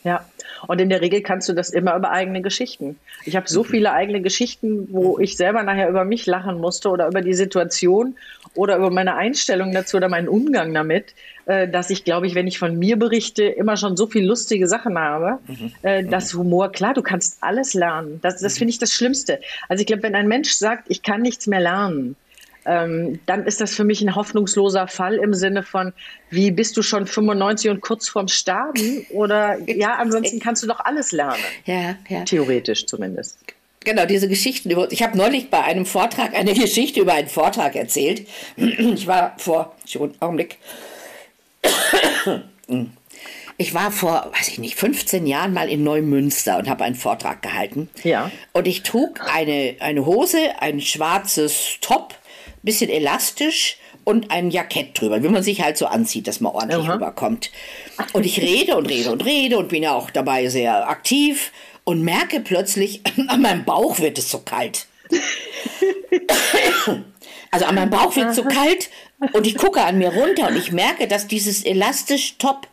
Ja, 0.04 0.24
und 0.66 0.80
in 0.80 0.88
der 0.88 1.00
Regel 1.00 1.22
kannst 1.22 1.48
du 1.48 1.52
das 1.52 1.70
immer 1.70 1.96
über 1.96 2.10
eigene 2.10 2.42
Geschichten. 2.42 2.98
Ich 3.24 3.36
habe 3.36 3.48
so 3.48 3.62
mhm. 3.62 3.68
viele 3.68 3.92
eigene 3.92 4.20
Geschichten, 4.22 4.88
wo 4.90 5.18
ich 5.18 5.36
selber 5.36 5.62
nachher 5.62 5.88
über 5.88 6.04
mich 6.04 6.26
lachen 6.26 6.58
musste 6.58 6.88
oder 6.90 7.08
über 7.08 7.22
die 7.22 7.34
Situation 7.34 8.16
oder 8.54 8.76
über 8.76 8.90
meine 8.90 9.14
Einstellung 9.14 9.72
dazu 9.72 9.98
oder 9.98 10.08
meinen 10.08 10.28
Umgang 10.28 10.72
damit, 10.72 11.14
äh, 11.46 11.68
dass 11.68 11.90
ich, 11.90 12.04
glaube 12.04 12.26
ich, 12.26 12.34
wenn 12.34 12.46
ich 12.46 12.58
von 12.58 12.78
mir 12.78 12.98
berichte, 12.98 13.44
immer 13.44 13.76
schon 13.76 13.96
so 13.96 14.06
viele 14.06 14.26
lustige 14.26 14.66
Sachen 14.66 14.98
habe, 14.98 15.38
mhm. 15.46 15.72
Äh, 15.82 16.04
dass 16.04 16.34
Humor, 16.34 16.72
klar, 16.72 16.94
du 16.94 17.02
kannst 17.02 17.38
alles 17.42 17.74
lernen. 17.74 18.18
Das, 18.22 18.40
das 18.40 18.58
finde 18.58 18.70
ich 18.70 18.78
das 18.78 18.92
Schlimmste. 18.92 19.40
Also 19.68 19.80
ich 19.80 19.86
glaube, 19.86 20.02
wenn 20.02 20.14
ein 20.14 20.28
Mensch 20.28 20.52
sagt, 20.52 20.84
ich 20.88 21.02
kann 21.02 21.22
nichts 21.22 21.46
mehr 21.46 21.60
lernen, 21.60 22.16
ähm, 22.66 23.20
dann 23.26 23.46
ist 23.46 23.60
das 23.60 23.74
für 23.74 23.84
mich 23.84 24.00
ein 24.02 24.14
hoffnungsloser 24.14 24.88
Fall 24.88 25.16
im 25.16 25.34
Sinne 25.34 25.62
von, 25.62 25.92
wie 26.30 26.50
bist 26.50 26.76
du 26.76 26.82
schon 26.82 27.06
95 27.06 27.70
und 27.70 27.80
kurz 27.80 28.08
vorm 28.08 28.28
Sterben? 28.28 29.06
Oder 29.10 29.58
ja, 29.68 29.94
ansonsten 29.94 30.40
kannst 30.40 30.62
du 30.62 30.66
doch 30.66 30.80
alles 30.80 31.12
lernen. 31.12 31.42
Ja, 31.64 31.96
ja. 32.08 32.24
Theoretisch 32.24 32.86
zumindest. 32.86 33.38
Genau, 33.86 34.04
diese 34.04 34.28
Geschichten 34.28 34.70
über. 34.70 34.90
Ich 34.90 35.02
habe 35.04 35.16
neulich 35.16 35.48
bei 35.48 35.62
einem 35.62 35.86
Vortrag 35.86 36.34
eine 36.34 36.54
Geschichte 36.60 37.00
über 37.00 37.14
einen 37.14 37.28
Vortrag 37.28 37.76
erzählt. 37.76 38.26
Ich 38.56 39.06
war 39.06 39.34
vor. 39.38 39.76
Schon, 39.86 40.14
Augenblick. 40.18 40.58
Ich 43.58 43.72
war 43.72 43.90
vor, 43.92 44.32
weiß 44.36 44.48
ich 44.48 44.58
nicht, 44.58 44.74
15 44.74 45.26
Jahren 45.26 45.54
mal 45.54 45.70
in 45.70 45.84
Neumünster 45.84 46.58
und 46.58 46.68
habe 46.68 46.84
einen 46.84 46.96
Vortrag 46.96 47.42
gehalten. 47.42 47.88
Ja. 48.02 48.30
Und 48.52 48.66
ich 48.66 48.82
trug 48.82 49.20
eine, 49.32 49.76
eine 49.78 50.04
Hose, 50.04 50.60
ein 50.60 50.80
schwarzes 50.80 51.78
Top, 51.80 52.14
bisschen 52.66 52.90
elastisch 52.90 53.78
und 54.04 54.30
ein 54.30 54.50
Jackett 54.50 55.00
drüber, 55.00 55.22
wie 55.22 55.28
man 55.28 55.42
sich 55.42 55.62
halt 55.62 55.78
so 55.78 55.86
anzieht, 55.86 56.28
dass 56.28 56.40
man 56.40 56.52
ordentlich 56.52 56.84
Aha. 56.84 56.94
rüberkommt. 56.94 57.50
Und 58.12 58.26
ich 58.26 58.40
rede 58.40 58.76
und 58.76 58.86
rede 58.86 59.10
und 59.10 59.24
rede 59.24 59.56
und 59.56 59.68
bin 59.68 59.82
ja 59.82 59.94
auch 59.94 60.10
dabei 60.10 60.48
sehr 60.48 60.88
aktiv 60.88 61.50
und 61.84 62.02
merke 62.02 62.40
plötzlich, 62.40 63.00
an 63.28 63.40
meinem 63.40 63.64
Bauch 63.64 63.98
wird 63.98 64.18
es 64.18 64.30
so 64.30 64.40
kalt. 64.40 64.86
Also 67.52 67.64
an 67.66 67.76
meinem 67.76 67.90
Bauch 67.90 68.14
wird 68.16 68.30
es 68.30 68.36
so 68.36 68.42
kalt 68.42 68.90
und 69.32 69.46
ich 69.46 69.56
gucke 69.56 69.82
an 69.82 69.96
mir 69.96 70.12
runter 70.12 70.48
und 70.48 70.56
ich 70.56 70.72
merke, 70.72 71.08
dass 71.08 71.26
dieses 71.26 71.64
elastisch 71.64 72.36
Top 72.38 72.66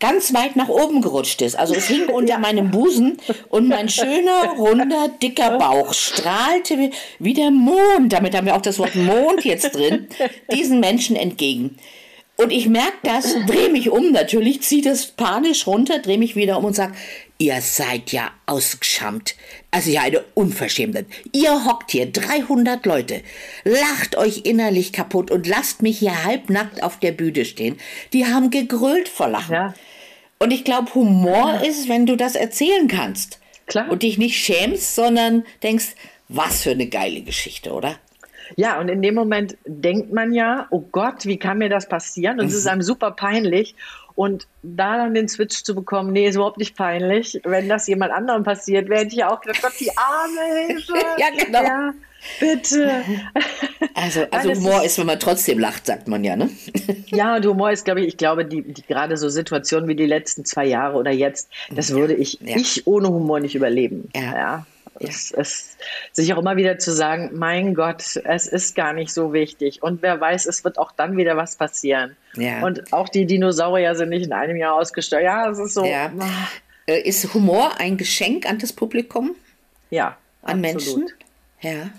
ganz 0.00 0.34
weit 0.34 0.56
nach 0.56 0.68
oben 0.68 1.02
gerutscht 1.02 1.42
ist. 1.42 1.56
Also 1.56 1.74
es 1.74 1.86
hing 1.86 2.08
unter 2.12 2.38
meinem 2.38 2.70
Busen 2.70 3.18
und 3.48 3.68
mein 3.68 3.88
schöner, 3.88 4.54
runder, 4.56 5.08
dicker 5.22 5.58
Bauch 5.58 5.94
strahlte 5.94 6.90
wie, 7.18 7.34
der 7.34 7.50
Mond, 7.50 8.12
damit 8.12 8.34
haben 8.34 8.46
wir 8.46 8.56
auch 8.56 8.62
das 8.62 8.78
Wort 8.78 8.96
Mond 8.96 9.44
jetzt 9.44 9.76
drin, 9.76 10.08
diesen 10.52 10.80
Menschen 10.80 11.14
entgegen. 11.14 11.76
Und 12.36 12.52
ich 12.52 12.68
merke 12.68 12.96
das, 13.02 13.36
drehe 13.46 13.68
mich 13.68 13.90
um 13.90 14.12
natürlich, 14.12 14.62
ziehe 14.62 14.80
das 14.80 15.08
panisch 15.08 15.66
runter, 15.66 15.98
drehe 15.98 16.16
mich 16.16 16.36
wieder 16.36 16.56
um 16.56 16.64
und 16.64 16.74
sage, 16.74 16.94
ihr 17.36 17.60
seid 17.60 18.12
ja 18.12 18.30
ausgeschammt. 18.46 19.34
Also 19.70 19.90
ja, 19.90 20.02
eine 20.02 20.24
Unverschämtheit. 20.32 21.04
Ihr 21.32 21.66
hockt 21.66 21.90
hier, 21.90 22.10
300 22.10 22.86
Leute, 22.86 23.20
lacht 23.64 24.16
euch 24.16 24.42
innerlich 24.44 24.94
kaputt 24.94 25.30
und 25.30 25.46
lasst 25.46 25.82
mich 25.82 25.98
hier 25.98 26.24
halbnackt 26.24 26.82
auf 26.82 26.98
der 26.98 27.12
Bühne 27.12 27.44
stehen. 27.44 27.76
Die 28.14 28.24
haben 28.24 28.48
gegrölt 28.48 29.10
vor 29.10 29.28
Lachen. 29.28 29.54
Ja. 29.54 29.74
Und 30.42 30.52
ich 30.52 30.64
glaube, 30.64 30.94
Humor 30.94 31.54
ja. 31.54 31.60
ist, 31.60 31.88
wenn 31.88 32.06
du 32.06 32.16
das 32.16 32.34
erzählen 32.34 32.88
kannst. 32.88 33.40
Klar. 33.66 33.90
Und 33.90 34.02
dich 34.02 34.16
nicht 34.16 34.36
schämst, 34.36 34.94
sondern 34.94 35.44
denkst, 35.62 35.94
was 36.28 36.62
für 36.62 36.70
eine 36.70 36.86
geile 36.86 37.20
Geschichte, 37.20 37.72
oder? 37.72 37.96
Ja, 38.56 38.80
und 38.80 38.88
in 38.88 39.02
dem 39.02 39.14
Moment 39.14 39.56
denkt 39.66 40.12
man 40.12 40.32
ja, 40.32 40.66
oh 40.70 40.80
Gott, 40.92 41.26
wie 41.26 41.38
kann 41.38 41.58
mir 41.58 41.68
das 41.68 41.88
passieren? 41.88 42.40
Und 42.40 42.46
es 42.46 42.54
ist 42.54 42.66
einem 42.66 42.82
super 42.82 43.12
peinlich. 43.12 43.74
Und 44.20 44.46
da 44.62 44.98
dann 44.98 45.14
den 45.14 45.28
Switch 45.28 45.62
zu 45.62 45.74
bekommen, 45.74 46.12
nee, 46.12 46.28
ist 46.28 46.34
überhaupt 46.34 46.58
nicht 46.58 46.76
peinlich. 46.76 47.40
Wenn 47.42 47.70
das 47.70 47.86
jemand 47.86 48.12
anderem 48.12 48.44
passiert, 48.44 48.90
wäre 48.90 49.06
ich 49.06 49.14
ja 49.14 49.32
auch 49.32 49.40
gedacht, 49.40 49.62
Gott, 49.62 49.72
die 49.80 49.90
arme 49.96 50.66
Hilfe. 50.66 50.92
ja, 51.16 51.30
genau. 51.30 51.62
Ja, 51.62 51.94
bitte. 52.38 53.02
Also, 53.94 54.26
also 54.30 54.50
Humor 54.50 54.80
ist, 54.80 54.92
ist, 54.92 54.98
wenn 54.98 55.06
man 55.06 55.18
trotzdem 55.20 55.58
lacht, 55.58 55.86
sagt 55.86 56.06
man 56.06 56.22
ja, 56.22 56.36
ne? 56.36 56.50
ja, 57.06 57.36
und 57.36 57.46
Humor 57.46 57.70
ist, 57.70 57.86
glaube 57.86 58.02
ich, 58.02 58.08
ich 58.08 58.16
glaube, 58.18 58.44
die, 58.44 58.60
die 58.60 58.82
gerade 58.82 59.16
so 59.16 59.30
Situationen 59.30 59.88
wie 59.88 59.96
die 59.96 60.04
letzten 60.04 60.44
zwei 60.44 60.66
Jahre 60.66 60.98
oder 60.98 61.12
jetzt, 61.12 61.48
das 61.70 61.94
würde 61.94 62.12
ich, 62.12 62.40
ja. 62.42 62.56
ich 62.56 62.86
ohne 62.86 63.08
Humor 63.08 63.40
nicht 63.40 63.54
überleben. 63.54 64.10
Ja. 64.14 64.66
Es, 65.02 65.30
es, 65.30 65.78
sich 66.12 66.32
auch 66.34 66.38
immer 66.38 66.56
wieder 66.56 66.78
zu 66.78 66.92
sagen, 66.92 67.30
mein 67.32 67.74
Gott, 67.74 68.20
es 68.22 68.46
ist 68.46 68.76
gar 68.76 68.92
nicht 68.92 69.12
so 69.12 69.32
wichtig. 69.32 69.82
Und 69.82 70.02
wer 70.02 70.20
weiß, 70.20 70.46
es 70.46 70.62
wird 70.62 70.78
auch 70.78 70.92
dann 70.92 71.16
wieder 71.16 71.36
was 71.36 71.56
passieren. 71.56 72.16
Ja. 72.36 72.62
Und 72.62 72.92
auch 72.92 73.08
die 73.08 73.24
Dinosaurier 73.24 73.94
sind 73.94 74.10
nicht 74.10 74.26
in 74.26 74.32
einem 74.32 74.56
Jahr 74.56 74.74
ausgestorben. 74.74 75.24
Ja, 75.24 75.50
es 75.50 75.58
ist 75.58 75.74
so. 75.74 75.84
Ja. 75.84 76.12
Äh, 76.86 77.00
ist 77.00 77.32
Humor 77.32 77.72
ein 77.78 77.96
Geschenk 77.96 78.46
an 78.46 78.58
das 78.58 78.74
Publikum? 78.74 79.34
Ja. 79.88 80.18
An 80.42 80.64
absolut. 80.64 80.98
Menschen? 80.98 81.14
Ja. 81.62 81.90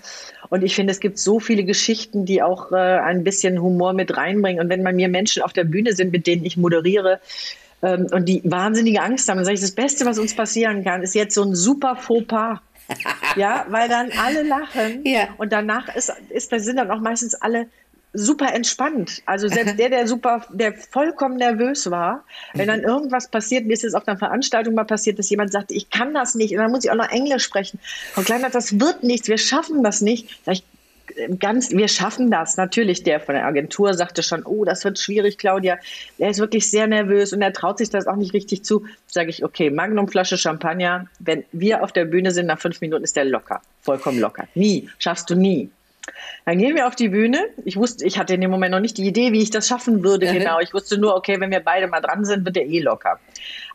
Und 0.49 0.63
ich 0.63 0.75
finde, 0.75 0.91
es 0.91 0.99
gibt 0.99 1.17
so 1.17 1.39
viele 1.39 1.63
Geschichten, 1.63 2.25
die 2.25 2.43
auch 2.43 2.71
äh, 2.71 2.75
ein 2.75 3.23
bisschen 3.23 3.61
Humor 3.61 3.93
mit 3.93 4.15
reinbringen. 4.15 4.61
Und 4.61 4.69
wenn 4.69 4.83
bei 4.83 4.93
mir 4.93 5.07
Menschen 5.07 5.41
auf 5.41 5.53
der 5.53 5.63
Bühne 5.63 5.93
sind, 5.93 6.11
mit 6.11 6.27
denen 6.27 6.45
ich 6.45 6.55
moderiere, 6.55 7.19
ähm, 7.83 8.07
und 8.11 8.25
die 8.29 8.41
wahnsinnige 8.43 9.01
Angst 9.01 9.27
haben, 9.27 9.37
dann 9.37 9.45
sage 9.45 9.55
ich, 9.55 9.61
das 9.61 9.71
Beste, 9.71 10.05
was 10.05 10.19
uns 10.19 10.35
passieren 10.35 10.83
kann, 10.83 11.01
ist 11.01 11.15
jetzt 11.15 11.33
so 11.33 11.43
ein 11.43 11.55
super 11.55 11.95
Fauxpas 11.95 12.59
ja, 13.35 13.65
weil 13.69 13.89
dann 13.89 14.11
alle 14.17 14.43
lachen 14.43 15.05
ja. 15.05 15.27
und 15.37 15.51
danach 15.51 15.93
ist, 15.95 16.11
ist, 16.29 16.49
sind 16.49 16.77
dann 16.77 16.91
auch 16.91 16.99
meistens 16.99 17.35
alle 17.35 17.67
super 18.13 18.53
entspannt. 18.53 19.21
Also 19.25 19.47
selbst 19.47 19.79
der, 19.79 19.89
der 19.89 20.07
super, 20.07 20.45
der 20.51 20.73
vollkommen 20.73 21.37
nervös 21.37 21.89
war, 21.89 22.25
wenn 22.53 22.67
dann 22.67 22.81
irgendwas 22.81 23.29
passiert, 23.29 23.65
mir 23.65 23.73
ist 23.73 23.83
es 23.83 23.93
auf 23.93 24.07
einer 24.07 24.17
Veranstaltung 24.17 24.73
mal 24.73 24.83
passiert, 24.83 25.17
dass 25.17 25.29
jemand 25.29 25.51
sagte, 25.51 25.73
ich 25.73 25.89
kann 25.89 26.13
das 26.13 26.35
nicht 26.35 26.51
und 26.51 26.57
dann 26.57 26.71
muss 26.71 26.83
ich 26.83 26.91
auch 26.91 26.95
noch 26.95 27.09
Englisch 27.09 27.43
sprechen. 27.43 27.79
Frau 28.13 28.21
Kleinert, 28.21 28.53
das 28.53 28.79
wird 28.79 29.03
nichts, 29.03 29.27
wir 29.27 29.37
schaffen 29.37 29.83
das 29.83 30.01
nicht. 30.01 30.39
Sag 30.45 30.55
ich, 30.55 30.63
ganz, 31.39 31.71
wir 31.71 31.87
schaffen 31.87 32.31
das. 32.31 32.57
Natürlich, 32.57 33.03
der 33.03 33.19
von 33.19 33.35
der 33.35 33.45
Agentur 33.45 33.93
sagte 33.93 34.23
schon, 34.23 34.43
oh, 34.43 34.65
das 34.65 34.83
wird 34.83 34.99
schwierig, 34.99 35.37
Claudia. 35.37 35.77
Er 36.17 36.29
ist 36.29 36.39
wirklich 36.39 36.69
sehr 36.69 36.87
nervös 36.87 37.33
und 37.33 37.41
er 37.41 37.53
traut 37.53 37.77
sich 37.77 37.89
das 37.89 38.07
auch 38.07 38.15
nicht 38.15 38.33
richtig 38.33 38.63
zu. 38.63 38.85
Sage 39.07 39.29
ich, 39.29 39.43
okay, 39.43 39.69
Magnumflasche 39.69 40.37
Champagner. 40.37 41.07
Wenn 41.19 41.43
wir 41.51 41.83
auf 41.83 41.91
der 41.91 42.05
Bühne 42.05 42.31
sind, 42.31 42.47
nach 42.47 42.59
fünf 42.59 42.81
Minuten 42.81 43.03
ist 43.03 43.15
der 43.15 43.25
locker. 43.25 43.61
Vollkommen 43.81 44.19
locker. 44.19 44.47
Nie. 44.55 44.89
Schaffst 44.99 45.29
du 45.29 45.35
nie. 45.35 45.69
Dann 46.45 46.57
gehen 46.57 46.75
wir 46.75 46.87
auf 46.87 46.95
die 46.95 47.09
Bühne. 47.09 47.45
Ich 47.65 47.77
wusste, 47.77 48.05
ich 48.05 48.17
hatte 48.17 48.33
in 48.33 48.41
dem 48.41 48.51
Moment 48.51 48.71
noch 48.71 48.79
nicht 48.79 48.97
die 48.97 49.05
Idee, 49.05 49.31
wie 49.31 49.41
ich 49.41 49.49
das 49.49 49.67
schaffen 49.67 50.03
würde, 50.03 50.25
ja. 50.25 50.33
genau. 50.33 50.59
Ich 50.59 50.73
wusste 50.73 50.97
nur, 50.97 51.15
okay, 51.15 51.39
wenn 51.39 51.51
wir 51.51 51.59
beide 51.59 51.87
mal 51.87 52.01
dran 52.01 52.25
sind, 52.25 52.45
wird 52.45 52.57
er 52.57 52.65
eh 52.65 52.79
locker. 52.79 53.19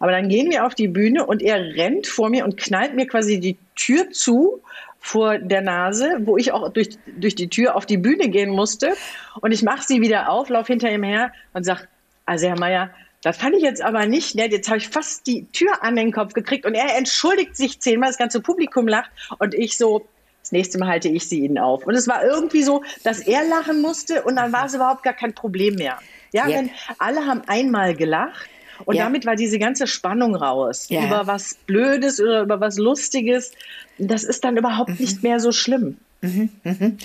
Aber 0.01 0.13
dann 0.13 0.29
gehen 0.29 0.51
wir 0.51 0.67
auf 0.67 0.75
die 0.75 0.89
Bühne 0.89 1.27
und 1.27 1.43
er 1.43 1.57
rennt 1.57 2.07
vor 2.07 2.29
mir 2.29 2.45
und 2.45 2.57
knallt 2.57 2.95
mir 2.95 3.07
quasi 3.07 3.41
die 3.41 3.57
Tür 3.75 4.11
zu 4.11 4.63
vor 4.99 5.39
der 5.39 5.61
Nase, 5.61 6.19
wo 6.25 6.37
ich 6.37 6.53
auch 6.53 6.69
durch, 6.73 6.99
durch 7.07 7.37
die 7.37 7.49
Tür 7.49 7.77
auf 7.77 7.87
die 7.87 7.97
Bühne 7.97 8.29
gehen 8.29 8.51
musste. 8.51 8.95
Und 9.41 9.53
ich 9.53 9.63
mache 9.63 9.85
sie 9.87 10.01
wieder 10.01 10.31
auf, 10.31 10.49
laufe 10.49 10.73
hinter 10.73 10.91
ihm 10.91 11.05
her 11.05 11.33
und 11.53 11.65
sage, 11.65 11.87
also 12.25 12.49
Herr 12.49 12.59
Meier, 12.59 12.91
das 13.23 13.39
fand 13.39 13.55
ich 13.55 13.63
jetzt 13.63 13.83
aber 13.83 14.07
nicht 14.07 14.35
nett. 14.35 14.53
Jetzt 14.53 14.69
habe 14.69 14.79
ich 14.79 14.89
fast 14.89 15.27
die 15.27 15.47
Tür 15.53 15.83
an 15.83 15.97
den 15.97 16.13
Kopf 16.13 16.33
gekriegt 16.33 16.67
und 16.67 16.75
er 16.75 16.97
entschuldigt 16.97 17.57
sich 17.57 17.81
zehnmal, 17.81 18.11
das 18.11 18.19
ganze 18.19 18.41
Publikum 18.41 18.89
lacht 18.89 19.11
und 19.39 19.55
ich 19.55 19.77
so, 19.77 20.07
das 20.47 20.53
nächste 20.53 20.79
Mal 20.79 20.87
halte 20.87 21.09
ich 21.09 21.29
sie 21.29 21.41
Ihnen 21.41 21.59
auf. 21.59 21.85
Und 21.85 21.97
es 21.97 22.07
war 22.07 22.25
irgendwie 22.25 22.63
so, 22.63 22.85
dass 23.03 23.19
er 23.19 23.45
lachen 23.49 23.83
musste 23.83 24.23
und 24.23 24.37
dann 24.37 24.53
war 24.53 24.67
es 24.67 24.75
überhaupt 24.75 25.03
gar 25.03 25.13
kein 25.13 25.35
Problem 25.35 25.75
mehr. 25.75 25.99
Ja, 26.33 26.47
ja. 26.47 26.59
wenn 26.59 26.71
alle 26.99 27.27
haben 27.27 27.43
einmal 27.49 27.97
gelacht 27.97 28.49
und 28.85 28.95
ja. 28.95 29.05
damit 29.05 29.27
war 29.27 29.35
diese 29.35 29.59
ganze 29.59 29.89
Spannung 29.89 30.37
raus. 30.37 30.87
Ja. 30.89 31.05
Über 31.05 31.27
was 31.27 31.55
Blödes 31.67 32.21
oder 32.21 32.43
über 32.43 32.61
was 32.61 32.79
Lustiges. 32.79 33.51
Das 33.99 34.23
ist 34.23 34.45
dann 34.45 34.57
überhaupt 34.57 34.91
mhm. 34.91 34.97
nicht 35.01 35.25
mehr 35.25 35.41
so 35.41 35.51
schlimm. 35.51 35.97
Mhm, 36.21 36.51
mhm. 36.63 36.99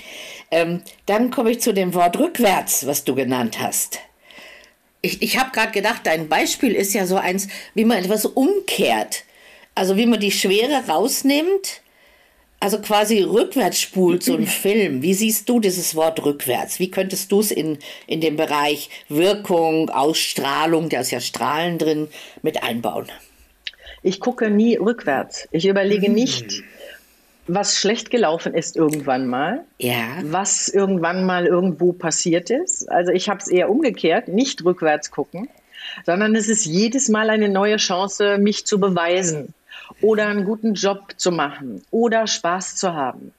Ähm, 0.51 0.81
dann 1.07 1.31
komme 1.31 1.49
ich 1.49 1.61
zu 1.61 1.73
dem 1.73 1.95
Wort 1.95 2.19
rückwärts, 2.19 2.85
was 2.85 3.05
du 3.05 3.15
genannt 3.15 3.59
hast. 3.59 3.97
Ich, 5.01 5.23
ich 5.23 5.39
habe 5.39 5.49
gerade 5.49 5.71
gedacht, 5.71 6.01
dein 6.03 6.29
Beispiel 6.29 6.73
ist 6.73 6.93
ja 6.93 7.07
so 7.07 7.17
eins, 7.17 7.47
wie 7.73 7.85
man 7.85 7.97
etwas 7.97 8.27
umkehrt. 8.27 9.23
Also 9.73 9.97
wie 9.97 10.05
man 10.05 10.19
die 10.19 10.31
Schwere 10.31 10.87
rausnimmt 10.87 11.80
also 12.61 12.79
quasi 12.79 13.23
rückwärts 13.23 13.81
spult 13.81 14.23
so 14.23 14.35
ein 14.35 14.45
Film. 14.63 15.01
Wie 15.01 15.13
siehst 15.13 15.49
du 15.49 15.59
dieses 15.59 15.95
Wort 15.95 16.23
rückwärts? 16.23 16.79
Wie 16.79 16.91
könntest 16.91 17.31
du 17.31 17.41
es 17.41 17.51
in, 17.51 17.79
in 18.07 18.21
dem 18.21 18.37
Bereich 18.37 18.89
Wirkung, 19.09 19.89
Ausstrahlung, 19.89 20.87
da 20.87 21.01
ist 21.01 21.11
ja 21.11 21.19
Strahlen 21.19 21.77
drin, 21.77 22.07
mit 22.41 22.63
einbauen? 22.63 23.07
Ich 24.03 24.19
gucke 24.19 24.49
nie 24.49 24.77
rückwärts. 24.77 25.47
Ich 25.51 25.67
überlege 25.67 26.07
mhm. 26.07 26.15
nicht, 26.15 26.63
was 27.47 27.77
schlecht 27.77 28.11
gelaufen 28.11 28.53
ist 28.53 28.75
irgendwann 28.77 29.27
mal, 29.27 29.65
ja. 29.79 30.19
was 30.23 30.69
irgendwann 30.69 31.25
mal 31.25 31.47
irgendwo 31.47 31.93
passiert 31.93 32.51
ist. 32.51 32.89
Also 32.91 33.11
ich 33.11 33.27
habe 33.27 33.39
es 33.39 33.47
eher 33.47 33.69
umgekehrt, 33.69 34.27
nicht 34.27 34.63
rückwärts 34.63 35.09
gucken, 35.09 35.49
sondern 36.05 36.35
es 36.35 36.47
ist 36.47 36.65
jedes 36.65 37.09
Mal 37.09 37.31
eine 37.31 37.49
neue 37.49 37.77
Chance, 37.77 38.37
mich 38.37 38.65
zu 38.65 38.79
beweisen 38.79 39.53
oder 40.01 40.27
einen 40.27 40.45
guten 40.45 40.73
Job 40.73 41.13
zu 41.17 41.31
machen 41.31 41.81
oder 41.91 42.27
Spaß 42.27 42.75
zu 42.75 42.93
haben. 42.93 43.33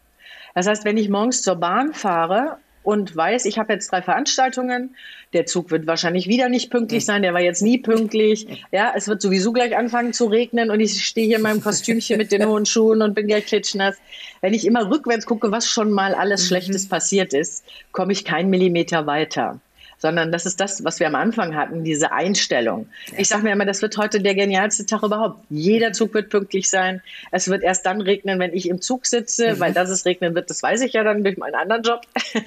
Das 0.55 0.67
heißt, 0.67 0.85
wenn 0.85 0.97
ich 0.97 1.09
morgens 1.09 1.43
zur 1.43 1.57
Bahn 1.57 1.95
fahre 1.95 2.59
und 2.83 3.17
weiß, 3.17 3.45
ich 3.47 3.59
habe 3.59 3.73
jetzt 3.73 3.91
drei 3.91 4.03
Veranstaltungen, 4.03 4.95
der 5.33 5.47
Zug 5.47 5.71
wird 5.71 5.87
wahrscheinlich 5.87 6.27
wieder 6.27 6.49
nicht 6.49 6.71
pünktlich 6.71 7.05
sein, 7.05 7.23
der 7.23 7.33
war 7.33 7.41
jetzt 7.41 7.63
nie 7.63 7.79
pünktlich. 7.79 8.65
Ja, 8.71 8.93
es 8.95 9.09
wird 9.09 9.23
sowieso 9.23 9.53
gleich 9.53 9.77
anfangen 9.77 10.13
zu 10.13 10.27
regnen 10.27 10.71
und 10.71 10.81
ich 10.81 11.05
stehe 11.05 11.27
hier 11.27 11.37
in 11.37 11.43
meinem 11.43 11.63
Kostümchen 11.63 12.19
mit 12.19 12.33
den 12.33 12.47
hohen 12.47 12.67
Schuhen 12.67 13.01
und 13.01 13.15
bin 13.15 13.29
gleich 13.29 13.47
klitschnass. 13.47 13.97
Wenn 14.41 14.53
ich 14.53 14.67
immer 14.67 14.91
rückwärts 14.91 15.25
gucke, 15.25 15.51
was 15.51 15.69
schon 15.69 15.91
mal 15.91 16.15
alles 16.15 16.43
mhm. 16.43 16.47
Schlechtes 16.49 16.89
passiert 16.89 17.33
ist, 17.33 17.65
komme 17.93 18.13
ich 18.13 18.25
keinen 18.25 18.51
Millimeter 18.51 19.07
weiter 19.07 19.61
sondern 20.03 20.33
das 20.33 20.47
ist 20.47 20.59
das, 20.59 20.83
was 20.83 20.99
wir 20.99 21.07
am 21.07 21.15
Anfang 21.15 21.55
hatten, 21.55 21.85
diese 21.85 22.11
Einstellung. 22.11 22.89
Ich 23.17 23.29
sage 23.29 23.45
mir 23.45 23.53
immer, 23.53 23.65
das 23.65 23.83
wird 23.83 23.97
heute 23.97 24.21
der 24.21 24.35
genialste 24.35 24.85
Tag 24.85 25.05
überhaupt. 25.05 25.45
Jeder 25.49 25.93
Zug 25.93 26.13
wird 26.13 26.29
pünktlich 26.29 26.69
sein. 26.69 27.01
Es 27.31 27.47
wird 27.47 27.63
erst 27.63 27.87
dann 27.87 28.01
regnen, 28.01 28.41
wenn 28.41 28.53
ich 28.53 28.69
im 28.69 28.81
Zug 28.81 29.07
sitze, 29.07 29.55
mhm. 29.55 29.61
weil 29.61 29.73
dass 29.73 29.91
es 29.91 30.05
regnen 30.05 30.35
wird, 30.35 30.51
das 30.51 30.61
weiß 30.61 30.81
ich 30.81 30.95
ja 30.95 31.05
dann 31.05 31.23
durch 31.23 31.37
meinen 31.37 31.55
anderen 31.55 31.83
Job. 31.83 32.01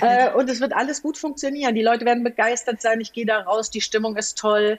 Äh, 0.00 0.32
und 0.32 0.48
es 0.48 0.60
wird 0.60 0.74
alles 0.74 1.02
gut 1.02 1.18
funktionieren. 1.18 1.74
Die 1.74 1.82
Leute 1.82 2.04
werden 2.04 2.24
begeistert 2.24 2.80
sein. 2.80 3.00
Ich 3.00 3.12
gehe 3.12 3.26
da 3.26 3.40
raus, 3.40 3.70
die 3.70 3.80
Stimmung 3.80 4.16
ist 4.16 4.38
toll. 4.38 4.78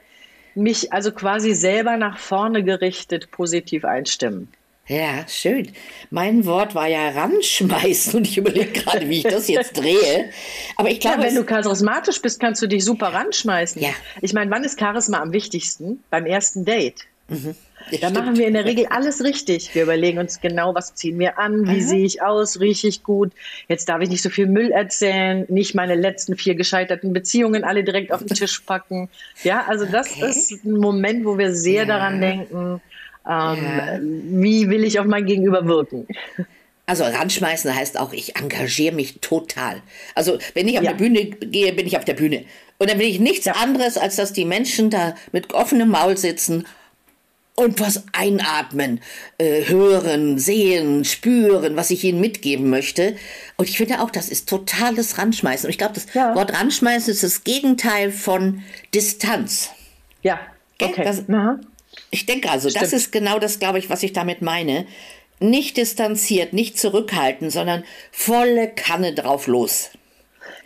Mich 0.54 0.92
also 0.92 1.12
quasi 1.12 1.54
selber 1.54 1.96
nach 1.96 2.18
vorne 2.18 2.62
gerichtet 2.62 3.30
positiv 3.30 3.84
einstimmen. 3.84 4.48
Ja, 4.88 5.26
schön. 5.26 5.72
Mein 6.10 6.46
Wort 6.46 6.76
war 6.76 6.86
ja 6.86 7.08
ranschmeißen 7.08 8.14
und 8.14 8.26
ich 8.26 8.38
überlege 8.38 8.70
gerade, 8.70 9.08
wie 9.08 9.18
ich 9.18 9.24
das 9.24 9.48
jetzt 9.48 9.76
drehe. 9.76 10.30
Aber 10.76 10.90
ich 10.90 11.00
glaube, 11.00 11.22
ja, 11.22 11.26
wenn 11.26 11.34
du 11.34 11.44
charismatisch 11.44 12.22
bist, 12.22 12.38
kannst 12.38 12.62
du 12.62 12.68
dich 12.68 12.84
super 12.84 13.08
ranschmeißen. 13.08 13.82
Ja. 13.82 13.90
Ich 14.20 14.32
meine, 14.32 14.50
wann 14.50 14.62
ist 14.62 14.78
Charisma 14.78 15.20
am 15.20 15.32
wichtigsten? 15.32 16.04
Beim 16.10 16.24
ersten 16.24 16.64
Date. 16.64 17.02
Mhm. 17.28 17.56
Da 18.00 18.10
machen 18.10 18.36
wir 18.36 18.48
in 18.48 18.54
der 18.54 18.64
Regel 18.64 18.86
alles 18.86 19.22
richtig. 19.22 19.74
Wir 19.74 19.84
überlegen 19.84 20.18
uns 20.18 20.40
genau, 20.40 20.74
was 20.74 20.94
ziehen 20.94 21.18
wir 21.18 21.38
an, 21.38 21.68
wie 21.68 21.80
sehe 21.80 22.04
ich 22.04 22.20
aus, 22.20 22.58
rieche 22.58 22.88
ich 22.88 23.04
gut. 23.04 23.32
Jetzt 23.68 23.88
darf 23.88 24.00
ich 24.00 24.08
nicht 24.08 24.22
so 24.22 24.30
viel 24.30 24.46
Müll 24.46 24.72
erzählen, 24.72 25.44
nicht 25.48 25.74
meine 25.74 25.94
letzten 25.94 26.36
vier 26.36 26.56
gescheiterten 26.56 27.12
Beziehungen 27.12 27.62
alle 27.62 27.84
direkt 27.84 28.12
auf 28.12 28.24
den 28.24 28.36
Tisch 28.36 28.60
packen. 28.60 29.08
Ja, 29.44 29.64
also 29.68 29.84
das 29.84 30.10
okay. 30.10 30.30
ist 30.30 30.64
ein 30.64 30.78
Moment, 30.78 31.24
wo 31.24 31.38
wir 31.38 31.54
sehr 31.54 31.82
ja. 31.82 31.84
daran 31.84 32.20
denken, 32.20 32.80
ähm. 33.28 34.42
Wie 34.42 34.68
will 34.68 34.84
ich 34.84 34.98
auf 34.98 35.06
mein 35.06 35.26
Gegenüber 35.26 35.66
wirken? 35.66 36.06
Also 36.86 37.02
ranschmeißen 37.02 37.74
heißt 37.74 37.98
auch, 37.98 38.12
ich 38.12 38.36
engagiere 38.36 38.94
mich 38.94 39.18
total. 39.20 39.82
Also 40.14 40.38
wenn 40.54 40.68
ich 40.68 40.78
auf 40.78 40.84
ja. 40.84 40.92
der 40.92 40.98
Bühne 40.98 41.24
gehe, 41.24 41.72
bin 41.72 41.86
ich 41.86 41.96
auf 41.96 42.04
der 42.04 42.14
Bühne. 42.14 42.44
Und 42.78 42.90
dann 42.90 42.98
will 42.98 43.06
ich 43.06 43.18
nichts 43.18 43.46
ja. 43.46 43.54
anderes, 43.54 43.98
als 43.98 44.16
dass 44.16 44.32
die 44.32 44.44
Menschen 44.44 44.90
da 44.90 45.16
mit 45.32 45.52
offenem 45.52 45.88
Maul 45.88 46.16
sitzen 46.16 46.64
und 47.56 47.80
was 47.80 48.04
einatmen, 48.12 49.00
äh, 49.38 49.66
hören, 49.66 50.38
sehen, 50.38 51.04
spüren, 51.04 51.74
was 51.74 51.90
ich 51.90 52.04
ihnen 52.04 52.20
mitgeben 52.20 52.70
möchte. 52.70 53.16
Und 53.56 53.68
ich 53.68 53.78
finde 53.78 54.00
auch, 54.00 54.10
das 54.10 54.28
ist 54.28 54.48
totales 54.48 55.18
Ranschmeißen. 55.18 55.66
Und 55.66 55.70
ich 55.70 55.78
glaube, 55.78 55.94
das 55.94 56.06
ja. 56.14 56.34
Wort 56.34 56.52
Ranschmeißen 56.52 57.10
ist 57.12 57.22
das 57.22 57.44
Gegenteil 57.44 58.12
von 58.12 58.62
Distanz. 58.94 59.70
Ja, 60.22 60.38
okay. 60.80 61.02
Das, 61.02 61.22
ich 62.10 62.26
denke 62.26 62.50
also, 62.50 62.68
Stimmt. 62.68 62.84
das 62.84 62.92
ist 62.92 63.12
genau 63.12 63.38
das, 63.38 63.58
glaube 63.58 63.78
ich, 63.78 63.90
was 63.90 64.02
ich 64.02 64.12
damit 64.12 64.42
meine. 64.42 64.86
Nicht 65.38 65.76
distanziert, 65.76 66.52
nicht 66.52 66.78
zurückhalten, 66.78 67.50
sondern 67.50 67.84
volle 68.10 68.68
Kanne 68.68 69.12
drauf 69.12 69.46
los. 69.46 69.90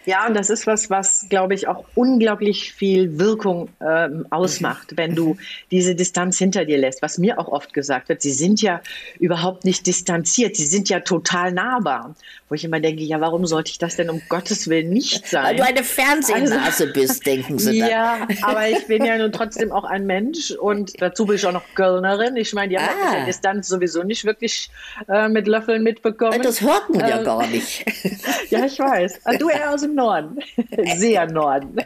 Ja, 0.07 0.27
und 0.27 0.35
das 0.35 0.49
ist 0.49 0.67
was, 0.67 0.89
was, 0.89 1.27
glaube 1.29 1.55
ich, 1.55 1.69
auch 1.69 1.85
unglaublich 1.95 2.73
viel 2.73 3.19
Wirkung 3.19 3.69
ähm, 3.87 4.27
ausmacht, 4.31 4.97
wenn 4.97 5.15
du 5.15 5.37
diese 5.71 5.95
Distanz 5.95 6.39
hinter 6.39 6.65
dir 6.65 6.79
lässt. 6.79 7.03
Was 7.03 7.19
mir 7.19 7.39
auch 7.39 7.49
oft 7.49 7.75
gesagt 7.75 8.09
wird, 8.09 8.23
sie 8.23 8.33
sind 8.33 8.63
ja 8.63 8.81
überhaupt 9.19 9.65
nicht 9.65 9.87
distanziert, 9.87 10.57
sie 10.57 10.65
sind 10.65 10.89
ja 10.89 11.01
total 11.01 11.53
nahbar. 11.53 12.15
Wo 12.49 12.55
ich 12.55 12.65
immer 12.65 12.81
denke, 12.81 13.03
ja, 13.03 13.21
warum 13.21 13.47
sollte 13.47 13.71
ich 13.71 13.79
das 13.79 13.95
denn 13.95 14.11
um 14.11 14.23
Gottes 14.29 14.69
Willen 14.69 14.91
nicht 14.91 15.29
sein? 15.29 15.45
Weil 15.45 15.57
du 15.57 15.65
eine 15.65 15.85
Fernsehnase 15.85 16.61
also, 16.61 16.93
bist, 16.93 17.25
denken 17.25 17.59
sie 17.59 17.79
dann. 17.79 17.91
Ja, 17.91 18.29
aber 18.43 18.69
ich 18.69 18.87
bin 18.87 19.05
ja 19.05 19.19
nun 19.19 19.33
trotzdem 19.33 19.73
auch 19.73 19.85
ein 19.85 20.07
Mensch 20.07 20.53
und 20.53 21.01
dazu 21.01 21.27
bin 21.27 21.37
ich 21.37 21.47
auch 21.47 21.53
noch 21.53 21.65
Kölnerin. 21.75 22.37
Ich 22.37 22.53
meine, 22.53 22.69
die 22.69 22.79
haben 22.79 22.89
ah. 23.05 23.25
Distanz 23.25 23.69
sowieso 23.69 24.03
nicht 24.03 24.25
wirklich 24.25 24.71
äh, 25.09 25.29
mit 25.29 25.47
Löffeln 25.47 25.83
mitbekommen. 25.83 26.41
Das 26.43 26.61
hört 26.61 26.89
man 26.91 27.01
ja 27.01 27.19
ähm, 27.19 27.25
gar 27.25 27.47
nicht. 27.47 27.85
ja, 28.51 28.65
ich 28.65 28.79
weiß. 28.79 29.21
Ah, 29.25 29.35
du 29.35 29.49
eher 29.49 29.73
aus 29.73 29.83
dem 29.83 29.89
Norden. 29.95 30.38
Sehr 30.97 31.26
Norden. 31.30 31.76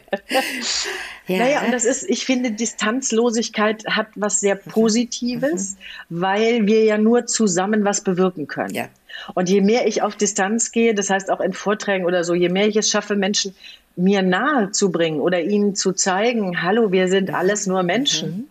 Ja. 1.27 1.39
Naja, 1.39 1.63
und 1.65 1.73
das 1.73 1.85
ist, 1.85 2.09
ich 2.09 2.25
finde, 2.25 2.51
Distanzlosigkeit 2.51 3.85
hat 3.87 4.09
was 4.15 4.41
sehr 4.41 4.57
mhm. 4.57 4.71
Positives, 4.71 5.77
mhm. 6.09 6.21
weil 6.21 6.67
wir 6.67 6.85
ja 6.85 6.99
nur 6.99 7.27
zusammen 7.27 7.85
was 7.85 8.03
bewirken 8.03 8.47
können. 8.47 8.75
Ja. 8.75 8.89
Und 9.35 9.49
je 9.49 9.61
mehr 9.61 9.87
ich 9.87 10.03
auf 10.03 10.17
Distanz 10.17 10.71
gehe, 10.73 10.95
das 10.95 11.09
heißt 11.09 11.31
auch 11.31 11.41
in 11.41 11.53
Vorträgen 11.53 12.05
oder 12.05 12.25
so, 12.25 12.35
je 12.35 12.49
mehr 12.49 12.69
ich 12.69 12.77
es 12.77 12.91
schaffe, 12.91 13.17
Menschen 13.17 13.55
mir 13.97 14.23
nahe 14.23 14.71
zu 14.73 14.91
bringen 14.91 15.21
oder 15.21 15.41
ihnen 15.41 15.75
zu 15.75 15.93
zeigen, 15.93 16.63
hallo, 16.63 16.93
wir 16.93 17.09
sind 17.09 17.29
mhm. 17.29 17.35
alles 17.35 17.67
nur 17.67 17.83
Menschen, 17.83 18.31
mhm. 18.31 18.45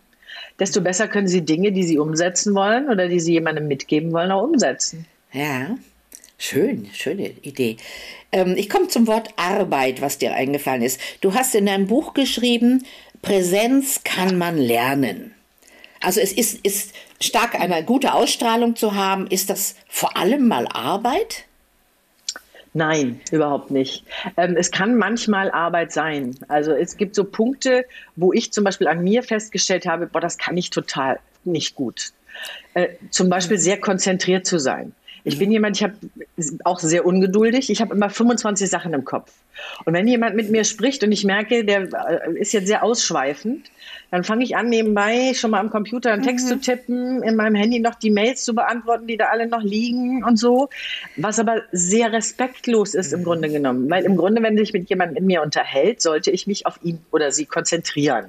desto 0.58 0.80
besser 0.80 1.06
können 1.06 1.28
sie 1.28 1.42
Dinge, 1.42 1.70
die 1.72 1.84
sie 1.84 1.98
umsetzen 1.98 2.54
wollen 2.54 2.88
oder 2.88 3.08
die 3.08 3.20
sie 3.20 3.34
jemandem 3.34 3.68
mitgeben 3.68 4.12
wollen, 4.12 4.30
auch 4.30 4.42
umsetzen. 4.42 5.06
Ja, 5.32 5.76
schön, 6.38 6.88
schöne 6.92 7.30
Idee. 7.42 7.76
Ähm, 8.34 8.56
ich 8.56 8.68
komme 8.68 8.88
zum 8.88 9.06
Wort 9.06 9.28
Arbeit, 9.36 10.02
was 10.02 10.18
dir 10.18 10.34
eingefallen 10.34 10.82
ist. 10.82 11.00
Du 11.20 11.34
hast 11.34 11.54
in 11.54 11.66
deinem 11.66 11.86
Buch 11.86 12.14
geschrieben, 12.14 12.84
Präsenz 13.22 14.02
kann 14.02 14.36
man 14.36 14.58
lernen. 14.58 15.34
Also 16.00 16.20
es 16.20 16.32
ist, 16.32 16.58
ist 16.66 16.92
stark 17.22 17.54
eine 17.54 17.82
gute 17.84 18.12
Ausstrahlung 18.12 18.74
zu 18.74 18.94
haben. 18.94 19.28
Ist 19.28 19.50
das 19.50 19.76
vor 19.88 20.16
allem 20.16 20.48
mal 20.48 20.66
Arbeit? 20.66 21.44
Nein, 22.74 23.20
überhaupt 23.30 23.70
nicht. 23.70 24.04
Ähm, 24.36 24.56
es 24.56 24.72
kann 24.72 24.96
manchmal 24.96 25.52
Arbeit 25.52 25.92
sein. 25.92 26.36
Also 26.48 26.72
es 26.72 26.96
gibt 26.96 27.14
so 27.14 27.22
Punkte, 27.22 27.86
wo 28.16 28.32
ich 28.32 28.52
zum 28.52 28.64
Beispiel 28.64 28.88
an 28.88 29.04
mir 29.04 29.22
festgestellt 29.22 29.86
habe, 29.86 30.08
boah, 30.08 30.20
das 30.20 30.38
kann 30.38 30.56
ich 30.56 30.70
total 30.70 31.20
nicht 31.44 31.76
gut. 31.76 32.10
Äh, 32.74 32.88
zum 33.10 33.30
Beispiel 33.30 33.58
sehr 33.58 33.78
konzentriert 33.80 34.44
zu 34.44 34.58
sein. 34.58 34.92
Ich 35.26 35.38
bin 35.38 35.50
jemand, 35.50 35.76
ich 35.76 35.82
habe 35.82 35.94
auch 36.64 36.78
sehr 36.78 37.06
ungeduldig. 37.06 37.70
Ich 37.70 37.80
habe 37.80 37.94
immer 37.94 38.10
25 38.10 38.68
Sachen 38.68 38.92
im 38.92 39.06
Kopf. 39.06 39.32
Und 39.86 39.94
wenn 39.94 40.06
jemand 40.06 40.36
mit 40.36 40.50
mir 40.50 40.64
spricht 40.64 41.02
und 41.02 41.12
ich 41.12 41.24
merke, 41.24 41.64
der 41.64 41.88
äh, 42.10 42.38
ist 42.38 42.52
jetzt 42.52 42.66
sehr 42.66 42.84
ausschweifend, 42.84 43.70
dann 44.10 44.22
fange 44.22 44.44
ich 44.44 44.54
an, 44.54 44.68
nebenbei 44.68 45.32
schon 45.34 45.52
mal 45.52 45.60
am 45.60 45.70
Computer 45.70 46.12
einen 46.12 46.22
Text 46.22 46.46
mhm. 46.46 46.50
zu 46.50 46.60
tippen, 46.60 47.22
in 47.22 47.36
meinem 47.36 47.54
Handy 47.54 47.80
noch 47.80 47.94
die 47.94 48.10
Mails 48.10 48.44
zu 48.44 48.54
beantworten, 48.54 49.06
die 49.06 49.16
da 49.16 49.26
alle 49.26 49.46
noch 49.46 49.62
liegen 49.62 50.22
und 50.24 50.38
so. 50.38 50.68
Was 51.16 51.38
aber 51.38 51.62
sehr 51.72 52.12
respektlos 52.12 52.94
ist 52.94 53.14
im 53.14 53.20
mhm. 53.20 53.24
Grunde 53.24 53.48
genommen. 53.48 53.88
Weil 53.88 54.04
im 54.04 54.16
Grunde, 54.16 54.42
wenn 54.42 54.58
sich 54.58 54.74
mit 54.74 54.90
jemandem 54.90 55.14
mit 55.14 55.24
mir 55.24 55.42
unterhält, 55.42 56.02
sollte 56.02 56.30
ich 56.30 56.46
mich 56.46 56.66
auf 56.66 56.78
ihn 56.82 56.98
oder 57.10 57.32
sie 57.32 57.46
konzentrieren. 57.46 58.26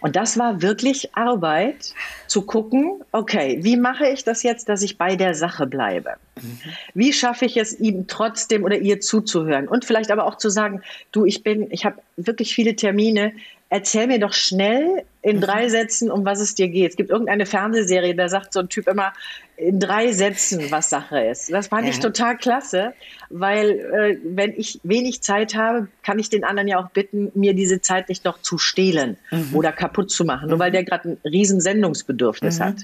Und 0.00 0.16
das 0.16 0.38
war 0.38 0.62
wirklich 0.62 1.14
Arbeit, 1.14 1.94
zu 2.26 2.42
gucken, 2.42 3.00
okay, 3.12 3.58
wie 3.62 3.76
mache 3.76 4.06
ich 4.08 4.24
das 4.24 4.42
jetzt, 4.42 4.68
dass 4.68 4.82
ich 4.82 4.98
bei 4.98 5.16
der 5.16 5.34
Sache 5.34 5.66
bleibe? 5.66 6.14
Mhm. 6.40 6.60
Wie 6.94 7.12
schaffe 7.12 7.46
ich 7.46 7.56
es, 7.56 7.78
ihm 7.78 8.06
trotzdem 8.06 8.64
oder 8.64 8.76
ihr 8.76 9.00
zuzuhören? 9.00 9.66
Und 9.68 9.84
vielleicht 9.84 10.10
aber 10.10 10.26
auch 10.26 10.36
zu 10.36 10.50
sagen, 10.50 10.82
du, 11.12 11.24
ich 11.24 11.42
bin, 11.42 11.70
ich 11.70 11.84
habe 11.84 11.96
wirklich 12.16 12.54
viele 12.54 12.76
Termine, 12.76 13.32
erzähl 13.70 14.06
mir 14.06 14.18
doch 14.18 14.32
schnell 14.32 15.04
in 15.20 15.36
mhm. 15.36 15.40
drei 15.42 15.68
Sätzen, 15.68 16.10
um 16.10 16.24
was 16.24 16.40
es 16.40 16.54
dir 16.54 16.68
geht. 16.68 16.90
Es 16.90 16.96
gibt 16.96 17.10
irgendeine 17.10 17.44
Fernsehserie, 17.44 18.14
da 18.14 18.28
sagt 18.28 18.52
so 18.52 18.60
ein 18.60 18.68
Typ 18.68 18.88
immer 18.88 19.12
in 19.56 19.80
drei 19.80 20.12
Sätzen, 20.12 20.70
was 20.70 20.88
Sache 20.88 21.20
ist. 21.20 21.52
Das 21.52 21.68
fand 21.68 21.84
ja. 21.84 21.90
ich 21.90 21.98
total 21.98 22.36
klasse, 22.36 22.94
weil 23.28 23.70
äh, 23.70 24.18
wenn 24.24 24.52
ich 24.56 24.80
wenig 24.84 25.20
Zeit 25.22 25.54
habe, 25.54 25.88
kann 26.02 26.18
ich 26.18 26.30
den 26.30 26.44
anderen 26.44 26.68
ja 26.68 26.78
auch 26.78 26.90
bitten, 26.90 27.30
mir 27.34 27.54
diese 27.54 27.80
Zeit 27.80 28.08
nicht 28.08 28.24
noch 28.24 28.40
zu 28.40 28.56
stehlen 28.56 29.16
mhm. 29.30 29.50
oder 29.54 29.72
kaputt 29.72 30.10
zu 30.10 30.24
machen, 30.24 30.48
nur 30.48 30.58
weil 30.58 30.70
mhm. 30.70 30.74
der 30.74 30.84
gerade 30.84 31.08
ein 31.10 31.18
riesen 31.24 31.60
Sendungsbedürfnis 31.60 32.60
mhm. 32.60 32.64
hat. 32.64 32.76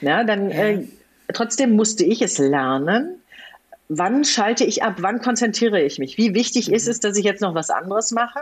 Na, 0.00 0.24
dann 0.24 0.50
ja. 0.50 0.56
äh, 0.56 0.84
trotzdem 1.32 1.76
musste 1.76 2.04
ich 2.04 2.20
es 2.20 2.38
lernen. 2.38 3.16
Wann 3.88 4.24
schalte 4.24 4.64
ich 4.64 4.82
ab? 4.82 4.96
Wann 4.98 5.20
konzentriere 5.20 5.80
ich 5.82 5.98
mich? 5.98 6.18
Wie 6.18 6.34
wichtig 6.34 6.70
ist 6.70 6.86
mhm. 6.86 6.90
es, 6.90 7.00
dass 7.00 7.16
ich 7.16 7.24
jetzt 7.24 7.40
noch 7.40 7.54
was 7.54 7.70
anderes 7.70 8.10
mache? 8.10 8.40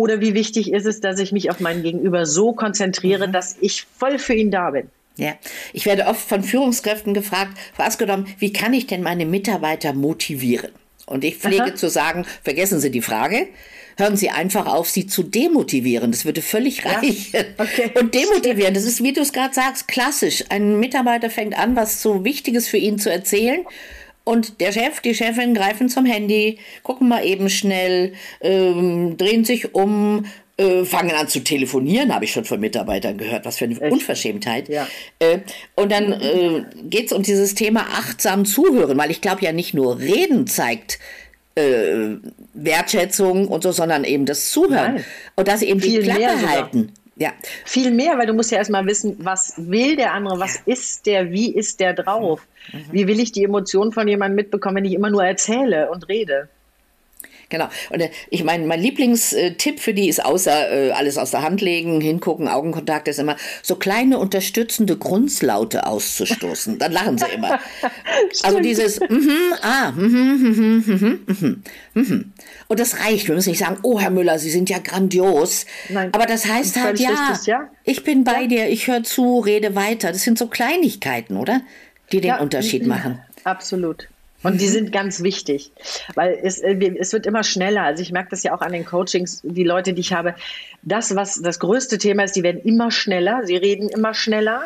Oder 0.00 0.22
wie 0.22 0.32
wichtig 0.32 0.72
ist 0.72 0.86
es, 0.86 1.00
dass 1.00 1.18
ich 1.18 1.30
mich 1.30 1.50
auf 1.50 1.60
meinen 1.60 1.82
Gegenüber 1.82 2.24
so 2.24 2.54
konzentriere, 2.54 3.28
mhm. 3.28 3.32
dass 3.32 3.56
ich 3.60 3.84
voll 3.98 4.18
für 4.18 4.32
ihn 4.32 4.50
da 4.50 4.70
bin? 4.70 4.88
Ja, 5.18 5.34
ich 5.74 5.84
werde 5.84 6.06
oft 6.06 6.26
von 6.26 6.42
Führungskräften 6.42 7.12
gefragt, 7.12 7.58
Askedom, 7.76 8.24
wie 8.38 8.50
kann 8.50 8.72
ich 8.72 8.86
denn 8.86 9.02
meine 9.02 9.26
Mitarbeiter 9.26 9.92
motivieren? 9.92 10.70
Und 11.04 11.22
ich 11.22 11.36
pflege 11.36 11.64
Aha. 11.64 11.74
zu 11.74 11.90
sagen, 11.90 12.24
vergessen 12.42 12.80
Sie 12.80 12.90
die 12.90 13.02
Frage, 13.02 13.48
hören 13.98 14.16
Sie 14.16 14.30
einfach 14.30 14.64
auf, 14.64 14.88
sie 14.88 15.06
zu 15.06 15.22
demotivieren. 15.22 16.12
Das 16.12 16.24
würde 16.24 16.40
völlig 16.40 16.86
reichen. 16.86 17.26
Ja, 17.32 17.40
okay. 17.58 17.90
Und 18.00 18.14
demotivieren, 18.14 18.72
das 18.72 18.84
ist, 18.84 19.02
wie 19.02 19.12
du 19.12 19.20
es 19.20 19.34
gerade 19.34 19.52
sagst, 19.52 19.86
klassisch. 19.86 20.44
Ein 20.48 20.80
Mitarbeiter 20.80 21.28
fängt 21.28 21.58
an, 21.58 21.76
was 21.76 22.00
so 22.00 22.24
Wichtiges 22.24 22.68
für 22.68 22.78
ihn 22.78 22.98
zu 22.98 23.12
erzählen 23.12 23.66
und 24.24 24.60
der 24.60 24.72
Chef, 24.72 25.00
die 25.00 25.14
Chefin 25.14 25.54
greifen 25.54 25.88
zum 25.88 26.04
Handy, 26.04 26.58
gucken 26.82 27.08
mal 27.08 27.24
eben 27.24 27.48
schnell, 27.48 28.12
ähm, 28.40 29.16
drehen 29.16 29.44
sich 29.44 29.74
um, 29.74 30.26
äh, 30.56 30.84
fangen 30.84 31.12
an 31.12 31.26
zu 31.28 31.40
telefonieren, 31.40 32.14
habe 32.14 32.26
ich 32.26 32.32
schon 32.32 32.44
von 32.44 32.60
Mitarbeitern 32.60 33.16
gehört, 33.16 33.44
was 33.44 33.58
für 33.58 33.64
eine 33.64 33.80
Echt? 33.80 33.92
Unverschämtheit. 33.92 34.68
Ja. 34.68 34.86
Äh, 35.18 35.38
und 35.74 35.90
dann 35.90 36.12
äh, 36.12 36.64
geht 36.84 37.06
es 37.06 37.12
um 37.12 37.22
dieses 37.22 37.54
Thema 37.54 37.80
achtsam 37.80 38.44
zuhören, 38.44 38.98
weil 38.98 39.10
ich 39.10 39.20
glaube 39.20 39.42
ja 39.42 39.52
nicht 39.52 39.74
nur 39.74 39.98
Reden 39.98 40.46
zeigt 40.46 40.98
äh, 41.54 42.16
Wertschätzung 42.54 43.48
und 43.48 43.62
so, 43.62 43.72
sondern 43.72 44.04
eben 44.04 44.26
das 44.26 44.50
Zuhören. 44.50 44.96
Nein. 44.96 45.04
Und 45.36 45.48
dass 45.48 45.60
sie 45.60 45.68
eben 45.68 45.80
Viel 45.80 46.02
die 46.02 46.08
Klappe 46.08 46.48
halten. 46.48 46.92
Ja. 47.20 47.34
Viel 47.66 47.90
mehr, 47.90 48.16
weil 48.16 48.26
du 48.26 48.32
musst 48.32 48.50
ja 48.50 48.56
erstmal 48.56 48.86
wissen, 48.86 49.14
was 49.18 49.52
will 49.58 49.94
der 49.94 50.14
andere, 50.14 50.40
was 50.40 50.54
ja. 50.54 50.72
ist 50.72 51.04
der, 51.04 51.30
wie 51.30 51.54
ist 51.54 51.78
der 51.78 51.92
drauf? 51.92 52.40
Mhm. 52.72 52.84
Wie 52.92 53.06
will 53.06 53.20
ich 53.20 53.30
die 53.30 53.44
Emotionen 53.44 53.92
von 53.92 54.08
jemandem 54.08 54.36
mitbekommen, 54.36 54.76
wenn 54.76 54.86
ich 54.86 54.94
immer 54.94 55.10
nur 55.10 55.22
erzähle 55.22 55.90
und 55.90 56.08
rede? 56.08 56.48
Genau. 57.50 57.68
Und 57.90 58.00
äh, 58.00 58.10
ich 58.30 58.44
meine, 58.44 58.64
mein 58.64 58.80
Lieblingstipp 58.80 59.80
für 59.80 59.92
die 59.92 60.08
ist 60.08 60.24
außer 60.24 60.70
äh, 60.72 60.90
alles 60.92 61.18
aus 61.18 61.32
der 61.32 61.42
Hand 61.42 61.60
legen, 61.60 62.00
hingucken, 62.00 62.48
Augenkontakt 62.48 63.08
ist 63.08 63.18
immer 63.18 63.36
so 63.62 63.74
kleine 63.74 64.18
unterstützende 64.18 64.96
Grundslaute 64.96 65.86
auszustoßen. 65.86 66.78
Dann 66.78 66.92
lachen 66.92 67.18
sie 67.18 67.26
immer. 67.34 67.58
also 68.44 68.60
dieses 68.60 69.00
mhm, 69.00 69.52
ah, 69.60 69.90
mhm, 69.90 70.84
mhm, 70.86 71.20
mhm, 71.26 71.62
mhm, 71.94 72.32
Und 72.70 72.78
das 72.78 73.00
reicht. 73.00 73.26
Wir 73.26 73.34
müssen 73.34 73.48
nicht 73.48 73.58
sagen, 73.58 73.78
oh 73.82 73.98
Herr 73.98 74.10
Müller, 74.10 74.38
Sie 74.38 74.48
sind 74.48 74.70
ja 74.70 74.78
grandios. 74.78 75.66
Nein, 75.88 76.10
Aber 76.14 76.24
das 76.24 76.46
heißt 76.46 76.80
halt 76.80 77.00
ja, 77.00 77.08
richtig, 77.08 77.48
ja, 77.48 77.68
ich 77.82 78.04
bin 78.04 78.22
bei 78.22 78.42
ja. 78.42 78.46
dir, 78.46 78.68
ich 78.68 78.86
höre 78.86 79.02
zu, 79.02 79.40
rede 79.40 79.74
weiter. 79.74 80.12
Das 80.12 80.22
sind 80.22 80.38
so 80.38 80.46
Kleinigkeiten, 80.46 81.36
oder? 81.36 81.62
Die 82.12 82.20
den 82.20 82.28
ja, 82.28 82.38
Unterschied 82.38 82.86
machen. 82.86 83.20
Absolut. 83.42 84.08
Und 84.42 84.60
die 84.60 84.66
mhm. 84.66 84.70
sind 84.70 84.92
ganz 84.92 85.22
wichtig, 85.22 85.70
weil 86.14 86.38
es, 86.42 86.58
äh, 86.58 86.74
es 86.98 87.12
wird 87.12 87.26
immer 87.26 87.42
schneller. 87.42 87.82
Also 87.82 88.02
ich 88.02 88.10
merke 88.10 88.30
das 88.30 88.42
ja 88.42 88.54
auch 88.54 88.62
an 88.62 88.72
den 88.72 88.86
Coachings, 88.86 89.42
die 89.44 89.64
Leute, 89.64 89.92
die 89.92 90.00
ich 90.00 90.12
habe. 90.12 90.34
Das, 90.82 91.14
was 91.14 91.42
das 91.42 91.58
größte 91.58 91.98
Thema 91.98 92.24
ist, 92.24 92.36
die 92.36 92.42
werden 92.42 92.62
immer 92.62 92.90
schneller, 92.90 93.42
sie 93.44 93.56
reden 93.56 93.90
immer 93.90 94.14
schneller. 94.14 94.62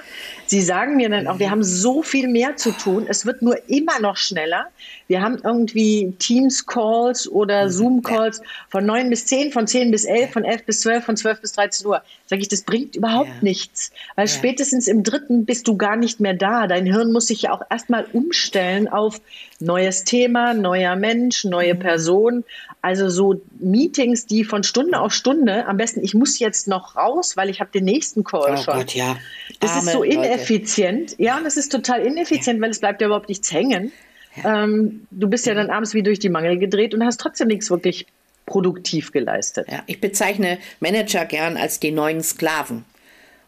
Sie 0.46 0.60
sagen 0.60 0.96
mir 0.96 1.08
dann 1.08 1.26
auch, 1.26 1.40
wir 1.40 1.50
haben 1.50 1.64
so 1.64 2.02
viel 2.02 2.28
mehr 2.28 2.56
zu 2.56 2.70
tun, 2.70 3.06
es 3.08 3.26
wird 3.26 3.42
nur 3.42 3.68
immer 3.68 3.98
noch 4.00 4.16
schneller. 4.16 4.66
Wir 5.08 5.22
haben 5.22 5.38
irgendwie 5.42 6.14
Teams-Calls 6.20 7.28
oder 7.28 7.64
mhm. 7.64 7.70
Zoom-Calls 7.70 8.42
von 8.68 8.86
9 8.86 9.10
bis 9.10 9.26
10, 9.26 9.50
von 9.50 9.66
10 9.66 9.90
bis 9.90 10.04
11, 10.04 10.30
von 10.32 10.44
11 10.44 10.66
bis 10.66 10.80
12, 10.80 11.04
von 11.04 11.16
12 11.16 11.40
bis 11.40 11.52
13 11.52 11.86
Uhr. 11.88 12.02
Sag 12.26 12.38
ich, 12.38 12.48
das 12.48 12.62
bringt 12.62 12.94
überhaupt 12.94 13.28
ja. 13.28 13.42
nichts, 13.42 13.90
weil 14.14 14.26
ja. 14.26 14.32
spätestens 14.32 14.86
im 14.86 15.02
dritten 15.02 15.44
bist 15.44 15.66
du 15.66 15.76
gar 15.76 15.96
nicht 15.96 16.20
mehr 16.20 16.34
da. 16.34 16.68
Dein 16.68 16.86
Hirn 16.86 17.12
muss 17.12 17.26
sich 17.26 17.42
ja 17.42 17.52
auch 17.52 17.62
erstmal 17.70 18.06
umstellen 18.12 18.88
auf 18.88 19.20
neues 19.60 20.04
Thema, 20.04 20.54
neuer 20.54 20.96
Mensch, 20.96 21.44
neue 21.44 21.74
mhm. 21.74 21.78
Person. 21.78 22.44
Also 22.82 23.08
so 23.08 23.40
Meetings, 23.58 24.26
die 24.26 24.44
von 24.44 24.62
Stunde 24.62 25.00
auf 25.00 25.12
Stunde, 25.12 25.66
am 25.66 25.76
besten, 25.76 26.02
ich 26.04 26.14
muss 26.14 26.38
jetzt 26.38 26.68
noch 26.68 26.96
raus, 26.96 27.36
weil 27.36 27.48
ich 27.48 27.60
habe 27.60 27.70
den 27.70 27.84
nächsten 27.84 28.24
Call 28.24 28.54
oh 28.54 28.56
schon. 28.56 28.74
Gott, 28.74 28.94
ja. 28.94 29.16
Das 29.60 29.70
Arme 29.70 29.82
ist 29.82 29.92
so 29.92 30.02
ineffizient. 30.02 31.10
Leute. 31.12 31.22
Ja, 31.22 31.38
und 31.38 31.44
das 31.44 31.56
ist 31.56 31.72
total 31.72 32.04
ineffizient, 32.04 32.58
ja. 32.58 32.62
weil 32.62 32.70
es 32.70 32.80
bleibt 32.80 33.00
ja 33.00 33.06
überhaupt 33.06 33.28
nichts 33.28 33.52
hängen. 33.52 33.92
Ja. 34.36 34.64
Ähm, 34.64 35.06
du 35.10 35.28
bist 35.28 35.46
ja 35.46 35.54
dann 35.54 35.70
abends 35.70 35.94
wie 35.94 36.02
durch 36.02 36.18
die 36.18 36.28
Mangel 36.28 36.58
gedreht 36.58 36.94
und 36.94 37.04
hast 37.04 37.20
trotzdem 37.20 37.48
nichts 37.48 37.70
wirklich 37.70 38.06
produktiv 38.46 39.12
geleistet. 39.12 39.66
Ja, 39.70 39.82
ich 39.86 40.00
bezeichne 40.00 40.58
Manager 40.80 41.24
gern 41.24 41.56
als 41.56 41.80
die 41.80 41.92
neuen 41.92 42.22
Sklaven. 42.22 42.84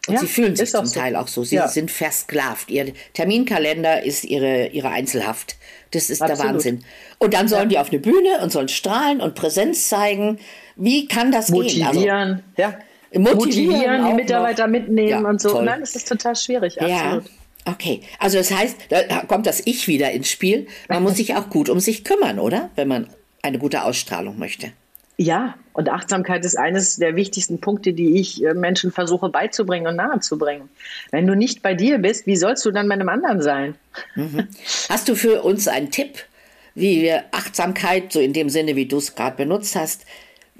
Und 0.07 0.15
ja, 0.15 0.19
sie 0.21 0.27
fühlen 0.27 0.55
sich 0.55 0.71
zum 0.71 0.85
so. 0.85 0.99
Teil 0.99 1.15
auch 1.15 1.27
so. 1.27 1.43
Sie 1.43 1.55
ja. 1.55 1.67
sind 1.67 1.91
versklavt. 1.91 2.71
Ihr 2.71 2.93
Terminkalender 3.13 4.03
ist 4.03 4.23
ihre, 4.23 4.67
ihre 4.67 4.89
Einzelhaft. 4.89 5.57
Das 5.91 6.09
ist 6.09 6.21
Absolut. 6.21 6.43
der 6.43 6.49
Wahnsinn. 6.53 6.83
Und 7.17 7.33
dann 7.33 7.47
sollen 7.47 7.63
ja. 7.63 7.67
die 7.67 7.79
auf 7.79 7.89
eine 7.89 7.99
Bühne 7.99 8.39
und 8.41 8.51
sollen 8.51 8.69
strahlen 8.69 9.21
und 9.21 9.35
Präsenz 9.35 9.89
zeigen. 9.89 10.39
Wie 10.75 11.07
kann 11.07 11.31
das 11.31 11.49
Motivieren. 11.49 11.93
gehen? 11.93 12.09
Also, 12.09 12.41
ja. 12.57 12.79
Motivieren, 13.13 13.37
Motivieren 13.37 14.05
die 14.07 14.13
Mitarbeiter 14.13 14.67
noch. 14.67 14.71
mitnehmen 14.71 15.25
und 15.25 15.41
so. 15.41 15.49
Toll. 15.49 15.65
Nein, 15.65 15.79
das 15.79 15.95
ist 15.95 16.07
total 16.07 16.35
schwierig. 16.35 16.81
Absolut. 16.81 17.23
Ja. 17.23 17.29
Okay, 17.65 18.01
also 18.19 18.37
das 18.37 18.51
heißt, 18.51 18.77
da 18.89 19.23
kommt 19.25 19.45
das 19.45 19.61
Ich 19.65 19.89
wieder 19.89 20.11
ins 20.11 20.29
Spiel. 20.29 20.67
Man 20.87 21.03
muss 21.03 21.17
sich 21.17 21.35
auch 21.35 21.49
gut 21.49 21.67
um 21.67 21.81
sich 21.81 22.05
kümmern, 22.05 22.39
oder? 22.39 22.69
Wenn 22.75 22.87
man 22.87 23.09
eine 23.41 23.59
gute 23.59 23.83
Ausstrahlung 23.83 24.39
möchte. 24.39 24.71
Ja, 25.17 25.55
und 25.73 25.89
Achtsamkeit 25.89 26.45
ist 26.45 26.57
eines 26.57 26.97
der 26.97 27.15
wichtigsten 27.15 27.59
Punkte, 27.59 27.93
die 27.93 28.19
ich 28.19 28.43
äh, 28.43 28.53
Menschen 28.53 28.91
versuche 28.91 29.29
beizubringen 29.29 29.87
und 29.87 29.95
nahezubringen. 29.95 30.69
Wenn 31.09 31.25
du 31.25 31.35
nicht 31.35 31.63
bei 31.63 31.73
dir 31.73 31.97
bist, 31.97 32.27
wie 32.27 32.35
sollst 32.35 32.63
du 32.65 32.71
dann 32.71 32.87
bei 32.87 32.93
einem 32.93 33.09
anderen 33.09 33.41
sein? 33.41 33.75
Mhm. 34.15 34.47
Hast 34.89 35.09
du 35.09 35.15
für 35.15 35.41
uns 35.41 35.67
einen 35.67 35.89
Tipp, 35.89 36.19
wie 36.75 37.01
wir 37.01 37.23
Achtsamkeit, 37.31 38.13
so 38.13 38.19
in 38.19 38.33
dem 38.33 38.49
Sinne, 38.49 38.75
wie 38.75 38.85
du 38.85 38.97
es 38.97 39.15
gerade 39.15 39.37
benutzt 39.37 39.75
hast, 39.75 40.05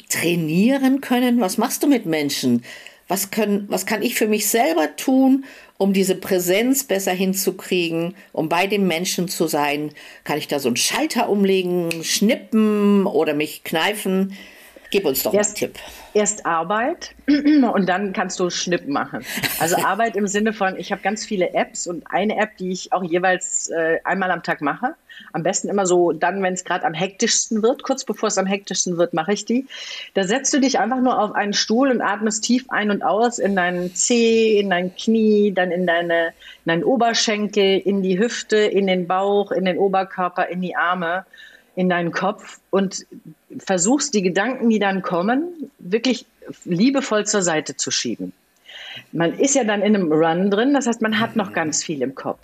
trainieren 0.09 1.01
können? 1.01 1.39
Was 1.39 1.59
machst 1.59 1.83
du 1.83 1.87
mit 1.87 2.07
Menschen? 2.07 2.63
Was, 3.07 3.29
können, 3.29 3.65
was 3.69 3.85
kann 3.85 4.01
ich 4.01 4.15
für 4.15 4.27
mich 4.27 4.49
selber 4.49 4.95
tun, 4.95 5.45
um 5.77 5.93
diese 5.93 6.15
Präsenz 6.15 6.83
besser 6.83 7.13
hinzukriegen, 7.13 8.15
um 8.33 8.49
bei 8.49 8.67
dem 8.67 8.87
Menschen 8.87 9.27
zu 9.27 9.47
sein? 9.47 9.91
Kann 10.23 10.37
ich 10.37 10.47
da 10.47 10.59
so 10.59 10.69
einen 10.69 10.77
Schalter 10.77 11.29
umlegen, 11.29 12.03
schnippen 12.03 13.05
oder 13.05 13.33
mich 13.33 13.63
kneifen? 13.63 14.33
Gib 14.89 15.05
uns 15.05 15.23
doch 15.23 15.33
erst, 15.33 15.61
einen 15.61 15.73
Tipp. 15.73 15.79
Erst 16.17 16.47
Arbeit 16.47 17.13
und 17.27 17.87
dann 17.87 18.11
kannst 18.11 18.39
du 18.39 18.49
Schnipp 18.49 18.87
machen. 18.87 19.23
Also 19.59 19.75
Arbeit 19.85 20.15
im 20.15 20.25
Sinne 20.25 20.51
von, 20.51 20.75
ich 20.75 20.91
habe 20.91 21.03
ganz 21.03 21.23
viele 21.23 21.53
Apps 21.53 21.85
und 21.85 22.09
eine 22.09 22.37
App, 22.37 22.57
die 22.57 22.71
ich 22.71 22.91
auch 22.91 23.03
jeweils 23.03 23.69
äh, 23.69 23.99
einmal 24.03 24.31
am 24.31 24.41
Tag 24.41 24.61
mache. 24.61 24.95
Am 25.33 25.43
besten 25.43 25.69
immer 25.69 25.85
so 25.85 26.13
dann, 26.13 26.41
wenn 26.41 26.55
es 26.55 26.63
gerade 26.63 26.85
am 26.85 26.95
hektischsten 26.95 27.61
wird, 27.61 27.83
kurz 27.83 28.03
bevor 28.03 28.29
es 28.29 28.39
am 28.39 28.47
hektischsten 28.47 28.97
wird, 28.97 29.13
mache 29.13 29.33
ich 29.33 29.45
die. 29.45 29.67
Da 30.15 30.23
setzt 30.23 30.51
du 30.55 30.59
dich 30.59 30.79
einfach 30.79 31.01
nur 31.01 31.21
auf 31.21 31.35
einen 31.35 31.53
Stuhl 31.53 31.91
und 31.91 32.01
atmest 32.01 32.43
tief 32.43 32.65
ein 32.69 32.89
und 32.89 33.03
aus 33.03 33.37
in 33.37 33.55
deinen 33.55 33.93
Zeh, 33.93 34.59
in 34.59 34.71
dein 34.71 34.95
Knie, 34.95 35.51
dann 35.53 35.69
in 35.69 35.85
deine 35.85 36.29
in 36.65 36.69
deinen 36.71 36.83
Oberschenkel, 36.83 37.77
in 37.77 38.01
die 38.01 38.17
Hüfte, 38.17 38.57
in 38.57 38.87
den 38.87 39.05
Bauch, 39.05 39.51
in 39.51 39.65
den 39.65 39.77
Oberkörper, 39.77 40.49
in 40.49 40.61
die 40.61 40.75
Arme 40.75 41.25
in 41.77 41.89
deinen 41.89 42.11
Kopf 42.11 42.59
und 42.71 43.05
versuchst 43.59 44.15
die 44.15 44.23
Gedanken, 44.23 44.69
die 44.69 44.79
dann 44.79 45.03
kommen, 45.03 45.71
wirklich 45.77 46.25
liebevoll 46.65 47.27
zur 47.27 47.43
Seite 47.43 47.77
zu 47.77 47.91
schieben. 47.91 48.33
Man 49.11 49.37
ist 49.37 49.53
ja 49.53 49.63
dann 49.63 49.83
in 49.83 49.95
einem 49.95 50.11
Run 50.11 50.49
drin, 50.49 50.73
das 50.73 50.87
heißt, 50.87 51.03
man 51.03 51.19
hat 51.19 51.35
noch 51.35 51.53
ganz 51.53 51.83
viel 51.83 52.01
im 52.01 52.15
Kopf. 52.15 52.39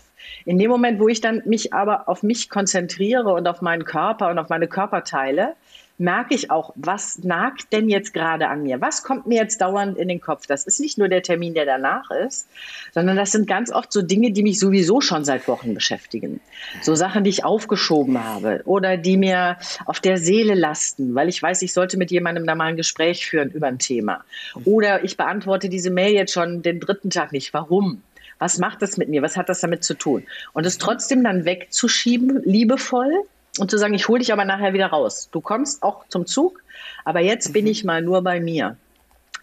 In 0.45 0.59
dem 0.59 0.69
Moment, 0.69 0.99
wo 0.99 1.07
ich 1.07 1.19
dann 1.19 1.41
mich 1.45 1.73
aber 1.73 2.07
auf 2.07 2.21
mich 2.21 2.51
konzentriere 2.51 3.33
und 3.33 3.47
auf 3.47 3.61
meinen 3.61 3.85
Körper 3.85 4.29
und 4.29 4.37
auf 4.37 4.49
meine 4.49 4.67
Körperteile, 4.67 5.55
merke 5.97 6.33
ich 6.33 6.49
auch, 6.49 6.73
was 6.75 7.19
nagt 7.23 7.71
denn 7.71 7.87
jetzt 7.87 8.13
gerade 8.13 8.47
an 8.47 8.63
mir? 8.63 8.81
Was 8.81 9.03
kommt 9.03 9.27
mir 9.27 9.37
jetzt 9.37 9.61
dauernd 9.61 9.97
in 9.97 10.07
den 10.07 10.21
Kopf? 10.21 10.47
Das 10.47 10.65
ist 10.65 10.79
nicht 10.79 10.97
nur 10.97 11.07
der 11.07 11.21
Termin, 11.21 11.53
der 11.53 11.65
danach 11.65 12.09
ist, 12.11 12.47
sondern 12.93 13.15
das 13.15 13.31
sind 13.31 13.47
ganz 13.47 13.71
oft 13.71 13.91
so 13.91 14.01
Dinge, 14.01 14.31
die 14.31 14.43
mich 14.43 14.59
sowieso 14.59 15.01
schon 15.01 15.23
seit 15.23 15.47
Wochen 15.47 15.73
beschäftigen. 15.73 16.39
So 16.81 16.95
Sachen, 16.95 17.23
die 17.23 17.29
ich 17.29 17.45
aufgeschoben 17.45 18.23
habe 18.23 18.61
oder 18.65 18.97
die 18.97 19.17
mir 19.17 19.57
auf 19.85 19.99
der 19.99 20.17
Seele 20.17 20.55
lasten, 20.55 21.15
weil 21.15 21.29
ich 21.29 21.41
weiß, 21.41 21.61
ich 21.61 21.73
sollte 21.73 21.97
mit 21.97 22.11
jemandem 22.11 22.45
da 22.45 22.55
mal 22.55 22.65
ein 22.65 22.77
Gespräch 22.77 23.25
führen 23.25 23.51
über 23.51 23.67
ein 23.67 23.79
Thema. 23.79 24.23
Oder 24.65 25.03
ich 25.03 25.15
beantworte 25.15 25.69
diese 25.69 25.91
Mail 25.91 26.13
jetzt 26.13 26.33
schon 26.33 26.61
den 26.63 26.79
dritten 26.79 27.11
Tag 27.11 27.31
nicht. 27.31 27.53
Warum? 27.53 28.01
Was 28.39 28.57
macht 28.57 28.81
das 28.81 28.97
mit 28.97 29.09
mir? 29.09 29.21
Was 29.21 29.37
hat 29.37 29.47
das 29.47 29.61
damit 29.61 29.83
zu 29.83 29.93
tun? 29.93 30.23
Und 30.53 30.65
es 30.65 30.77
trotzdem 30.77 31.23
dann 31.23 31.45
wegzuschieben, 31.45 32.41
liebevoll, 32.43 33.23
und 33.59 33.69
zu 33.69 33.77
sagen, 33.77 33.93
ich 33.93 34.07
hole 34.07 34.19
dich 34.19 34.33
aber 34.33 34.45
nachher 34.45 34.73
wieder 34.73 34.87
raus. 34.87 35.29
Du 35.31 35.41
kommst 35.41 35.83
auch 35.83 36.07
zum 36.07 36.25
Zug, 36.25 36.63
aber 37.05 37.19
jetzt 37.19 37.49
mhm. 37.49 37.53
bin 37.53 37.67
ich 37.67 37.83
mal 37.83 38.01
nur 38.01 38.21
bei 38.21 38.39
mir. 38.39 38.77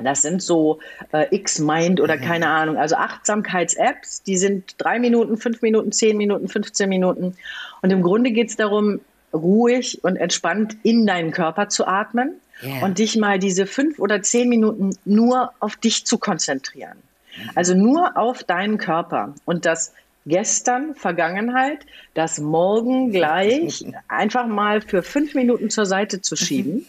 Das 0.03 0.23
sind 0.23 0.43
so 0.43 0.79
äh, 1.13 1.35
X-Mind 1.35 2.01
oder 2.01 2.17
mhm. 2.17 2.23
keine 2.23 2.49
Ahnung, 2.49 2.77
also 2.77 2.97
Achtsamkeits-Apps, 2.97 4.23
die 4.23 4.37
sind 4.37 4.75
drei 4.79 4.99
Minuten, 4.99 5.37
fünf 5.37 5.63
Minuten, 5.63 5.93
zehn 5.93 6.17
Minuten, 6.17 6.49
15 6.49 6.89
Minuten. 6.89 7.37
Und 7.83 7.91
im 7.91 8.03
Grunde 8.03 8.31
geht 8.31 8.49
es 8.49 8.57
darum, 8.57 9.01
ruhig 9.33 10.03
und 10.03 10.17
entspannt 10.17 10.77
in 10.83 11.07
deinen 11.07 11.31
Körper 11.31 11.69
zu 11.69 11.87
atmen 11.87 12.35
yeah. 12.63 12.85
und 12.85 12.99
dich 12.99 13.17
mal 13.17 13.39
diese 13.39 13.67
fünf 13.67 13.99
oder 13.99 14.23
zehn 14.23 14.49
Minuten 14.49 14.91
nur 15.05 15.53
auf 15.61 15.77
dich 15.77 16.05
zu 16.05 16.19
konzentrieren. 16.19 16.99
Mhm. 17.37 17.51
Also 17.55 17.75
nur 17.75 18.17
auf 18.17 18.43
deinen 18.43 18.79
Körper 18.79 19.35
und 19.45 19.67
das 19.67 19.93
gestern, 20.27 20.95
Vergangenheit, 20.95 21.87
das 22.15 22.39
morgen 22.39 23.11
gleich 23.11 23.85
einfach 24.09 24.47
mal 24.47 24.81
für 24.81 25.03
fünf 25.03 25.35
Minuten 25.35 25.71
zur 25.71 25.87
Seite 25.87 26.21
zu 26.21 26.37
schieben. 26.37 26.87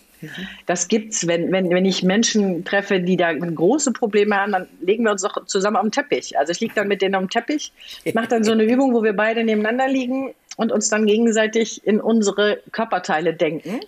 Das 0.66 0.88
gibt's, 0.88 1.28
wenn, 1.28 1.52
wenn, 1.52 1.70
wenn 1.72 1.86
ich 1.86 2.04
Menschen 2.04 2.64
treffe, 2.64 3.00
die 3.00 3.18
da 3.18 3.34
große 3.34 3.92
Probleme 3.92 4.36
haben, 4.36 4.52
dann 4.52 4.68
legen 4.80 5.04
wir 5.04 5.12
uns 5.12 5.24
doch 5.24 5.46
zusammen 5.46 5.78
am 5.78 5.92
Teppich. 5.92 6.38
Also 6.38 6.52
ich 6.52 6.60
liege 6.60 6.74
dann 6.76 6.88
mit 6.88 7.02
denen 7.02 7.16
am 7.16 7.30
Teppich, 7.30 7.72
mache 8.14 8.28
dann 8.28 8.44
so 8.44 8.52
eine 8.52 8.64
Übung, 8.64 8.94
wo 8.94 9.04
wir 9.04 9.14
beide 9.14 9.44
nebeneinander 9.44 9.88
liegen 9.88 10.34
und 10.58 10.72
uns 10.72 10.90
dann 10.90 11.06
gegenseitig 11.06 11.86
in 11.86 12.00
unsere 12.00 12.60
Körperteile 12.72 13.34
denken, 13.34 13.80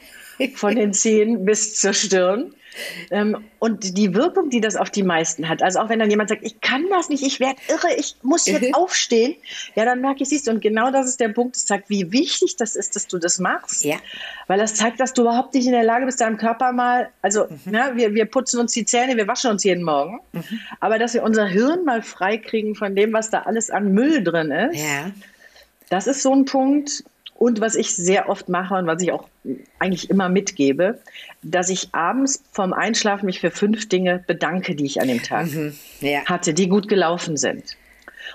von 0.55 0.75
den 0.75 0.93
Zehen 0.93 1.45
bis 1.45 1.75
zur 1.75 1.93
Stirn. 1.93 2.53
Ähm, 3.11 3.43
und 3.59 3.97
die 3.97 4.13
Wirkung, 4.15 4.49
die 4.49 4.61
das 4.61 4.75
auf 4.75 4.89
die 4.89 5.03
meisten 5.03 5.47
hat, 5.47 5.61
also 5.61 5.79
auch 5.79 5.89
wenn 5.89 5.99
dann 5.99 6.09
jemand 6.09 6.29
sagt, 6.29 6.43
ich 6.43 6.59
kann 6.61 6.85
das 6.89 7.09
nicht, 7.09 7.23
ich 7.23 7.39
werde 7.39 7.59
irre, 7.67 7.93
ich 7.97 8.15
muss 8.23 8.47
jetzt 8.47 8.73
aufstehen, 8.73 9.35
ja, 9.75 9.85
dann 9.85 10.01
merke 10.01 10.23
ich, 10.23 10.29
siehst 10.29 10.47
du, 10.47 10.51
und 10.51 10.61
genau 10.61 10.91
das 10.91 11.07
ist 11.07 11.19
der 11.19 11.29
Punkt, 11.29 11.55
das 11.55 11.65
zeigt, 11.65 11.89
wie 11.89 12.11
wichtig 12.11 12.55
das 12.55 12.75
ist, 12.75 12.95
dass 12.95 13.07
du 13.07 13.19
das 13.19 13.39
machst. 13.39 13.83
Ja. 13.83 13.97
Weil 14.47 14.59
das 14.59 14.75
zeigt, 14.75 14.99
dass 14.99 15.13
du 15.13 15.21
überhaupt 15.21 15.53
nicht 15.53 15.65
in 15.65 15.71
der 15.71 15.83
Lage 15.83 16.05
bist, 16.05 16.21
deinem 16.21 16.37
Körper 16.37 16.71
mal, 16.71 17.09
also 17.21 17.45
mhm. 17.47 17.71
ne, 17.71 17.91
wir, 17.95 18.13
wir 18.13 18.25
putzen 18.25 18.59
uns 18.59 18.73
die 18.73 18.85
Zähne, 18.85 19.17
wir 19.17 19.27
waschen 19.27 19.51
uns 19.51 19.63
jeden 19.63 19.83
Morgen, 19.83 20.19
mhm. 20.31 20.43
aber 20.79 20.97
dass 20.97 21.13
wir 21.13 21.23
unser 21.23 21.45
Hirn 21.45 21.85
mal 21.85 22.01
freikriegen 22.01 22.75
von 22.75 22.95
dem, 22.95 23.13
was 23.13 23.29
da 23.29 23.41
alles 23.41 23.69
an 23.69 23.93
Müll 23.93 24.23
drin 24.23 24.51
ist. 24.51 24.81
Ja. 24.81 25.11
Das 25.89 26.07
ist 26.07 26.23
so 26.23 26.33
ein 26.33 26.45
Punkt, 26.45 27.03
und 27.35 27.61
was 27.61 27.75
ich 27.75 27.95
sehr 27.95 28.29
oft 28.29 28.49
mache 28.49 28.75
und 28.75 28.87
was 28.87 29.01
ich 29.01 29.11
auch 29.11 29.27
eigentlich 29.79 30.09
immer 30.09 30.29
mitgebe, 30.29 30.99
dass 31.41 31.69
ich 31.69 31.89
abends 31.93 32.43
vorm 32.51 32.73
Einschlafen 32.73 33.25
mich 33.25 33.39
für 33.39 33.51
fünf 33.51 33.89
Dinge 33.89 34.23
bedanke, 34.25 34.75
die 34.75 34.85
ich 34.85 35.01
an 35.01 35.07
dem 35.07 35.21
Tag 35.21 35.47
mhm, 35.47 35.73
ja. 35.99 36.25
hatte, 36.25 36.53
die 36.53 36.69
gut 36.69 36.87
gelaufen 36.87 37.37
sind. 37.37 37.75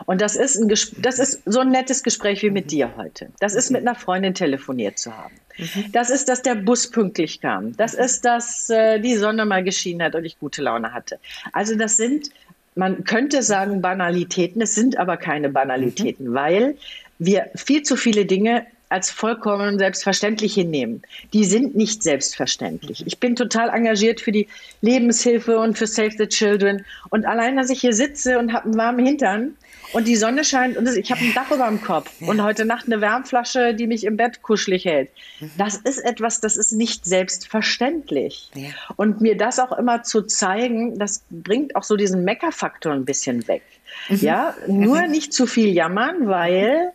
Und 0.07 0.21
das 0.21 0.37
ist, 0.37 0.57
ein 0.57 0.69
das 0.69 1.19
ist 1.19 1.43
so 1.45 1.61
ein 1.61 1.71
nettes 1.71 2.03
Gespräch 2.03 2.43
wie 2.43 2.51
mit 2.51 2.67
mhm. 2.67 2.69
dir 2.69 2.97
heute. 2.97 3.31
Das 3.41 3.55
ist 3.55 3.71
mit 3.71 3.83
einer 3.83 3.95
Freundin 3.95 4.35
telefoniert 4.35 4.99
zu 4.99 5.17
haben. 5.17 5.35
Mhm. 5.57 5.93
Das 5.93 6.11
ist, 6.11 6.29
dass 6.29 6.43
der 6.43 6.55
Bus 6.55 6.91
pünktlich 6.91 7.41
kam. 7.41 7.77
Das 7.77 7.95
mhm. 7.95 8.05
ist, 8.05 8.25
dass 8.25 8.71
äh, 8.71 9.01
die 9.01 9.17
Sonne 9.17 9.45
mal 9.45 9.65
geschienen 9.65 10.03
hat 10.03 10.15
und 10.15 10.25
ich 10.25 10.39
gute 10.39 10.63
Laune 10.63 10.93
hatte. 10.93 11.19
Also 11.53 11.75
das 11.77 11.97
sind, 11.97 12.31
man 12.75 13.05
könnte 13.05 13.43
sagen 13.43 13.81
Banalitäten, 13.81 14.63
es 14.63 14.75
sind 14.75 14.99
aber 14.99 15.17
keine 15.17 15.49
Banalitäten, 15.49 16.29
mhm. 16.29 16.35
weil 16.35 16.77
wir 17.19 17.51
viel 17.57 17.83
zu 17.83 17.97
viele 17.97 18.27
Dinge 18.27 18.67
als 18.89 19.11
vollkommen 19.11 19.79
selbstverständlich 19.79 20.55
hinnehmen. 20.55 21.03
Die 21.33 21.45
sind 21.45 21.77
nicht 21.77 22.03
selbstverständlich. 22.03 23.07
Ich 23.07 23.19
bin 23.19 23.37
total 23.37 23.69
engagiert 23.71 24.21
für 24.21 24.33
die 24.33 24.49
Lebenshilfe 24.81 25.59
und 25.59 25.77
für 25.77 25.87
Save 25.87 26.13
the 26.17 26.27
Children. 26.27 26.85
Und 27.11 27.27
allein, 27.27 27.57
dass 27.57 27.71
ich 27.71 27.81
hier 27.81 27.93
sitze 27.93 28.39
und 28.39 28.53
habe 28.53 28.67
einen 28.67 28.77
warmen 28.77 29.05
Hintern 29.05 29.57
und 29.93 30.07
die 30.07 30.17
Sonne 30.17 30.45
scheint 30.45 30.77
und 30.77 30.87
ich 30.87 31.11
habe 31.11 31.21
ein 31.23 31.33
Dach 31.35 31.51
über 31.51 31.67
dem 31.67 31.81
Kopf 31.81 32.11
und 32.21 32.43
heute 32.43 32.65
Nacht 32.65 32.87
eine 32.87 33.01
Wärmflasche, 33.01 33.75
die 33.75 33.87
mich 33.87 34.05
im 34.05 34.17
Bett 34.17 34.43
kuschelig 34.43 34.85
hält. 34.85 35.11
Mhm. 35.41 35.51
Das 35.57 35.77
ist 35.77 35.99
etwas, 35.99 36.41
das 36.41 36.57
ist 36.57 36.73
nicht 36.73 37.07
selbstverständlich. 37.07 38.51
Und 38.97 39.21
mir 39.21 39.37
das 39.37 39.59
auch 39.59 39.73
immer 39.73 40.03
zu 40.03 40.23
zeigen, 40.23 40.99
das 40.99 41.23
bringt 41.31 41.75
auch 41.75 41.85
so 41.85 41.97
diesen 41.97 42.25
Meckerfaktor 42.25 42.93
ein 42.93 43.05
bisschen 43.05 43.49
weg. 43.49 43.63
Mhm. 44.09 44.17
Ja, 44.19 44.55
nur 44.67 45.03
mhm. 45.03 45.11
nicht 45.11 45.33
zu 45.33 45.47
viel 45.47 45.69
jammern, 45.69 46.29
weil 46.29 46.93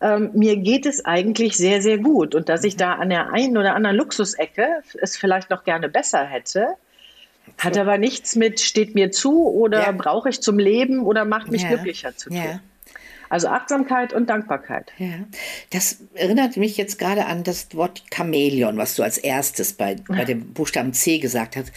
ähm, 0.00 0.30
mir 0.34 0.56
geht 0.56 0.86
es 0.86 1.04
eigentlich 1.04 1.56
sehr, 1.56 1.82
sehr 1.82 1.98
gut. 1.98 2.34
Und 2.34 2.48
dass 2.48 2.64
ich 2.64 2.76
da 2.76 2.94
an 2.94 3.10
der 3.10 3.32
einen 3.32 3.56
oder 3.56 3.74
anderen 3.74 3.96
Luxusecke 3.96 4.82
es 5.00 5.16
vielleicht 5.16 5.50
noch 5.50 5.64
gerne 5.64 5.88
besser 5.88 6.24
hätte, 6.24 6.68
hat 7.58 7.76
aber 7.76 7.98
nichts 7.98 8.36
mit 8.36 8.60
steht 8.60 8.94
mir 8.94 9.10
zu 9.10 9.46
oder 9.46 9.82
ja. 9.82 9.92
brauche 9.92 10.28
ich 10.30 10.40
zum 10.40 10.58
Leben 10.58 11.00
oder 11.04 11.24
macht 11.24 11.50
mich 11.50 11.62
ja. 11.62 11.68
glücklicher 11.68 12.16
zu 12.16 12.30
tun. 12.30 12.38
Ja. 12.38 12.60
Also 13.28 13.46
Achtsamkeit 13.46 14.12
und 14.12 14.28
Dankbarkeit. 14.28 14.90
Ja. 14.98 15.20
Das 15.70 15.98
erinnert 16.14 16.56
mich 16.56 16.76
jetzt 16.76 16.98
gerade 16.98 17.26
an 17.26 17.44
das 17.44 17.68
Wort 17.76 18.02
Chamäleon, 18.12 18.76
was 18.76 18.96
du 18.96 19.04
als 19.04 19.18
erstes 19.18 19.72
bei, 19.72 19.96
bei 20.08 20.24
dem 20.24 20.52
Buchstaben 20.52 20.92
C 20.92 21.18
gesagt 21.18 21.54
hast. 21.56 21.70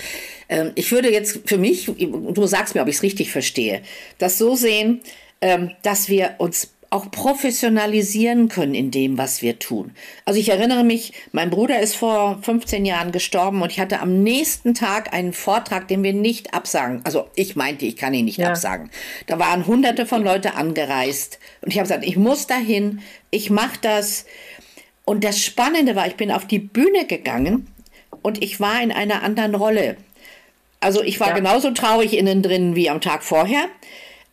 Ähm, 0.49 0.71
ich 0.73 0.91
würde 0.91 1.11
jetzt 1.11 1.47
für 1.47 1.59
mich, 1.59 1.91
du 1.95 2.47
sagst 2.47 2.73
mir, 2.73 2.81
ob 2.81 2.87
ich 2.87 2.95
es 2.95 3.03
richtig 3.03 3.31
verstehe, 3.31 3.83
das 4.17 4.39
so 4.39 4.55
sehen, 4.55 5.01
ähm, 5.41 5.71
dass 5.83 6.09
wir 6.09 6.35
uns 6.39 6.72
auch 6.93 7.09
professionalisieren 7.09 8.49
können 8.49 8.75
in 8.75 8.91
dem, 8.91 9.17
was 9.17 9.41
wir 9.41 9.57
tun. 9.57 9.95
Also 10.25 10.39
ich 10.39 10.49
erinnere 10.49 10.83
mich, 10.83 11.13
mein 11.31 11.49
Bruder 11.49 11.79
ist 11.79 11.95
vor 11.95 12.37
15 12.43 12.85
Jahren 12.85 13.11
gestorben 13.11 13.63
und 13.63 13.71
ich 13.71 13.79
hatte 13.79 13.99
am 13.99 14.21
nächsten 14.21 14.75
Tag 14.75 15.11
einen 15.11 15.33
Vortrag, 15.33 15.87
den 15.87 16.03
wir 16.03 16.13
nicht 16.13 16.53
absagen. 16.53 17.01
Also 17.03 17.27
ich 17.35 17.55
meinte, 17.55 17.85
ich 17.85 17.95
kann 17.95 18.13
ihn 18.13 18.25
nicht 18.25 18.37
ja. 18.37 18.49
absagen. 18.49 18.91
Da 19.25 19.39
waren 19.39 19.65
hunderte 19.65 20.05
von 20.05 20.23
Leute 20.23 20.53
angereist 20.53 21.39
und 21.61 21.71
ich 21.71 21.79
habe 21.79 21.87
gesagt, 21.87 22.05
ich 22.05 22.15
muss 22.15 22.45
dahin, 22.45 23.01
ich 23.31 23.49
mache 23.49 23.79
das. 23.81 24.25
Und 25.03 25.23
das 25.23 25.41
Spannende 25.41 25.95
war, 25.95 26.05
ich 26.05 26.15
bin 26.15 26.31
auf 26.31 26.45
die 26.45 26.59
Bühne 26.59 27.07
gegangen 27.07 27.67
und 28.21 28.43
ich 28.43 28.59
war 28.59 28.83
in 28.83 28.91
einer 28.91 29.23
anderen 29.23 29.55
Rolle. 29.55 29.97
Also 30.79 31.01
ich 31.01 31.19
war 31.19 31.29
ja. 31.29 31.35
genauso 31.35 31.71
traurig 31.71 32.15
innen 32.15 32.43
drin 32.43 32.75
wie 32.75 32.91
am 32.91 33.01
Tag 33.01 33.23
vorher, 33.23 33.65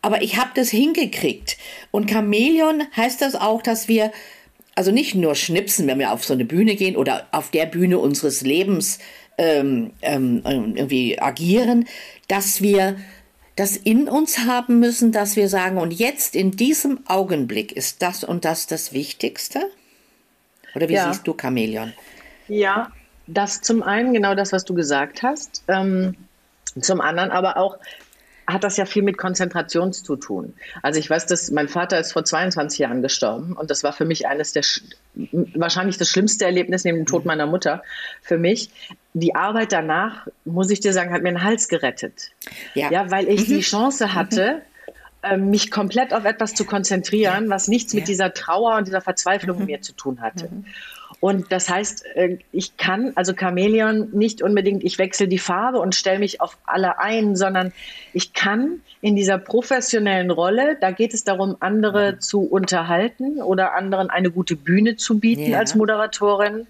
aber 0.01 0.21
ich 0.21 0.37
habe 0.37 0.51
das 0.55 0.69
hingekriegt. 0.69 1.57
Und 1.91 2.09
Chamäleon 2.09 2.83
heißt 2.95 3.21
das 3.21 3.35
auch, 3.35 3.61
dass 3.61 3.87
wir 3.87 4.11
also 4.75 4.91
nicht 4.91 5.15
nur 5.15 5.35
schnipsen, 5.35 5.87
wenn 5.87 5.99
wir 5.99 6.11
auf 6.11 6.23
so 6.23 6.33
eine 6.33 6.45
Bühne 6.45 6.75
gehen 6.75 6.95
oder 6.95 7.27
auf 7.31 7.51
der 7.51 7.65
Bühne 7.65 7.99
unseres 7.99 8.41
Lebens 8.41 8.99
ähm, 9.37 9.91
ähm, 10.01 10.41
irgendwie 10.43 11.19
agieren, 11.19 11.85
dass 12.27 12.61
wir 12.61 12.95
das 13.55 13.75
in 13.75 14.07
uns 14.07 14.39
haben 14.39 14.79
müssen, 14.79 15.11
dass 15.11 15.35
wir 15.35 15.49
sagen, 15.49 15.77
und 15.77 15.91
jetzt 15.91 16.35
in 16.35 16.51
diesem 16.51 17.01
Augenblick 17.05 17.73
ist 17.73 18.01
das 18.01 18.23
und 18.23 18.45
das 18.45 18.65
das 18.65 18.93
Wichtigste? 18.93 19.59
Oder 20.73 20.87
wie 20.87 20.93
ja. 20.93 21.11
siehst 21.11 21.27
du 21.27 21.35
Chamäleon? 21.39 21.93
Ja, 22.47 22.91
das 23.27 23.61
zum 23.61 23.83
einen 23.83 24.13
genau 24.13 24.35
das, 24.35 24.53
was 24.53 24.63
du 24.63 24.73
gesagt 24.73 25.21
hast. 25.21 25.63
Ähm, 25.67 26.15
zum 26.79 27.01
anderen 27.01 27.31
aber 27.31 27.57
auch 27.57 27.77
hat 28.53 28.63
das 28.63 28.77
ja 28.77 28.85
viel 28.85 29.03
mit 29.03 29.17
Konzentration 29.17 29.93
zu 29.93 30.15
tun. 30.15 30.53
Also 30.81 30.99
ich 30.99 31.09
weiß, 31.09 31.25
dass 31.25 31.51
mein 31.51 31.67
Vater 31.67 31.99
ist 31.99 32.13
vor 32.13 32.23
22 32.23 32.79
Jahren 32.79 33.01
gestorben 33.01 33.53
und 33.53 33.69
das 33.69 33.83
war 33.83 33.93
für 33.93 34.05
mich 34.05 34.27
eines 34.27 34.53
der 34.53 34.63
wahrscheinlich 35.13 35.97
das 35.97 36.09
schlimmste 36.09 36.45
Erlebnis 36.45 36.83
neben 36.83 36.97
dem 36.97 37.05
Tod 37.05 37.25
meiner 37.25 37.45
Mutter 37.45 37.83
für 38.21 38.37
mich. 38.37 38.69
Die 39.13 39.35
Arbeit 39.35 39.71
danach, 39.71 40.27
muss 40.45 40.69
ich 40.69 40.79
dir 40.79 40.93
sagen, 40.93 41.11
hat 41.13 41.21
mir 41.21 41.31
den 41.31 41.43
Hals 41.43 41.67
gerettet. 41.67 42.31
Ja, 42.75 42.91
ja 42.91 43.11
weil 43.11 43.27
ich 43.27 43.47
mhm. 43.47 43.53
die 43.53 43.61
Chance 43.61 44.13
hatte, 44.13 44.61
ähm, 45.23 45.49
mich 45.49 45.69
komplett 45.69 46.13
auf 46.13 46.25
etwas 46.25 46.53
zu 46.53 46.65
konzentrieren, 46.65 47.49
was 47.49 47.67
nichts 47.67 47.93
ja. 47.93 47.99
mit 47.99 48.07
dieser 48.07 48.33
Trauer 48.33 48.77
und 48.77 48.87
dieser 48.87 49.01
Verzweiflung 49.01 49.59
mhm. 49.59 49.65
mir 49.65 49.81
zu 49.81 49.93
tun 49.93 50.21
hatte. 50.21 50.49
Und 51.21 51.51
das 51.51 51.69
heißt, 51.69 52.03
äh, 52.15 52.39
ich 52.51 52.77
kann, 52.77 53.13
also 53.13 53.33
Chamäleon, 53.33 54.09
nicht 54.11 54.41
unbedingt, 54.41 54.83
ich 54.83 54.97
wechsle 54.97 55.27
die 55.27 55.37
Farbe 55.37 55.77
und 55.79 55.93
stelle 55.93 56.17
mich 56.17 56.41
auf 56.41 56.57
alle 56.65 56.97
ein, 56.97 57.35
sondern 57.35 57.71
ich 58.11 58.33
kann 58.33 58.81
in 59.01 59.15
dieser 59.15 59.37
professionellen 59.37 60.31
Rolle, 60.31 60.77
da 60.81 60.89
geht 60.89 61.13
es 61.13 61.23
darum, 61.23 61.57
andere 61.59 62.13
mhm. 62.13 62.21
zu 62.21 62.41
unterhalten 62.41 63.39
oder 63.39 63.75
anderen 63.75 64.09
eine 64.09 64.31
gute 64.31 64.55
Bühne 64.55 64.95
zu 64.95 65.19
bieten 65.19 65.51
ja. 65.51 65.59
als 65.59 65.75
Moderatorin, 65.75 66.65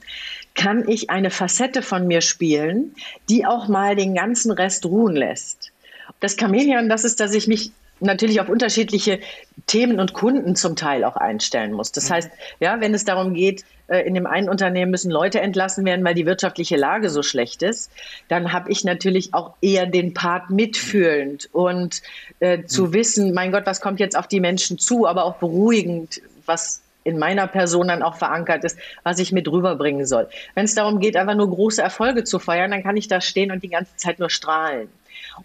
kann 0.53 0.87
ich 0.89 1.09
eine 1.09 1.29
Facette 1.29 1.81
von 1.81 2.05
mir 2.05 2.19
spielen, 2.19 2.93
die 3.29 3.45
auch 3.45 3.69
mal 3.69 3.95
den 3.95 4.15
ganzen 4.15 4.51
Rest 4.51 4.85
ruhen 4.85 5.15
lässt. 5.15 5.71
Das 6.19 6.35
Chamäleon, 6.37 6.89
das 6.89 7.05
ist, 7.05 7.21
dass 7.21 7.33
ich 7.33 7.47
mich 7.47 7.71
natürlich 8.01 8.41
auf 8.41 8.49
unterschiedliche 8.49 9.19
Themen 9.67 9.99
und 9.99 10.13
Kunden 10.13 10.55
zum 10.55 10.75
Teil 10.75 11.03
auch 11.03 11.15
einstellen 11.15 11.73
muss. 11.73 11.91
Das 11.91 12.09
mhm. 12.09 12.13
heißt, 12.13 12.31
ja, 12.59 12.81
wenn 12.81 12.93
es 12.93 13.05
darum 13.05 13.33
geht, 13.33 13.63
äh, 13.87 13.99
in 14.01 14.13
dem 14.13 14.25
einen 14.25 14.49
Unternehmen 14.49 14.91
müssen 14.91 15.11
Leute 15.11 15.41
entlassen 15.41 15.85
werden, 15.85 16.03
weil 16.03 16.15
die 16.15 16.25
wirtschaftliche 16.25 16.77
Lage 16.77 17.09
so 17.09 17.23
schlecht 17.23 17.61
ist, 17.61 17.91
dann 18.27 18.53
habe 18.53 18.71
ich 18.71 18.83
natürlich 18.83 19.33
auch 19.33 19.53
eher 19.61 19.85
den 19.85 20.13
Part 20.13 20.49
mitfühlend 20.49 21.49
und 21.51 22.01
äh, 22.39 22.63
zu 22.65 22.87
mhm. 22.87 22.93
wissen, 22.93 23.33
mein 23.33 23.51
Gott, 23.51 23.65
was 23.65 23.81
kommt 23.81 23.99
jetzt 23.99 24.17
auf 24.17 24.27
die 24.27 24.39
Menschen 24.39 24.79
zu, 24.79 25.07
aber 25.07 25.25
auch 25.25 25.35
beruhigend, 25.35 26.21
was 26.45 26.81
in 27.03 27.17
meiner 27.17 27.47
Person 27.47 27.87
dann 27.87 28.03
auch 28.03 28.15
verankert 28.15 28.63
ist, 28.63 28.77
was 29.03 29.19
ich 29.19 29.31
mit 29.31 29.47
rüberbringen 29.47 30.05
soll. 30.05 30.27
Wenn 30.55 30.65
es 30.65 30.75
darum 30.75 30.99
geht, 30.99 31.15
einfach 31.15 31.35
nur 31.35 31.49
große 31.49 31.81
Erfolge 31.81 32.23
zu 32.23 32.39
feiern, 32.39 32.71
dann 32.71 32.83
kann 32.83 32.97
ich 32.97 33.07
da 33.07 33.21
stehen 33.21 33.51
und 33.51 33.63
die 33.63 33.69
ganze 33.69 33.95
Zeit 33.95 34.19
nur 34.19 34.29
strahlen. 34.29 34.89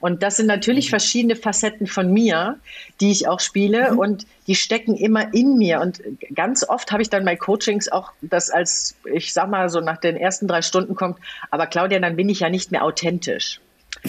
Und 0.01 0.23
das 0.23 0.37
sind 0.37 0.47
natürlich 0.47 0.87
mhm. 0.87 0.91
verschiedene 0.91 1.37
Facetten 1.37 1.87
von 1.87 2.13
mir, 2.13 2.59
die 3.01 3.11
ich 3.11 3.29
auch 3.29 3.41
spiele 3.41 3.93
mhm. 3.93 3.99
und 3.99 4.27
die 4.47 4.55
stecken 4.55 4.97
immer 4.97 5.33
in 5.35 5.57
mir. 5.57 5.81
Und 5.81 6.03
ganz 6.35 6.69
oft 6.69 6.93
habe 6.93 7.03
ich 7.03 7.11
dann 7.11 7.25
bei 7.25 7.37
Coachings 7.37 7.89
auch 7.89 8.13
das 8.21 8.51
als, 8.51 8.97
ich 9.13 9.33
sag 9.33 9.49
mal, 9.49 9.69
so 9.69 9.81
nach 9.81 9.99
den 9.99 10.17
ersten 10.17 10.49
drei 10.49 10.63
Stunden 10.63 10.95
kommt, 10.95 11.19
aber 11.51 11.67
Claudia, 11.67 11.99
dann 11.99 12.17
bin 12.17 12.29
ich 12.29 12.41
ja 12.41 12.49
nicht 12.49 12.71
mehr 12.73 12.85
authentisch. 12.85 13.61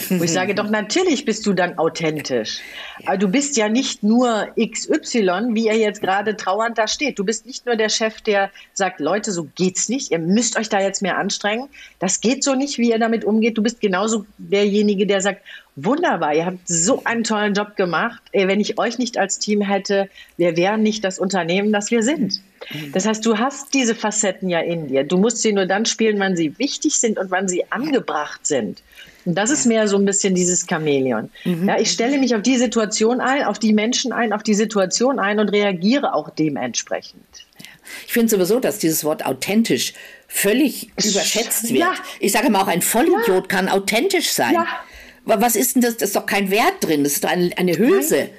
Wo 0.09 0.23
ich 0.23 0.31
sage, 0.31 0.55
doch 0.55 0.69
natürlich 0.69 1.25
bist 1.25 1.45
du 1.45 1.53
dann 1.53 1.77
authentisch. 1.77 2.59
Aber 3.05 3.17
du 3.17 3.27
bist 3.27 3.57
ja 3.57 3.69
nicht 3.69 4.03
nur 4.03 4.47
XY, 4.59 5.53
wie 5.53 5.67
er 5.67 5.77
jetzt 5.77 6.01
gerade 6.01 6.35
trauernd 6.35 6.77
da 6.77 6.87
steht. 6.87 7.19
Du 7.19 7.23
bist 7.23 7.45
nicht 7.45 7.65
nur 7.65 7.75
der 7.75 7.89
Chef, 7.89 8.21
der 8.21 8.49
sagt, 8.73 8.99
Leute, 8.99 9.31
so 9.31 9.47
geht's 9.55 9.89
nicht. 9.89 10.11
Ihr 10.11 10.19
müsst 10.19 10.57
euch 10.57 10.69
da 10.69 10.79
jetzt 10.79 11.01
mehr 11.01 11.17
anstrengen. 11.17 11.69
Das 11.99 12.21
geht 12.21 12.43
so 12.43 12.55
nicht, 12.55 12.77
wie 12.77 12.91
ihr 12.91 12.99
damit 12.99 13.25
umgeht. 13.25 13.57
Du 13.57 13.63
bist 13.63 13.81
genauso 13.81 14.25
derjenige, 14.37 15.05
der 15.07 15.21
sagt, 15.21 15.41
wunderbar, 15.75 16.33
ihr 16.33 16.45
habt 16.45 16.59
so 16.65 17.03
einen 17.03 17.23
tollen 17.23 17.53
Job 17.53 17.75
gemacht. 17.75 18.21
Wenn 18.33 18.59
ich 18.59 18.79
euch 18.79 18.97
nicht 18.97 19.17
als 19.17 19.39
Team 19.39 19.61
hätte, 19.61 20.09
wir 20.37 20.57
wären 20.57 20.81
nicht 20.81 21.03
das 21.03 21.19
Unternehmen, 21.19 21.71
das 21.71 21.91
wir 21.91 22.03
sind. 22.03 22.41
Das 22.91 23.05
heißt, 23.05 23.25
du 23.25 23.37
hast 23.37 23.73
diese 23.73 23.93
Facetten 23.93 24.49
ja 24.49 24.59
in 24.59 24.87
dir. 24.87 25.03
Du 25.03 25.17
musst 25.17 25.37
sie 25.37 25.53
nur 25.53 25.67
dann 25.67 25.85
spielen, 25.85 26.19
wann 26.19 26.35
sie 26.35 26.57
wichtig 26.57 26.99
sind 26.99 27.19
und 27.19 27.29
wann 27.29 27.47
sie 27.47 27.71
angebracht 27.71 28.45
sind. 28.45 28.81
Und 29.27 29.35
das 29.35 29.49
ist 29.49 29.65
mehr 29.65 29.89
so 29.89 29.97
ein 29.97 30.05
bisschen 30.05 30.35
dieses 30.35 30.65
Chamäleon. 30.65 31.29
Mhm. 31.43 31.67
Ja, 31.67 31.77
ich 31.77 31.91
stelle 31.91 32.17
mich 32.17 32.33
auf 32.33 32.43
die 32.43 32.55
Situation 32.55 33.19
ein, 33.19 33.43
auf 33.43 33.59
die 33.59 33.73
Menschen 33.73 34.13
ein, 34.13 34.31
auf 34.31 34.41
die 34.41 34.53
Situation 34.53 35.19
ein 35.19 35.37
und 35.39 35.49
reagiere 35.49 36.13
auch 36.13 36.29
dementsprechend. 36.29 37.25
Ich 38.05 38.13
finde 38.13 38.29
sowieso, 38.29 38.61
dass 38.61 38.79
dieses 38.79 39.03
Wort 39.03 39.25
authentisch 39.25 39.93
völlig 40.29 40.91
überschätzt 41.03 41.67
wird. 41.73 41.79
Ja. 41.79 41.93
Ich 42.21 42.31
sage 42.31 42.49
mal, 42.49 42.61
auch 42.61 42.67
ein 42.67 42.81
Vollidiot 42.81 43.27
ja. 43.27 43.41
kann 43.41 43.67
authentisch 43.67 44.29
sein. 44.29 44.53
Ja. 44.53 44.65
Was 45.25 45.57
ist 45.57 45.75
denn 45.75 45.81
das? 45.81 45.97
Das 45.97 46.09
ist 46.09 46.15
doch 46.15 46.25
kein 46.25 46.49
Wert 46.49 46.75
drin. 46.79 47.03
Das 47.03 47.13
ist 47.13 47.25
doch 47.25 47.29
eine, 47.29 47.51
eine 47.57 47.77
Hülse. 47.77 48.15
Nein. 48.15 48.29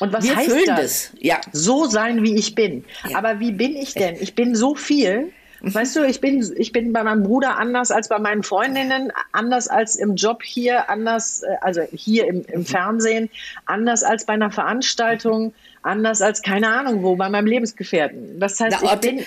Und 0.00 0.12
was 0.14 0.24
Wir 0.24 0.34
heißt 0.34 0.68
das? 0.68 1.10
Ja. 1.18 1.42
So 1.52 1.84
sein, 1.84 2.22
wie 2.22 2.36
ich 2.36 2.54
bin. 2.54 2.86
Ja. 3.06 3.18
Aber 3.18 3.38
wie 3.38 3.52
bin 3.52 3.76
ich 3.76 3.92
denn? 3.92 4.16
Ich 4.18 4.34
bin 4.34 4.54
so 4.54 4.74
viel. 4.74 5.30
Weißt 5.60 5.96
du, 5.96 6.04
ich 6.04 6.20
bin, 6.20 6.54
ich 6.56 6.72
bin 6.72 6.92
bei 6.92 7.02
meinem 7.02 7.24
Bruder 7.24 7.56
anders 7.56 7.90
als 7.90 8.08
bei 8.08 8.18
meinen 8.18 8.42
Freundinnen, 8.42 9.12
anders 9.32 9.68
als 9.68 9.96
im 9.96 10.14
Job 10.14 10.42
hier, 10.42 10.88
anders, 10.88 11.42
äh, 11.42 11.56
also 11.60 11.82
hier 11.92 12.26
im, 12.28 12.44
im 12.46 12.64
Fernsehen, 12.64 13.28
anders 13.66 14.04
als 14.04 14.24
bei 14.24 14.34
einer 14.34 14.52
Veranstaltung, 14.52 15.52
anders 15.82 16.22
als 16.22 16.42
keine 16.42 16.68
Ahnung 16.68 17.02
wo, 17.02 17.16
bei 17.16 17.28
meinem 17.28 17.46
Lebensgefährten. 17.46 18.38
Das 18.38 18.60
heißt, 18.60 18.78
Na, 18.80 18.94
ich 18.94 19.00
bin 19.00 19.24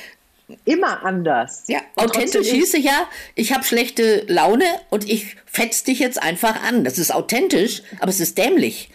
immer 0.66 1.04
anders. 1.04 1.64
Ja, 1.68 1.80
authentisch 1.96 2.48
hieße 2.48 2.78
ja, 2.78 3.08
ich 3.36 3.54
habe 3.54 3.64
schlechte 3.64 4.24
Laune 4.28 4.66
und 4.90 5.10
ich 5.10 5.38
fetz 5.46 5.84
dich 5.84 6.00
jetzt 6.00 6.22
einfach 6.22 6.64
an. 6.64 6.84
Das 6.84 6.98
ist 6.98 7.14
authentisch, 7.14 7.84
aber 8.00 8.10
es 8.10 8.20
ist 8.20 8.38
dämlich. 8.38 8.90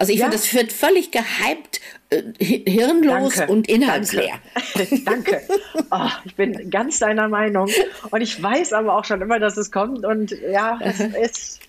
Also 0.00 0.14
ich 0.14 0.20
ja. 0.20 0.24
finde, 0.24 0.38
das 0.38 0.54
wird 0.54 0.72
völlig 0.72 1.10
gehypt, 1.10 1.82
äh, 2.08 2.22
hirnlos 2.38 3.34
Danke. 3.34 3.52
und 3.52 3.68
inhaltsleer. 3.68 4.40
Danke. 4.74 4.98
Danke. 5.04 5.42
Oh, 5.90 6.08
ich 6.24 6.34
bin 6.36 6.70
ganz 6.70 7.00
deiner 7.00 7.28
Meinung. 7.28 7.68
Und 8.10 8.20
ich 8.22 8.42
weiß 8.42 8.72
aber 8.72 8.96
auch 8.96 9.04
schon 9.04 9.20
immer, 9.20 9.38
dass 9.38 9.58
es 9.58 9.70
kommt. 9.70 10.06
Und 10.06 10.34
ja, 10.50 10.78
es 10.82 11.00
ist. 11.22 11.60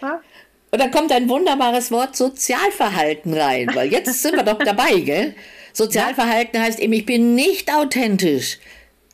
Ja. 0.00 0.22
Und 0.70 0.80
dann 0.80 0.90
kommt 0.90 1.12
ein 1.12 1.28
wunderbares 1.28 1.90
Wort 1.90 2.16
Sozialverhalten 2.16 3.34
rein, 3.34 3.68
weil 3.74 3.92
jetzt 3.92 4.22
sind 4.22 4.36
wir 4.36 4.42
doch 4.42 4.58
dabei, 4.58 5.00
gell? 5.00 5.34
Sozialverhalten 5.74 6.58
heißt 6.58 6.80
eben, 6.80 6.94
ich 6.94 7.04
bin 7.04 7.34
nicht 7.34 7.70
authentisch. 7.70 8.58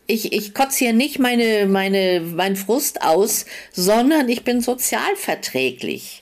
Ich, 0.06 0.32
ich 0.32 0.54
kotze 0.54 0.84
hier 0.84 0.92
nicht 0.92 1.18
meine, 1.18 1.66
meine, 1.66 2.20
meinen 2.20 2.54
Frust 2.54 3.02
aus, 3.02 3.44
sondern 3.72 4.28
ich 4.28 4.44
bin 4.44 4.60
sozialverträglich. 4.60 6.21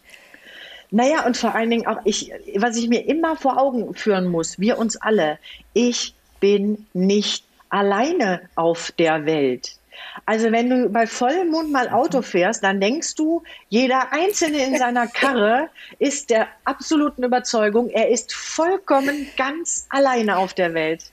Naja, 0.90 1.24
und 1.24 1.36
vor 1.36 1.54
allen 1.54 1.70
Dingen 1.70 1.86
auch, 1.86 2.00
ich, 2.04 2.32
was 2.56 2.76
ich 2.76 2.88
mir 2.88 3.06
immer 3.06 3.36
vor 3.36 3.58
Augen 3.58 3.94
führen 3.94 4.26
muss, 4.26 4.58
wir 4.58 4.78
uns 4.78 4.96
alle, 4.96 5.38
ich 5.72 6.14
bin 6.40 6.86
nicht 6.92 7.44
alleine 7.68 8.40
auf 8.56 8.92
der 8.92 9.24
Welt. 9.26 9.76
Also 10.26 10.50
wenn 10.50 10.70
du 10.70 10.88
bei 10.88 11.06
vollem 11.06 11.50
Mund 11.50 11.70
mal 11.70 11.88
Auto 11.88 12.22
fährst, 12.22 12.64
dann 12.64 12.80
denkst 12.80 13.14
du, 13.14 13.42
jeder 13.68 14.12
Einzelne 14.12 14.64
in 14.64 14.78
seiner 14.78 15.06
Karre 15.08 15.68
ist 15.98 16.30
der 16.30 16.48
absoluten 16.64 17.22
Überzeugung, 17.22 17.90
er 17.90 18.08
ist 18.08 18.32
vollkommen 18.32 19.28
ganz 19.36 19.86
alleine 19.90 20.38
auf 20.38 20.54
der 20.54 20.74
Welt. 20.74 21.04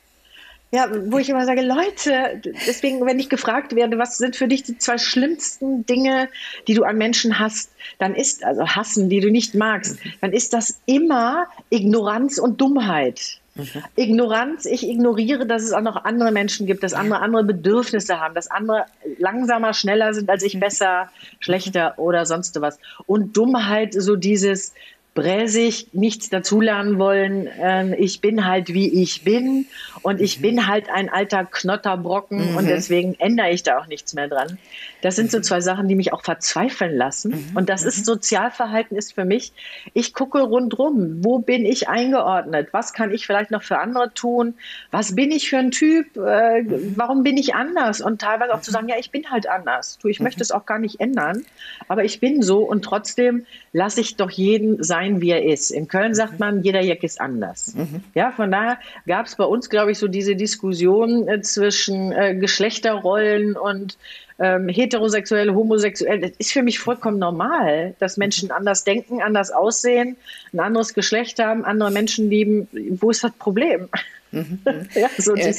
Ja, 0.70 0.90
wo 1.06 1.18
ich 1.18 1.30
immer 1.30 1.46
sage, 1.46 1.62
Leute, 1.62 2.42
deswegen, 2.68 3.06
wenn 3.06 3.20
ich 3.20 3.30
gefragt 3.30 3.74
werde, 3.74 3.98
was 3.98 4.18
sind 4.18 4.36
für 4.36 4.50
dich 4.50 4.64
die 4.64 4.78
zwei 4.78 4.98
schlimmsten 4.98 5.86
Dinge, 5.86 6.28
die 6.68 6.74
du 6.74 6.84
an 6.84 6.98
Menschen 6.98 7.40
hast, 7.40 7.72
dann 8.00 8.14
ist, 8.14 8.44
also 8.44 8.68
hassen, 8.68 9.10
die 9.10 9.22
du 9.22 9.32
nicht 9.32 9.56
magst, 9.56 9.98
dann 10.20 10.34
ist 10.34 10.52
das 10.52 10.82
immer 10.86 11.48
Ignoranz 11.70 12.38
und 12.38 12.60
Dummheit. 12.60 13.40
Mhm. 13.56 13.84
Ignoranz, 13.96 14.66
ich 14.66 14.88
ignoriere, 14.88 15.46
dass 15.46 15.64
es 15.64 15.72
auch 15.72 15.82
noch 15.82 16.04
andere 16.04 16.34
Menschen 16.34 16.68
gibt, 16.68 16.84
dass 16.84 16.94
andere 16.94 17.22
andere 17.22 17.46
Bedürfnisse 17.46 18.20
haben, 18.20 18.36
dass 18.36 18.52
andere 18.52 18.86
langsamer, 19.18 19.74
schneller 19.74 20.14
sind 20.14 20.30
als 20.30 20.44
ich, 20.44 20.60
besser, 20.60 21.10
schlechter 21.40 21.98
oder 21.98 22.26
sonst 22.26 22.60
was. 22.60 22.78
Und 23.06 23.38
Dummheit, 23.38 23.94
so 23.94 24.18
dieses, 24.18 24.74
bräsig, 25.18 25.88
nichts 25.94 26.30
dazulernen 26.30 27.00
wollen. 27.00 27.50
Ähm, 27.60 27.96
ich 27.98 28.22
bin 28.22 28.46
halt 28.46 28.72
wie 28.72 29.02
ich 29.02 29.24
bin 29.24 29.66
und 30.04 30.22
ich 30.22 30.38
mhm. 30.38 30.42
bin 30.44 30.68
halt 30.68 30.92
ein 30.92 31.10
alter 31.10 31.44
Knotterbrocken 31.44 32.52
mhm. 32.52 32.58
und 32.58 32.68
deswegen 32.68 33.16
ändere 33.16 33.50
ich 33.50 33.64
da 33.64 33.80
auch 33.80 33.88
nichts 33.88 34.14
mehr 34.14 34.28
dran. 34.28 34.60
Das 35.02 35.16
sind 35.16 35.32
so 35.32 35.40
mhm. 35.40 35.44
zwei 35.44 35.60
Sachen, 35.60 35.88
die 35.88 35.96
mich 35.96 36.14
auch 36.14 36.22
verzweifeln 36.22 36.96
lassen. 36.96 37.32
Mhm. 37.32 37.58
Und 37.58 37.68
das 37.68 37.84
ist 37.84 38.00
mhm. 38.00 38.04
Sozialverhalten 38.04 38.96
ist 38.96 39.14
für 39.14 39.26
mich, 39.26 39.54
ich 39.96 40.14
gucke 40.14 40.40
rundrum, 40.40 41.24
wo 41.24 41.40
bin 41.40 41.66
ich 41.66 41.90
eingeordnet? 41.90 42.70
Was 42.72 42.94
kann 42.94 43.12
ich 43.12 43.26
vielleicht 43.26 43.50
noch 43.50 43.64
für 43.64 43.80
andere 43.80 44.14
tun? 44.14 44.54
Was 44.92 45.16
bin 45.16 45.32
ich 45.32 45.50
für 45.50 45.58
ein 45.58 45.72
Typ? 45.72 46.16
Äh, 46.16 46.64
warum 46.96 47.24
bin 47.24 47.38
ich 47.38 47.56
anders? 47.56 48.02
Und 48.02 48.22
teilweise 48.22 48.54
auch 48.54 48.62
zu 48.62 48.70
sagen, 48.70 48.88
ja, 48.88 48.98
ich 49.00 49.10
bin 49.10 49.32
halt 49.32 49.50
anders. 49.50 49.98
Du, 50.00 50.10
ich 50.10 50.20
möchte 50.20 50.44
es 50.44 50.52
auch 50.52 50.68
gar 50.68 50.78
nicht 50.78 51.00
ändern, 51.00 51.44
aber 51.88 52.04
ich 52.04 52.20
bin 52.20 52.44
so 52.44 52.60
und 52.60 52.84
trotzdem 52.84 53.48
lasse 53.78 54.02
ich 54.02 54.16
doch 54.16 54.32
jeden 54.32 54.84
sein, 54.84 55.22
wie 55.22 55.30
er 55.30 55.46
ist. 55.46 55.70
In 55.70 55.88
Köln 55.88 56.16
sagt 56.16 56.34
mhm. 56.34 56.40
man, 56.40 56.64
jeder 56.64 56.82
Jack 56.82 57.04
ist 57.04 57.22
anders. 57.22 57.76
Mhm. 57.76 58.02
Ja, 58.16 58.32
von 58.32 58.50
daher 58.50 58.80
gab 59.06 59.28
es 59.28 59.36
bei 59.36 59.44
uns, 59.44 59.70
glaube 59.70 59.92
ich, 59.92 60.00
so 60.00 60.08
diese 60.08 60.36
Diskussion 60.36 61.28
äh, 61.28 61.42
zwischen 61.42 62.12
äh, 62.12 62.34
Geschlechterrollen 62.36 63.56
und 63.56 64.00
ähm, 64.40 64.68
heterosexuell, 64.68 65.54
homosexuell. 65.54 66.22
Das 66.22 66.32
ist 66.40 66.52
für 66.52 66.64
mich 66.64 66.80
vollkommen 66.80 67.20
normal, 67.20 67.94
dass 68.00 68.18
Menschen 68.18 68.50
anders 68.50 68.84
denken, 68.84 69.22
anders 69.22 69.52
aussehen, 69.52 70.18
ein 70.54 70.60
anderes 70.60 70.96
Geschlecht 70.96 71.38
haben, 71.38 71.64
andere 71.64 71.92
Menschen 71.92 72.32
lieben. 72.32 72.68
Wo 73.00 73.12
ist 73.12 73.24
das 73.24 73.34
Problem? 73.34 73.90
Mhm. 74.32 74.60
ja, 74.96 75.10
so 75.20 75.36
äh, 75.36 75.54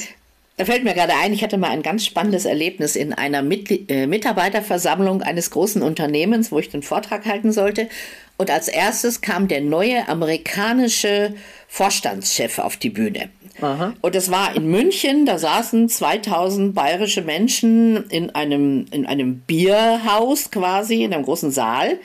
da 0.59 0.65
fällt 0.65 0.83
mir 0.83 0.93
gerade 0.93 1.13
ein, 1.13 1.31
ich 1.31 1.41
hatte 1.41 1.57
mal 1.57 1.69
ein 1.69 1.83
ganz 1.83 2.05
spannendes 2.05 2.43
Erlebnis 2.43 2.97
in 2.97 3.13
einer 3.13 3.41
Mit 3.41 3.89
äh, 3.89 4.07
Mitarbeiterversammlung 4.07 5.21
eines 5.21 5.51
großen 5.51 5.81
Unternehmens, 5.81 6.51
wo 6.51 6.59
ich 6.59 6.67
den 6.67 6.83
Vortrag 6.83 7.25
halten 7.25 7.53
sollte. 7.53 7.87
Und 8.35 8.51
als 8.51 8.67
erstes 8.67 9.21
kam 9.21 9.47
der 9.47 9.61
neue 9.61 10.09
amerikanische 10.09 11.33
Vorstandschef 11.69 12.59
auf 12.59 12.75
die 12.75 12.89
Bühne. 12.89 13.29
Aha. 13.61 13.93
Und 14.01 14.15
es 14.17 14.31
war 14.31 14.53
in 14.53 14.69
München, 14.69 15.25
da 15.25 15.39
saßen 15.39 15.87
2000 15.87 16.75
bayerische 16.75 17.21
Menschen 17.21 18.09
in 18.09 18.31
einem, 18.31 18.85
in 18.91 19.05
einem 19.05 19.39
Bierhaus 19.39 20.51
quasi, 20.51 21.05
in 21.05 21.13
einem 21.13 21.23
großen 21.23 21.51
Saal 21.51 21.99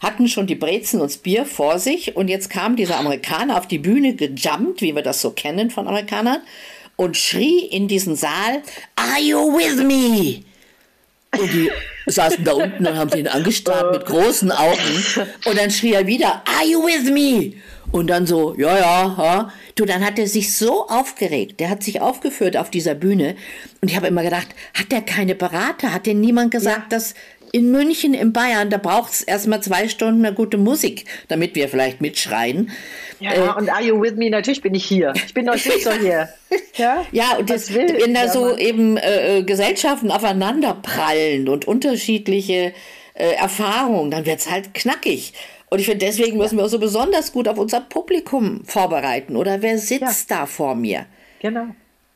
hatten 0.00 0.28
schon 0.28 0.46
die 0.46 0.54
Brezen 0.54 1.00
und 1.00 1.10
das 1.10 1.18
Bier 1.18 1.44
vor 1.44 1.80
sich 1.80 2.14
und 2.14 2.28
jetzt 2.28 2.50
kam 2.50 2.76
dieser 2.76 3.00
Amerikaner 3.00 3.58
auf 3.58 3.66
die 3.66 3.78
Bühne 3.78 4.14
gejumpt, 4.14 4.82
wie 4.82 4.94
wir 4.94 5.02
das 5.02 5.20
so 5.20 5.32
kennen 5.32 5.70
von 5.70 5.88
Amerikanern 5.88 6.40
und 6.98 7.16
schrie 7.16 7.60
in 7.60 7.86
diesen 7.86 8.16
Saal, 8.16 8.62
Are 8.96 9.20
you 9.20 9.56
with 9.56 9.76
me? 9.76 10.42
Und 11.38 11.52
die 11.52 11.70
saßen 12.10 12.44
da 12.44 12.52
unten 12.52 12.86
und 12.86 12.96
haben 12.96 13.16
ihn 13.16 13.28
angestarrt 13.28 13.92
mit 13.92 14.04
großen 14.04 14.50
Augen. 14.50 15.04
Und 15.44 15.56
dann 15.56 15.70
schrie 15.70 15.92
er 15.92 16.06
wieder, 16.06 16.42
Are 16.44 16.66
you 16.66 16.84
with 16.84 17.10
me? 17.10 17.54
Und 17.92 18.08
dann 18.08 18.26
so, 18.26 18.54
ja, 18.58 18.76
ja, 18.76 19.16
ja. 19.16 19.52
Du, 19.76 19.84
dann 19.84 20.04
hat 20.04 20.18
er 20.18 20.26
sich 20.26 20.54
so 20.54 20.88
aufgeregt. 20.88 21.60
Der 21.60 21.70
hat 21.70 21.82
sich 21.82 22.00
aufgeführt 22.00 22.56
auf 22.56 22.68
dieser 22.68 22.94
Bühne. 22.94 23.36
Und 23.80 23.90
ich 23.90 23.96
habe 23.96 24.08
immer 24.08 24.22
gedacht, 24.22 24.48
hat 24.74 24.90
der 24.90 25.00
keine 25.00 25.34
Berater? 25.34 25.94
Hat 25.94 26.06
denn 26.06 26.20
niemand 26.20 26.50
gesagt, 26.50 26.92
ja. 26.92 26.98
dass 26.98 27.14
in 27.52 27.70
München, 27.70 28.14
in 28.14 28.32
Bayern, 28.32 28.70
da 28.70 28.78
braucht 28.78 29.12
es 29.12 29.22
erstmal 29.22 29.62
zwei 29.62 29.88
Stunden 29.88 30.24
eine 30.24 30.34
gute 30.34 30.58
Musik, 30.58 31.04
damit 31.28 31.54
wir 31.54 31.68
vielleicht 31.68 32.00
mitschreien. 32.00 32.70
Ja, 33.20 33.32
äh, 33.32 33.58
und 33.58 33.68
Are 33.70 33.82
You 33.82 34.00
With 34.00 34.14
Me? 34.16 34.30
Natürlich 34.30 34.62
bin 34.62 34.74
ich 34.74 34.84
hier. 34.84 35.12
Ich 35.26 35.34
bin 35.34 35.46
natürlich 35.46 35.84
so 35.84 35.92
hier. 35.92 36.28
Ja, 36.76 37.04
ja 37.10 37.36
und 37.36 37.50
das, 37.50 37.74
will, 37.74 37.98
wenn 38.00 38.14
da 38.14 38.26
ja, 38.26 38.32
so 38.32 38.44
Mann. 38.44 38.58
eben 38.58 38.96
äh, 38.96 39.38
äh, 39.38 39.42
Gesellschaften 39.42 40.10
aufeinanderprallen 40.12 41.48
und 41.48 41.66
unterschiedliche 41.66 42.72
äh, 43.14 43.32
Erfahrungen, 43.34 44.12
dann 44.12 44.24
wird 44.26 44.38
es 44.38 44.50
halt 44.50 44.72
knackig. 44.74 45.34
Und 45.70 45.80
ich 45.80 45.86
finde, 45.86 46.06
deswegen 46.06 46.38
müssen 46.38 46.56
wir 46.56 46.62
uns 46.62 46.72
so 46.72 46.78
besonders 46.78 47.32
gut 47.32 47.48
auf 47.48 47.58
unser 47.58 47.80
Publikum 47.80 48.62
vorbereiten. 48.64 49.36
Oder 49.36 49.60
wer 49.60 49.76
sitzt 49.78 50.30
ja. 50.30 50.38
da 50.38 50.46
vor 50.46 50.74
mir? 50.74 51.06
Genau. 51.40 51.66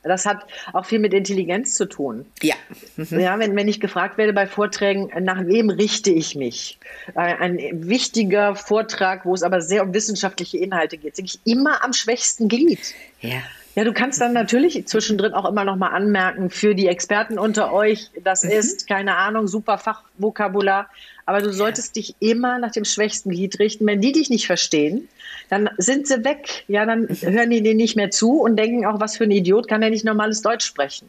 Das 0.02 0.26
hat 0.26 0.44
auch 0.72 0.84
viel 0.84 0.98
mit 0.98 1.14
Intelligenz 1.14 1.74
zu 1.74 1.86
tun. 1.86 2.26
Ja. 2.42 2.54
Mhm. 2.96 3.20
Ja, 3.20 3.38
wenn, 3.38 3.54
wenn 3.54 3.68
ich 3.68 3.80
gefragt 3.80 4.18
werde 4.18 4.32
bei 4.32 4.46
Vorträgen, 4.46 5.10
nach 5.20 5.46
wem 5.46 5.70
richte 5.70 6.10
ich 6.10 6.34
mich? 6.34 6.78
Ein 7.14 7.58
wichtiger 7.88 8.56
Vortrag, 8.56 9.24
wo 9.24 9.34
es 9.34 9.42
aber 9.42 9.60
sehr 9.60 9.82
um 9.82 9.94
wissenschaftliche 9.94 10.58
Inhalte 10.58 10.96
geht, 10.96 11.18
denke 11.18 11.32
ich 11.34 11.52
immer 11.52 11.84
am 11.84 11.92
schwächsten 11.92 12.48
Glied. 12.48 12.94
Ja. 13.20 13.42
Ja, 13.74 13.84
du 13.84 13.92
kannst 13.92 14.20
dann 14.20 14.34
natürlich 14.34 14.86
zwischendrin 14.86 15.32
auch 15.32 15.48
immer 15.48 15.64
noch 15.64 15.76
mal 15.76 15.88
anmerken 15.88 16.50
für 16.50 16.74
die 16.74 16.88
Experten 16.88 17.38
unter 17.38 17.72
euch, 17.72 18.10
das 18.22 18.44
mhm. 18.44 18.50
ist 18.50 18.86
keine 18.86 19.16
Ahnung, 19.16 19.48
super 19.48 19.78
Fachvokabular, 19.78 20.90
aber 21.24 21.40
du 21.40 21.52
solltest 21.52 21.96
dich 21.96 22.14
immer 22.20 22.58
nach 22.58 22.72
dem 22.72 22.84
schwächsten 22.84 23.30
Glied 23.30 23.58
richten. 23.58 23.86
Wenn 23.86 24.00
die 24.00 24.12
dich 24.12 24.28
nicht 24.28 24.46
verstehen, 24.46 25.08
dann 25.48 25.70
sind 25.78 26.06
sie 26.06 26.24
weg. 26.24 26.64
Ja, 26.68 26.84
dann 26.84 27.08
hören 27.08 27.50
die 27.50 27.62
dir 27.62 27.74
nicht 27.74 27.96
mehr 27.96 28.10
zu 28.10 28.40
und 28.40 28.56
denken 28.56 28.84
auch, 28.84 29.00
was 29.00 29.16
für 29.16 29.24
ein 29.24 29.30
Idiot 29.30 29.68
kann 29.68 29.80
der 29.80 29.90
nicht 29.90 30.04
normales 30.04 30.42
Deutsch 30.42 30.66
sprechen. 30.66 31.08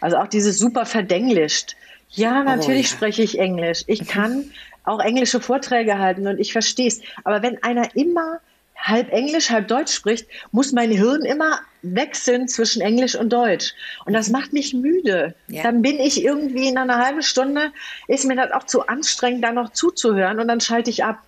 Also 0.00 0.18
auch 0.18 0.26
dieses 0.26 0.58
super 0.58 0.84
verdenglischt. 0.84 1.76
Ja, 2.10 2.44
natürlich 2.44 2.88
oh, 2.88 2.90
ja. 2.90 2.96
spreche 2.96 3.22
ich 3.22 3.38
Englisch. 3.38 3.84
Ich 3.86 4.06
kann 4.06 4.50
auch 4.84 5.00
englische 5.00 5.40
Vorträge 5.40 5.98
halten 5.98 6.26
und 6.26 6.38
ich 6.38 6.52
verstehe 6.52 6.88
es. 6.88 7.00
Aber 7.24 7.42
wenn 7.42 7.62
einer 7.62 7.96
immer 7.96 8.40
halb 8.82 9.12
Englisch, 9.12 9.50
halb 9.50 9.68
Deutsch 9.68 9.94
spricht, 9.94 10.26
muss 10.50 10.72
mein 10.72 10.90
Hirn 10.90 11.22
immer 11.22 11.60
wechseln 11.82 12.48
zwischen 12.48 12.82
Englisch 12.82 13.14
und 13.14 13.32
Deutsch. 13.32 13.74
Und 14.04 14.12
das 14.12 14.28
macht 14.28 14.52
mich 14.52 14.74
müde. 14.74 15.34
Ja. 15.48 15.62
Dann 15.62 15.82
bin 15.82 15.98
ich 15.98 16.22
irgendwie 16.22 16.68
in 16.68 16.76
einer 16.76 16.98
halben 16.98 17.22
Stunde, 17.22 17.72
ist 18.08 18.24
mir 18.24 18.36
das 18.36 18.52
auch 18.52 18.64
zu 18.64 18.86
anstrengend, 18.86 19.44
da 19.44 19.52
noch 19.52 19.72
zuzuhören 19.72 20.40
und 20.40 20.48
dann 20.48 20.60
schalte 20.60 20.90
ich 20.90 21.04
ab. 21.04 21.18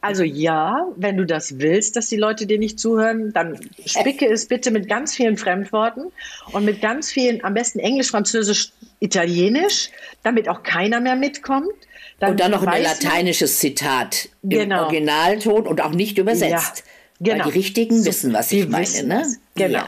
Also 0.00 0.22
ja, 0.22 0.86
wenn 0.96 1.16
du 1.16 1.24
das 1.24 1.58
willst, 1.58 1.96
dass 1.96 2.08
die 2.08 2.16
Leute 2.16 2.46
dir 2.46 2.58
nicht 2.58 2.78
zuhören, 2.78 3.32
dann 3.32 3.58
spicke 3.84 4.26
es 4.26 4.46
bitte 4.46 4.70
mit 4.70 4.88
ganz 4.88 5.14
vielen 5.14 5.36
Fremdworten 5.36 6.12
und 6.52 6.64
mit 6.64 6.80
ganz 6.80 7.10
vielen, 7.10 7.42
am 7.44 7.54
besten 7.54 7.78
Englisch, 7.78 8.10
Französisch, 8.10 8.72
Italienisch, 9.00 9.90
damit 10.22 10.48
auch 10.48 10.62
keiner 10.62 11.00
mehr 11.00 11.16
mitkommt. 11.16 11.72
Dann 12.20 12.32
und 12.32 12.40
dann 12.40 12.52
noch 12.52 12.64
ein 12.64 12.82
lateinisches 12.82 13.58
Zitat 13.58 14.28
im 14.42 14.50
genau. 14.50 14.82
Originalton 14.84 15.66
und 15.66 15.80
auch 15.80 15.90
nicht 15.90 16.18
übersetzt. 16.18 16.84
Ja, 16.84 16.91
genau. 17.22 17.44
Weil 17.44 17.52
die 17.52 17.58
Richtigen 17.58 18.00
so, 18.00 18.06
wissen, 18.06 18.32
was 18.32 18.52
ich 18.52 18.68
meine. 18.68 19.02
Ne? 19.04 19.26
Genau. 19.54 19.78
Ja. 19.78 19.86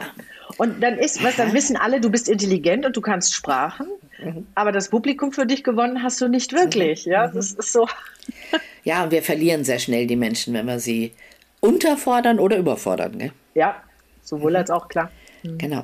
Und 0.57 0.81
dann 0.81 0.97
ist, 0.97 1.23
was 1.23 1.35
dann 1.35 1.53
wissen 1.53 1.75
alle, 1.75 1.99
du 1.99 2.09
bist 2.09 2.29
intelligent 2.29 2.85
und 2.85 2.95
du 2.95 3.01
kannst 3.01 3.33
Sprachen, 3.33 3.87
mhm. 4.23 4.47
aber 4.55 4.71
das 4.71 4.89
Publikum 4.89 5.31
für 5.31 5.45
dich 5.45 5.63
gewonnen 5.63 6.01
hast 6.01 6.21
du 6.21 6.27
nicht 6.27 6.53
wirklich. 6.53 7.05
Mhm. 7.05 7.11
Ja, 7.11 7.27
das 7.27 7.51
ist 7.51 7.71
so. 7.71 7.87
Ja, 8.83 9.03
und 9.03 9.09
wir 9.09 9.23
verlieren 9.23 9.63
sehr 9.63 9.79
schnell 9.79 10.05
die 10.05 10.15
Menschen, 10.15 10.53
wenn 10.53 10.67
wir 10.67 10.79
sie 10.79 11.11
unterfordern 11.59 12.39
oder 12.39 12.57
überfordern. 12.57 13.17
Gell? 13.17 13.31
Ja, 13.55 13.81
sowohl 14.21 14.51
mhm. 14.51 14.57
als 14.57 14.69
auch 14.69 14.89
klar. 14.89 15.11
Mhm. 15.45 15.57
Genau. 15.57 15.83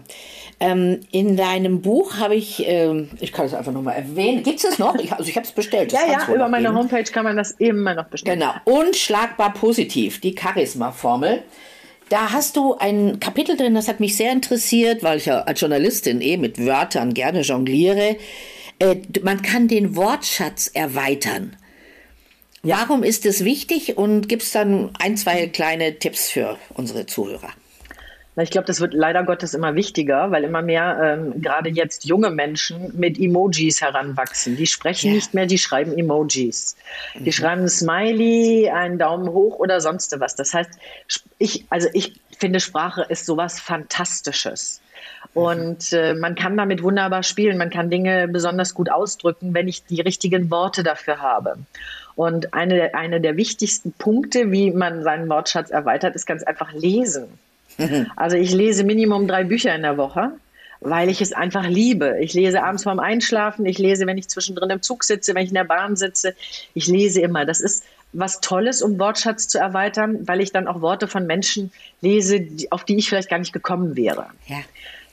Ähm, 0.60 1.00
in 1.12 1.38
deinem 1.38 1.82
Buch 1.82 2.18
habe 2.18 2.36
ich, 2.36 2.64
ähm, 2.68 3.10
ich 3.20 3.32
kann 3.32 3.46
es 3.46 3.54
einfach 3.54 3.72
nochmal 3.72 3.96
erwähnen, 3.96 4.44
gibt 4.44 4.64
es 4.64 4.80
noch? 4.80 4.96
Ich, 4.96 5.12
also 5.12 5.30
ich 5.30 5.36
habe 5.36 5.46
es 5.46 5.52
bestellt. 5.52 5.92
ja, 5.92 6.02
ja, 6.12 6.34
über 6.34 6.48
meine 6.48 6.74
Homepage 6.74 7.04
kann 7.04 7.24
man 7.24 7.38
das 7.38 7.52
immer 7.52 7.94
noch 7.96 8.06
bestellen. 8.06 8.40
Genau. 8.40 8.54
Unschlagbar 8.66 9.54
positiv, 9.54 10.22
die 10.22 10.36
Charisma-Formel. 10.38 11.44
Da 12.10 12.32
hast 12.32 12.58
du 12.58 12.76
ein 12.76 13.20
Kapitel 13.20 13.56
drin, 13.56 13.74
das 13.74 13.88
hat 13.88 14.02
mich 14.02 14.18
sehr 14.18 14.34
interessiert, 14.34 15.02
weil 15.02 15.18
ich 15.18 15.28
ja 15.28 15.44
als 15.44 15.62
Journalistin 15.62 16.20
eh 16.22 16.36
mit 16.36 16.60
Wörtern 16.60 17.14
gerne 17.14 17.42
jongliere. 17.42 18.18
Äh, 18.80 18.98
man 19.24 19.42
kann 19.42 19.68
den 19.68 19.96
Wortschatz 19.96 20.68
erweitern. 20.74 21.56
Warum 22.64 23.04
ist 23.04 23.26
es 23.26 23.44
wichtig 23.44 23.98
und 23.98 24.30
gibt 24.30 24.44
es 24.44 24.52
dann 24.52 24.92
ein, 25.00 25.18
zwei 25.18 25.48
kleine 25.48 25.98
Tipps 25.98 26.30
für 26.30 26.58
unsere 26.76 27.06
Zuhörer? 27.06 27.50
Ich 28.38 28.50
glaube, 28.50 28.66
das 28.66 28.80
wird 28.80 28.94
leider 28.94 29.24
Gottes 29.24 29.54
immer 29.54 29.76
wichtiger, 29.76 30.32
weil 30.32 30.46
immer 30.46 30.62
mehr 30.62 30.98
ähm, 31.04 31.42
gerade 31.42 31.70
jetzt 31.70 32.06
junge 32.06 32.30
Menschen 32.30 32.98
mit 32.98 33.20
Emojis 33.20 33.82
heranwachsen. 33.82 34.56
Die 34.56 34.68
sprechen 34.68 35.10
ja. 35.10 35.16
nicht 35.16 35.34
mehr, 35.34 35.48
die 35.48 35.58
schreiben 35.58 35.98
Emojis. 35.98 36.78
Mhm. 37.14 37.26
Die 37.26 37.32
schreiben 37.34 37.64
ein 37.64 37.70
Smiley, 37.70 38.70
einen 38.70 38.98
Daumen 38.98 39.28
hoch 39.30 39.60
oder 39.60 39.82
sonst 39.82 40.18
was. 40.18 40.36
Das 40.36 40.54
heißt, 40.54 40.72
ich, 41.40 41.66
also 41.70 41.90
ich 41.92 42.14
finde, 42.38 42.62
Sprache 42.62 43.06
ist 43.10 43.26
sowas 43.26 43.60
Fantastisches. 43.60 44.82
Und 45.34 45.92
äh, 45.92 46.14
man 46.14 46.36
kann 46.36 46.56
damit 46.56 46.84
wunderbar 46.84 47.24
spielen. 47.24 47.58
Man 47.58 47.70
kann 47.70 47.90
Dinge 47.90 48.28
besonders 48.28 48.74
gut 48.74 48.90
ausdrücken, 48.90 49.54
wenn 49.54 49.68
ich 49.68 49.86
die 49.86 50.02
richtigen 50.02 50.50
Worte 50.52 50.84
dafür 50.84 51.22
habe. 51.22 51.58
Und 52.16 52.54
eine, 52.54 52.94
eine 52.94 53.20
der 53.20 53.36
wichtigsten 53.36 53.94
Punkte, 53.94 54.52
wie 54.52 54.72
man 54.72 55.04
seinen 55.04 55.30
Wortschatz 55.30 55.70
erweitert, 55.70 56.16
ist 56.16 56.26
ganz 56.26 56.44
einfach 56.44 56.72
lesen. 56.74 57.40
Also 58.16 58.38
ich 58.38 58.52
lese 58.52 58.84
Minimum 58.84 59.28
drei 59.28 59.44
Bücher 59.44 59.76
in 59.76 59.82
der 59.82 59.98
Woche, 59.98 60.32
weil 60.80 61.10
ich 61.10 61.22
es 61.22 61.34
einfach 61.34 61.68
liebe. 61.68 62.18
Ich 62.22 62.34
lese 62.34 62.64
abends 62.64 62.84
vorm 62.84 63.00
Einschlafen, 63.00 63.66
ich 63.66 63.78
lese, 63.78 64.08
wenn 64.08 64.18
ich 64.18 64.28
zwischendrin 64.28 64.70
im 64.70 64.82
Zug 64.82 65.04
sitze, 65.04 65.36
wenn 65.36 65.44
ich 65.44 65.50
in 65.50 65.56
der 65.56 65.64
Bahn 65.64 65.96
sitze. 65.96 66.36
Ich 66.74 66.88
lese 66.88 67.22
immer. 67.22 67.46
Das 67.46 67.62
ist 67.62 67.84
was 68.14 68.42
Tolles, 68.42 68.82
um 68.82 69.00
Wortschatz 69.00 69.48
zu 69.48 69.58
erweitern, 69.58 70.20
weil 70.28 70.42
ich 70.42 70.52
dann 70.52 70.68
auch 70.68 70.82
Worte 70.82 71.08
von 71.08 71.26
Menschen 71.26 71.72
lese, 72.02 72.46
auf 72.70 72.84
die 72.84 72.98
ich 72.98 73.08
vielleicht 73.10 73.30
gar 73.30 73.40
nicht 73.40 73.54
gekommen 73.54 73.96
wäre. 73.96 74.28
Ja. 74.48 74.58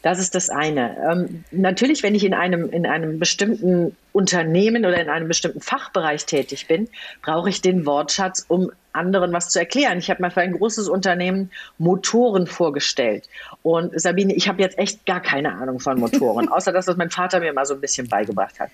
Das 0.03 0.21
ist 0.21 0.35
das 0.35 0.49
eine. 0.49 0.97
Ähm, 1.11 1.45
natürlich, 1.51 2.03
wenn 2.03 2.15
ich 2.15 2.25
in 2.25 2.35
einem, 2.35 2.71
in 2.71 2.87
einem 2.87 3.19
bestimmten 3.19 3.97
Unternehmen 4.13 4.85
oder 4.85 5.01
in 5.01 5.09
einem 5.09 5.29
bestimmten 5.29 5.61
Fachbereich 5.61 6.27
tätig 6.27 6.67
bin, 6.67 6.89
brauche 7.23 7.49
ich 7.49 7.61
den 7.61 7.87
Wortschatz, 7.87 8.45
um 8.49 8.71
anderen 8.93 9.33
was 9.33 9.51
zu 9.51 9.59
erklären. 9.59 9.99
Ich 9.99 10.11
habe 10.11 10.21
mal 10.23 10.31
für 10.31 10.41
ein 10.41 10.53
großes 10.53 10.89
Unternehmen 10.89 11.51
Motoren 11.79 12.47
vorgestellt. 12.47 13.29
Und 13.63 13.99
Sabine, 13.99 14.35
ich 14.35 14.49
habe 14.49 14.61
jetzt 14.61 14.79
echt 14.79 15.07
gar 15.07 15.21
keine 15.21 15.53
Ahnung 15.53 15.79
von 15.79 15.99
Motoren, 16.01 16.49
außer 16.53 16.73
dass 16.73 16.87
das 16.87 16.97
mein 16.97 17.11
Vater 17.11 17.41
mir 17.41 17.53
mal 17.53 17.67
so 17.67 17.75
ein 17.75 17.81
bisschen 17.81 18.09
beigebracht 18.09 18.59
hat. 18.59 18.71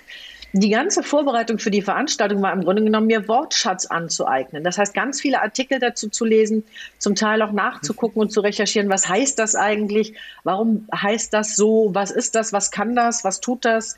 Die 0.57 0.71
ganze 0.71 1.03
Vorbereitung 1.03 1.59
für 1.59 1.73
die 1.73 1.83
Veranstaltung 1.83 2.41
war 2.41 2.53
im 2.53 2.63
Grunde 2.63 2.85
genommen, 2.85 3.09
mir 3.09 3.27
Wortschatz 3.27 3.87
anzueignen. 3.87 4.63
Das 4.63 4.79
heißt, 4.79 4.95
ganz 4.95 5.21
viele 5.21 5.43
Artikel 5.43 5.81
dazu 5.81 6.09
zu 6.09 6.25
lesen, 6.25 6.63
zum 6.99 7.17
Teil 7.17 7.43
auch 7.43 7.51
nachzugucken 7.51 8.23
und 8.23 8.31
zu 8.31 8.41
recherchieren, 8.41 8.89
was 8.89 9.09
heißt 9.09 9.37
das 9.41 9.57
eigentlich, 9.57 10.15
warum 10.45 10.87
heißt 10.95 11.35
das 11.35 11.57
so, 11.57 11.91
was 11.93 12.13
ist 12.13 12.37
das, 12.37 12.53
was 12.53 12.71
kann 12.71 12.95
das, 12.95 13.25
was 13.25 13.41
tut 13.41 13.65
das. 13.65 13.97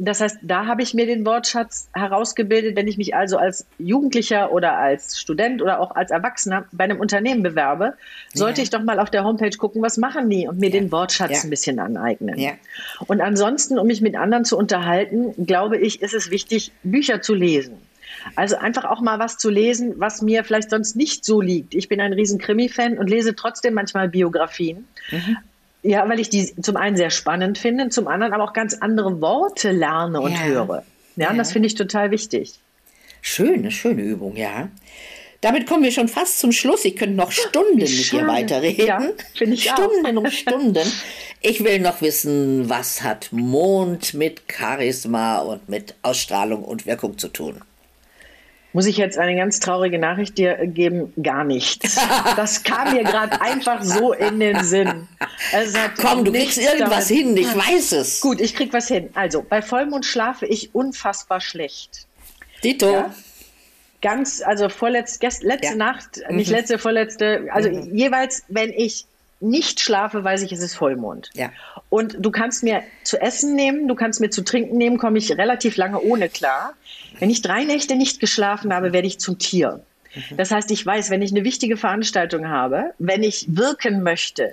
Das 0.00 0.20
heißt, 0.20 0.38
da 0.42 0.66
habe 0.66 0.82
ich 0.82 0.94
mir 0.94 1.06
den 1.06 1.26
Wortschatz 1.26 1.88
herausgebildet. 1.92 2.76
Wenn 2.76 2.86
ich 2.86 2.98
mich 2.98 3.16
also 3.16 3.36
als 3.36 3.66
Jugendlicher 3.78 4.52
oder 4.52 4.78
als 4.78 5.18
Student 5.18 5.60
oder 5.60 5.80
auch 5.80 5.96
als 5.96 6.12
Erwachsener 6.12 6.66
bei 6.70 6.84
einem 6.84 7.00
Unternehmen 7.00 7.42
bewerbe, 7.42 7.94
sollte 8.32 8.60
ja. 8.60 8.62
ich 8.62 8.70
doch 8.70 8.82
mal 8.82 9.00
auf 9.00 9.10
der 9.10 9.24
Homepage 9.24 9.56
gucken, 9.56 9.82
was 9.82 9.96
machen 9.96 10.30
die 10.30 10.46
und 10.46 10.60
mir 10.60 10.70
ja. 10.70 10.80
den 10.80 10.92
Wortschatz 10.92 11.30
ja. 11.32 11.40
ein 11.42 11.50
bisschen 11.50 11.80
aneignen. 11.80 12.38
Und 13.08 13.20
ansonsten, 13.20 13.76
um 13.78 13.88
mich 13.88 14.00
mit 14.00 14.16
anderen 14.16 14.44
zu 14.44 14.56
unterhalten, 14.56 15.34
glaube 15.46 15.76
ich, 15.78 16.00
ist 16.00 16.14
es 16.14 16.30
wichtig, 16.30 16.70
Bücher 16.84 17.20
zu 17.20 17.34
lesen. 17.34 17.78
Also 18.36 18.56
einfach 18.56 18.84
auch 18.84 19.00
mal 19.00 19.18
was 19.18 19.36
zu 19.36 19.50
lesen, 19.50 19.94
was 19.96 20.22
mir 20.22 20.44
vielleicht 20.44 20.70
sonst 20.70 20.96
nicht 20.96 21.24
so 21.24 21.40
liegt. 21.40 21.74
Ich 21.74 21.88
bin 21.88 22.00
ein 22.00 22.12
riesen 22.12 22.38
Krimi-Fan 22.38 22.98
und 22.98 23.08
lese 23.08 23.34
trotzdem 23.34 23.74
manchmal 23.74 24.08
Biografien. 24.08 24.86
Mhm. 25.10 25.36
Ja, 25.82 26.08
weil 26.08 26.18
ich 26.18 26.28
die 26.28 26.54
zum 26.60 26.76
einen 26.76 26.96
sehr 26.96 27.10
spannend 27.10 27.58
finde, 27.58 27.88
zum 27.88 28.08
anderen 28.08 28.32
aber 28.32 28.44
auch 28.44 28.52
ganz 28.52 28.74
andere 28.74 29.20
Worte 29.20 29.70
lerne 29.70 30.20
und 30.20 30.32
ja. 30.32 30.42
höre. 30.42 30.84
Ja, 31.16 31.24
ja. 31.24 31.30
und 31.30 31.38
das 31.38 31.52
finde 31.52 31.66
ich 31.66 31.74
total 31.74 32.10
wichtig. 32.10 32.54
Schöne, 33.22 33.70
schöne 33.70 34.02
Übung, 34.02 34.36
ja. 34.36 34.68
Damit 35.40 35.66
kommen 35.66 35.84
wir 35.84 35.92
schon 35.92 36.08
fast 36.08 36.40
zum 36.40 36.50
Schluss. 36.50 36.84
Ich 36.84 36.96
könnte 36.96 37.14
noch 37.14 37.30
Stunden 37.30 37.78
mit 37.78 38.12
dir 38.12 38.26
weiterreden. 38.26 38.86
Ja, 38.86 39.00
finde 39.36 39.54
ich 39.54 39.70
Stunden 39.70 40.18
um 40.18 40.28
Stunden. 40.30 40.92
Ich 41.40 41.62
will 41.62 41.78
noch 41.78 42.00
wissen, 42.00 42.68
was 42.68 43.02
hat 43.02 43.28
Mond 43.30 44.14
mit 44.14 44.42
Charisma 44.48 45.38
und 45.38 45.68
mit 45.68 45.94
Ausstrahlung 46.02 46.64
und 46.64 46.86
Wirkung 46.86 47.18
zu 47.18 47.28
tun? 47.28 47.60
Muss 48.74 48.86
ich 48.86 48.98
jetzt 48.98 49.18
eine 49.18 49.34
ganz 49.34 49.60
traurige 49.60 49.98
Nachricht 49.98 50.36
dir 50.36 50.54
geben? 50.66 51.12
Gar 51.22 51.44
nichts. 51.44 51.98
Das 52.36 52.62
kam 52.62 52.94
mir 52.94 53.02
gerade 53.02 53.40
einfach 53.40 53.82
so 53.82 54.12
in 54.12 54.38
den 54.38 54.62
Sinn. 54.62 55.08
Komm, 56.00 56.24
du 56.24 56.32
kriegst 56.32 56.58
irgendwas 56.58 57.08
damit. 57.08 57.24
hin, 57.24 57.36
ich 57.36 57.56
weiß 57.56 57.92
es. 57.92 58.20
Gut, 58.20 58.40
ich 58.40 58.54
krieg 58.54 58.72
was 58.72 58.88
hin. 58.88 59.08
Also, 59.14 59.42
bei 59.42 59.62
Vollmond 59.62 60.04
schlafe 60.04 60.46
ich 60.46 60.74
unfassbar 60.74 61.40
schlecht. 61.40 62.06
Dito. 62.62 62.92
Ja? 62.92 63.14
Ganz, 64.02 64.42
also 64.42 64.68
vorletz, 64.68 65.18
letzte 65.20 65.66
ja. 65.66 65.74
Nacht, 65.74 66.20
nicht 66.30 66.48
mhm. 66.48 66.56
letzte, 66.56 66.78
vorletzte, 66.78 67.48
also 67.50 67.68
mhm. 67.70 67.94
jeweils, 67.96 68.44
wenn 68.48 68.70
ich 68.70 69.06
nicht 69.40 69.80
schlafe, 69.80 70.22
weiß 70.22 70.42
ich, 70.42 70.52
es 70.52 70.60
ist 70.60 70.74
Vollmond. 70.74 71.30
Ja. 71.34 71.50
Und 71.90 72.16
du 72.18 72.30
kannst 72.30 72.62
mir 72.62 72.82
zu 73.02 73.20
essen 73.20 73.54
nehmen, 73.54 73.88
du 73.88 73.94
kannst 73.94 74.20
mir 74.20 74.30
zu 74.30 74.42
trinken 74.42 74.76
nehmen, 74.76 74.98
komme 74.98 75.18
ich 75.18 75.36
relativ 75.38 75.76
lange 75.76 76.00
ohne 76.00 76.28
klar. 76.28 76.74
Wenn 77.18 77.30
ich 77.30 77.40
drei 77.40 77.64
Nächte 77.64 77.96
nicht 77.96 78.20
geschlafen 78.20 78.74
habe, 78.74 78.92
werde 78.92 79.06
ich 79.06 79.18
zum 79.18 79.38
Tier. 79.38 79.80
Mhm. 80.14 80.36
Das 80.36 80.50
heißt, 80.50 80.70
ich 80.70 80.84
weiß, 80.84 81.10
wenn 81.10 81.22
ich 81.22 81.30
eine 81.30 81.44
wichtige 81.44 81.76
Veranstaltung 81.76 82.48
habe, 82.48 82.92
wenn 82.98 83.22
ich 83.22 83.46
wirken 83.48 84.02
möchte, 84.02 84.52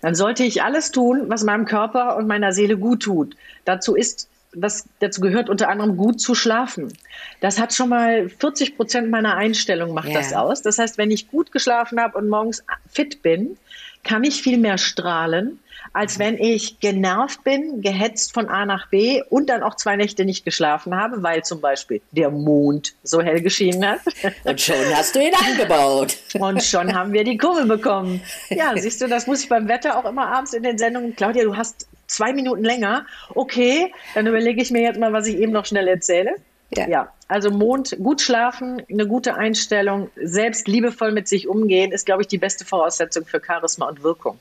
dann 0.00 0.14
sollte 0.14 0.42
ich 0.42 0.62
alles 0.62 0.90
tun, 0.90 1.24
was 1.28 1.44
meinem 1.44 1.64
Körper 1.64 2.16
und 2.16 2.26
meiner 2.26 2.52
Seele 2.52 2.76
gut 2.76 3.02
tut. 3.04 3.36
Dazu 3.64 3.94
ist 3.94 4.28
das, 4.54 4.86
dazu 5.00 5.20
gehört 5.20 5.48
unter 5.48 5.68
anderem 5.68 5.96
gut 5.96 6.20
zu 6.20 6.34
schlafen. 6.34 6.92
Das 7.40 7.58
hat 7.58 7.72
schon 7.72 7.88
mal 7.88 8.28
40 8.28 8.76
Prozent 8.76 9.10
meiner 9.10 9.36
Einstellung 9.36 9.94
macht 9.94 10.08
yeah. 10.08 10.18
das 10.18 10.34
aus. 10.34 10.62
Das 10.62 10.78
heißt, 10.78 10.98
wenn 10.98 11.10
ich 11.10 11.28
gut 11.30 11.52
geschlafen 11.52 12.00
habe 12.00 12.18
und 12.18 12.28
morgens 12.28 12.62
fit 12.90 13.22
bin, 13.22 13.56
kann 14.04 14.24
ich 14.24 14.42
viel 14.42 14.58
mehr 14.58 14.78
strahlen, 14.78 15.58
als 15.92 16.18
wenn 16.18 16.38
ich 16.38 16.80
genervt 16.80 17.44
bin, 17.44 17.82
gehetzt 17.82 18.32
von 18.32 18.48
A 18.48 18.64
nach 18.64 18.88
B 18.88 19.22
und 19.28 19.48
dann 19.48 19.62
auch 19.62 19.76
zwei 19.76 19.96
Nächte 19.96 20.24
nicht 20.24 20.44
geschlafen 20.44 20.96
habe, 20.96 21.22
weil 21.22 21.42
zum 21.44 21.60
Beispiel 21.60 22.00
der 22.12 22.30
Mond 22.30 22.94
so 23.02 23.20
hell 23.20 23.40
geschienen 23.40 23.86
hat. 23.86 24.00
Und 24.44 24.60
schon 24.60 24.76
hast 24.94 25.14
du 25.14 25.20
ihn 25.20 25.34
angebaut. 25.34 26.16
Und 26.38 26.62
schon 26.62 26.94
haben 26.94 27.12
wir 27.12 27.24
die 27.24 27.36
Kurve 27.36 27.66
bekommen. 27.66 28.22
Ja, 28.50 28.72
siehst 28.76 29.00
du, 29.00 29.08
das 29.08 29.26
muss 29.26 29.42
ich 29.42 29.48
beim 29.48 29.68
Wetter 29.68 29.98
auch 29.98 30.08
immer 30.08 30.28
abends 30.28 30.52
in 30.52 30.62
den 30.62 30.78
Sendungen. 30.78 31.14
Claudia, 31.16 31.44
du 31.44 31.56
hast 31.56 31.86
zwei 32.06 32.32
Minuten 32.32 32.64
länger. 32.64 33.06
Okay, 33.34 33.92
dann 34.14 34.26
überlege 34.26 34.62
ich 34.62 34.70
mir 34.70 34.82
jetzt 34.82 34.98
mal, 34.98 35.12
was 35.12 35.26
ich 35.26 35.36
eben 35.36 35.52
noch 35.52 35.66
schnell 35.66 35.88
erzähle. 35.88 36.36
Ja. 36.76 36.88
ja. 36.88 37.12
also 37.28 37.50
Mond, 37.50 37.96
gut 38.02 38.20
schlafen, 38.20 38.82
eine 38.90 39.06
gute 39.06 39.34
Einstellung, 39.34 40.10
selbst 40.16 40.68
liebevoll 40.68 41.12
mit 41.12 41.28
sich 41.28 41.46
umgehen, 41.46 41.92
ist, 41.92 42.06
glaube 42.06 42.22
ich, 42.22 42.28
die 42.28 42.38
beste 42.38 42.64
Voraussetzung 42.64 43.26
für 43.26 43.42
Charisma 43.44 43.88
und 43.88 44.02
Wirkung. 44.02 44.38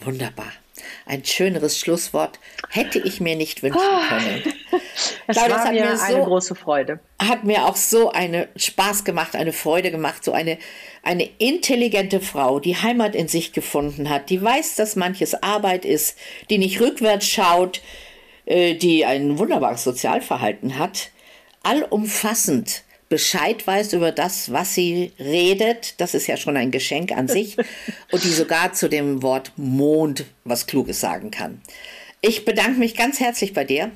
Wunderbar. 0.00 0.52
Ein 1.06 1.24
schöneres 1.24 1.78
Schlusswort 1.78 2.38
hätte 2.70 2.98
ich 2.98 3.20
mir 3.20 3.34
nicht 3.34 3.62
wünschen 3.62 3.80
ah. 3.80 4.08
können. 4.08 4.42
Es 5.26 5.36
Claudia, 5.36 5.56
war 5.56 5.72
mir, 5.72 5.84
mir 5.84 5.96
so, 5.96 6.04
eine 6.04 6.24
große 6.24 6.54
Freude. 6.54 7.00
Hat 7.20 7.44
mir 7.44 7.66
auch 7.66 7.76
so 7.76 8.10
eine 8.10 8.48
Spaß 8.56 9.04
gemacht, 9.04 9.36
eine 9.36 9.52
Freude 9.52 9.90
gemacht, 9.90 10.24
so 10.24 10.32
eine, 10.32 10.58
eine 11.02 11.28
intelligente 11.38 12.20
Frau, 12.20 12.60
die 12.60 12.76
Heimat 12.76 13.14
in 13.14 13.28
sich 13.28 13.52
gefunden 13.52 14.08
hat, 14.08 14.30
die 14.30 14.42
weiß, 14.42 14.76
dass 14.76 14.96
manches 14.96 15.34
Arbeit 15.42 15.84
ist, 15.84 16.18
die 16.50 16.58
nicht 16.58 16.80
rückwärts 16.80 17.26
schaut, 17.26 17.82
äh, 18.46 18.74
die 18.74 19.04
ein 19.04 19.38
wunderbares 19.38 19.84
Sozialverhalten 19.84 20.78
hat, 20.78 21.10
allumfassend 21.62 22.82
Bescheid 23.08 23.66
weiß 23.66 23.94
über 23.94 24.12
das, 24.12 24.52
was 24.52 24.74
sie 24.74 25.12
redet. 25.18 26.00
Das 26.00 26.14
ist 26.14 26.26
ja 26.26 26.36
schon 26.36 26.56
ein 26.56 26.70
Geschenk 26.70 27.12
an 27.12 27.28
sich. 27.28 27.56
Und 28.12 28.24
die 28.24 28.28
sogar 28.28 28.72
zu 28.72 28.88
dem 28.88 29.22
Wort 29.22 29.52
Mond 29.56 30.26
was 30.44 30.66
Kluges 30.66 31.00
sagen 31.00 31.30
kann. 31.30 31.62
Ich 32.20 32.44
bedanke 32.44 32.78
mich 32.78 32.96
ganz 32.96 33.20
herzlich 33.20 33.52
bei 33.54 33.64
dir. 33.64 33.90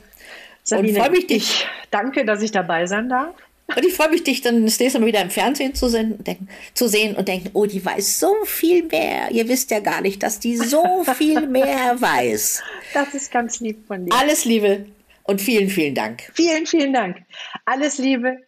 Sabine, 0.63 0.93
und 0.93 0.99
freue 0.99 1.11
mich, 1.11 1.27
dich. 1.27 1.43
Ich 1.43 1.67
danke, 1.91 2.25
dass 2.25 2.41
ich 2.41 2.53
dabei 2.53 2.87
sein 2.87 3.09
darf. 3.09 3.35
Und 3.75 3.85
ich 3.85 3.95
freue 3.95 4.11
mich, 4.11 4.23
dich 4.23 4.43
dann 4.43 4.65
das 4.65 4.79
nächste 4.79 5.01
Mal 5.01 5.07
wieder 5.07 5.23
im 5.23 5.31
Fernsehen 5.31 5.75
zu 5.75 5.89
sehen, 5.89 6.23
denken, 6.23 6.49
zu 6.75 6.89
sehen 6.89 7.17
und 7.17 7.27
denken, 7.27 7.51
oh, 7.55 7.67
die 7.67 7.85
weiß 7.85 8.21
so 8.21 8.35
viel 8.45 8.85
mehr. 8.85 9.31
Ihr 9.31 9.49
wisst 9.49 9.71
ja 9.71 9.81
gar 9.81 10.03
nicht, 10.03 10.23
dass 10.23 10.39
die 10.39 10.57
so 10.57 11.05
viel 11.17 11.47
mehr 11.47 12.01
weiß. 12.01 12.63
Das 12.95 13.15
ist 13.15 13.33
ganz 13.33 13.61
lieb 13.61 13.87
von 13.87 14.05
dir. 14.07 14.15
Alles 14.15 14.45
Liebe 14.45 14.87
und 15.25 15.41
vielen, 15.41 15.69
vielen 15.69 15.95
Dank. 15.95 16.31
Vielen, 16.35 16.67
vielen 16.67 16.93
Dank. 16.93 17.23
Alles 17.65 17.99
Liebe. 17.99 18.39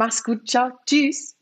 Mach's 0.00 0.24
gut. 0.24 0.48
Ciao. 0.48 0.70
Tschüss. 0.86 1.36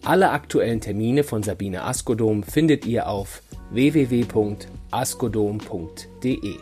Alle 0.05 0.31
aktuellen 0.31 0.81
Termine 0.81 1.25
von 1.25 1.43
Sabine 1.43 1.83
Askodom 1.83 2.45
findet 2.45 2.87
ihr 2.87 3.09
auf 3.09 3.43
www.askodom.de. 3.73 6.55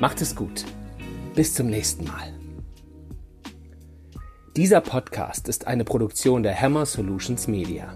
Macht 0.00 0.22
es 0.22 0.34
gut. 0.34 0.64
Bis 1.34 1.52
zum 1.52 1.66
nächsten 1.66 2.04
Mal. 2.04 2.32
Dieser 4.56 4.80
Podcast 4.80 5.48
ist 5.48 5.66
eine 5.66 5.84
Produktion 5.84 6.42
der 6.42 6.58
Hammer 6.58 6.86
Solutions 6.86 7.46
Media. 7.46 7.94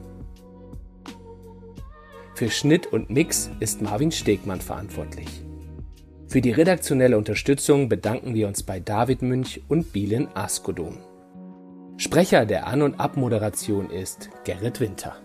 Für 2.38 2.50
Schnitt 2.52 2.86
und 2.86 3.10
Mix 3.10 3.50
ist 3.58 3.82
Marvin 3.82 4.12
Stegmann 4.12 4.60
verantwortlich. 4.60 5.42
Für 6.28 6.40
die 6.40 6.52
redaktionelle 6.52 7.18
Unterstützung 7.18 7.88
bedanken 7.88 8.32
wir 8.32 8.46
uns 8.46 8.62
bei 8.62 8.78
David 8.78 9.22
Münch 9.22 9.60
und 9.66 9.92
Bielen 9.92 10.28
Askodom. 10.36 10.98
Sprecher 11.96 12.46
der 12.46 12.68
An- 12.68 12.82
und 12.82 13.00
Abmoderation 13.00 13.90
ist 13.90 14.30
Gerrit 14.44 14.78
Winter. 14.78 15.16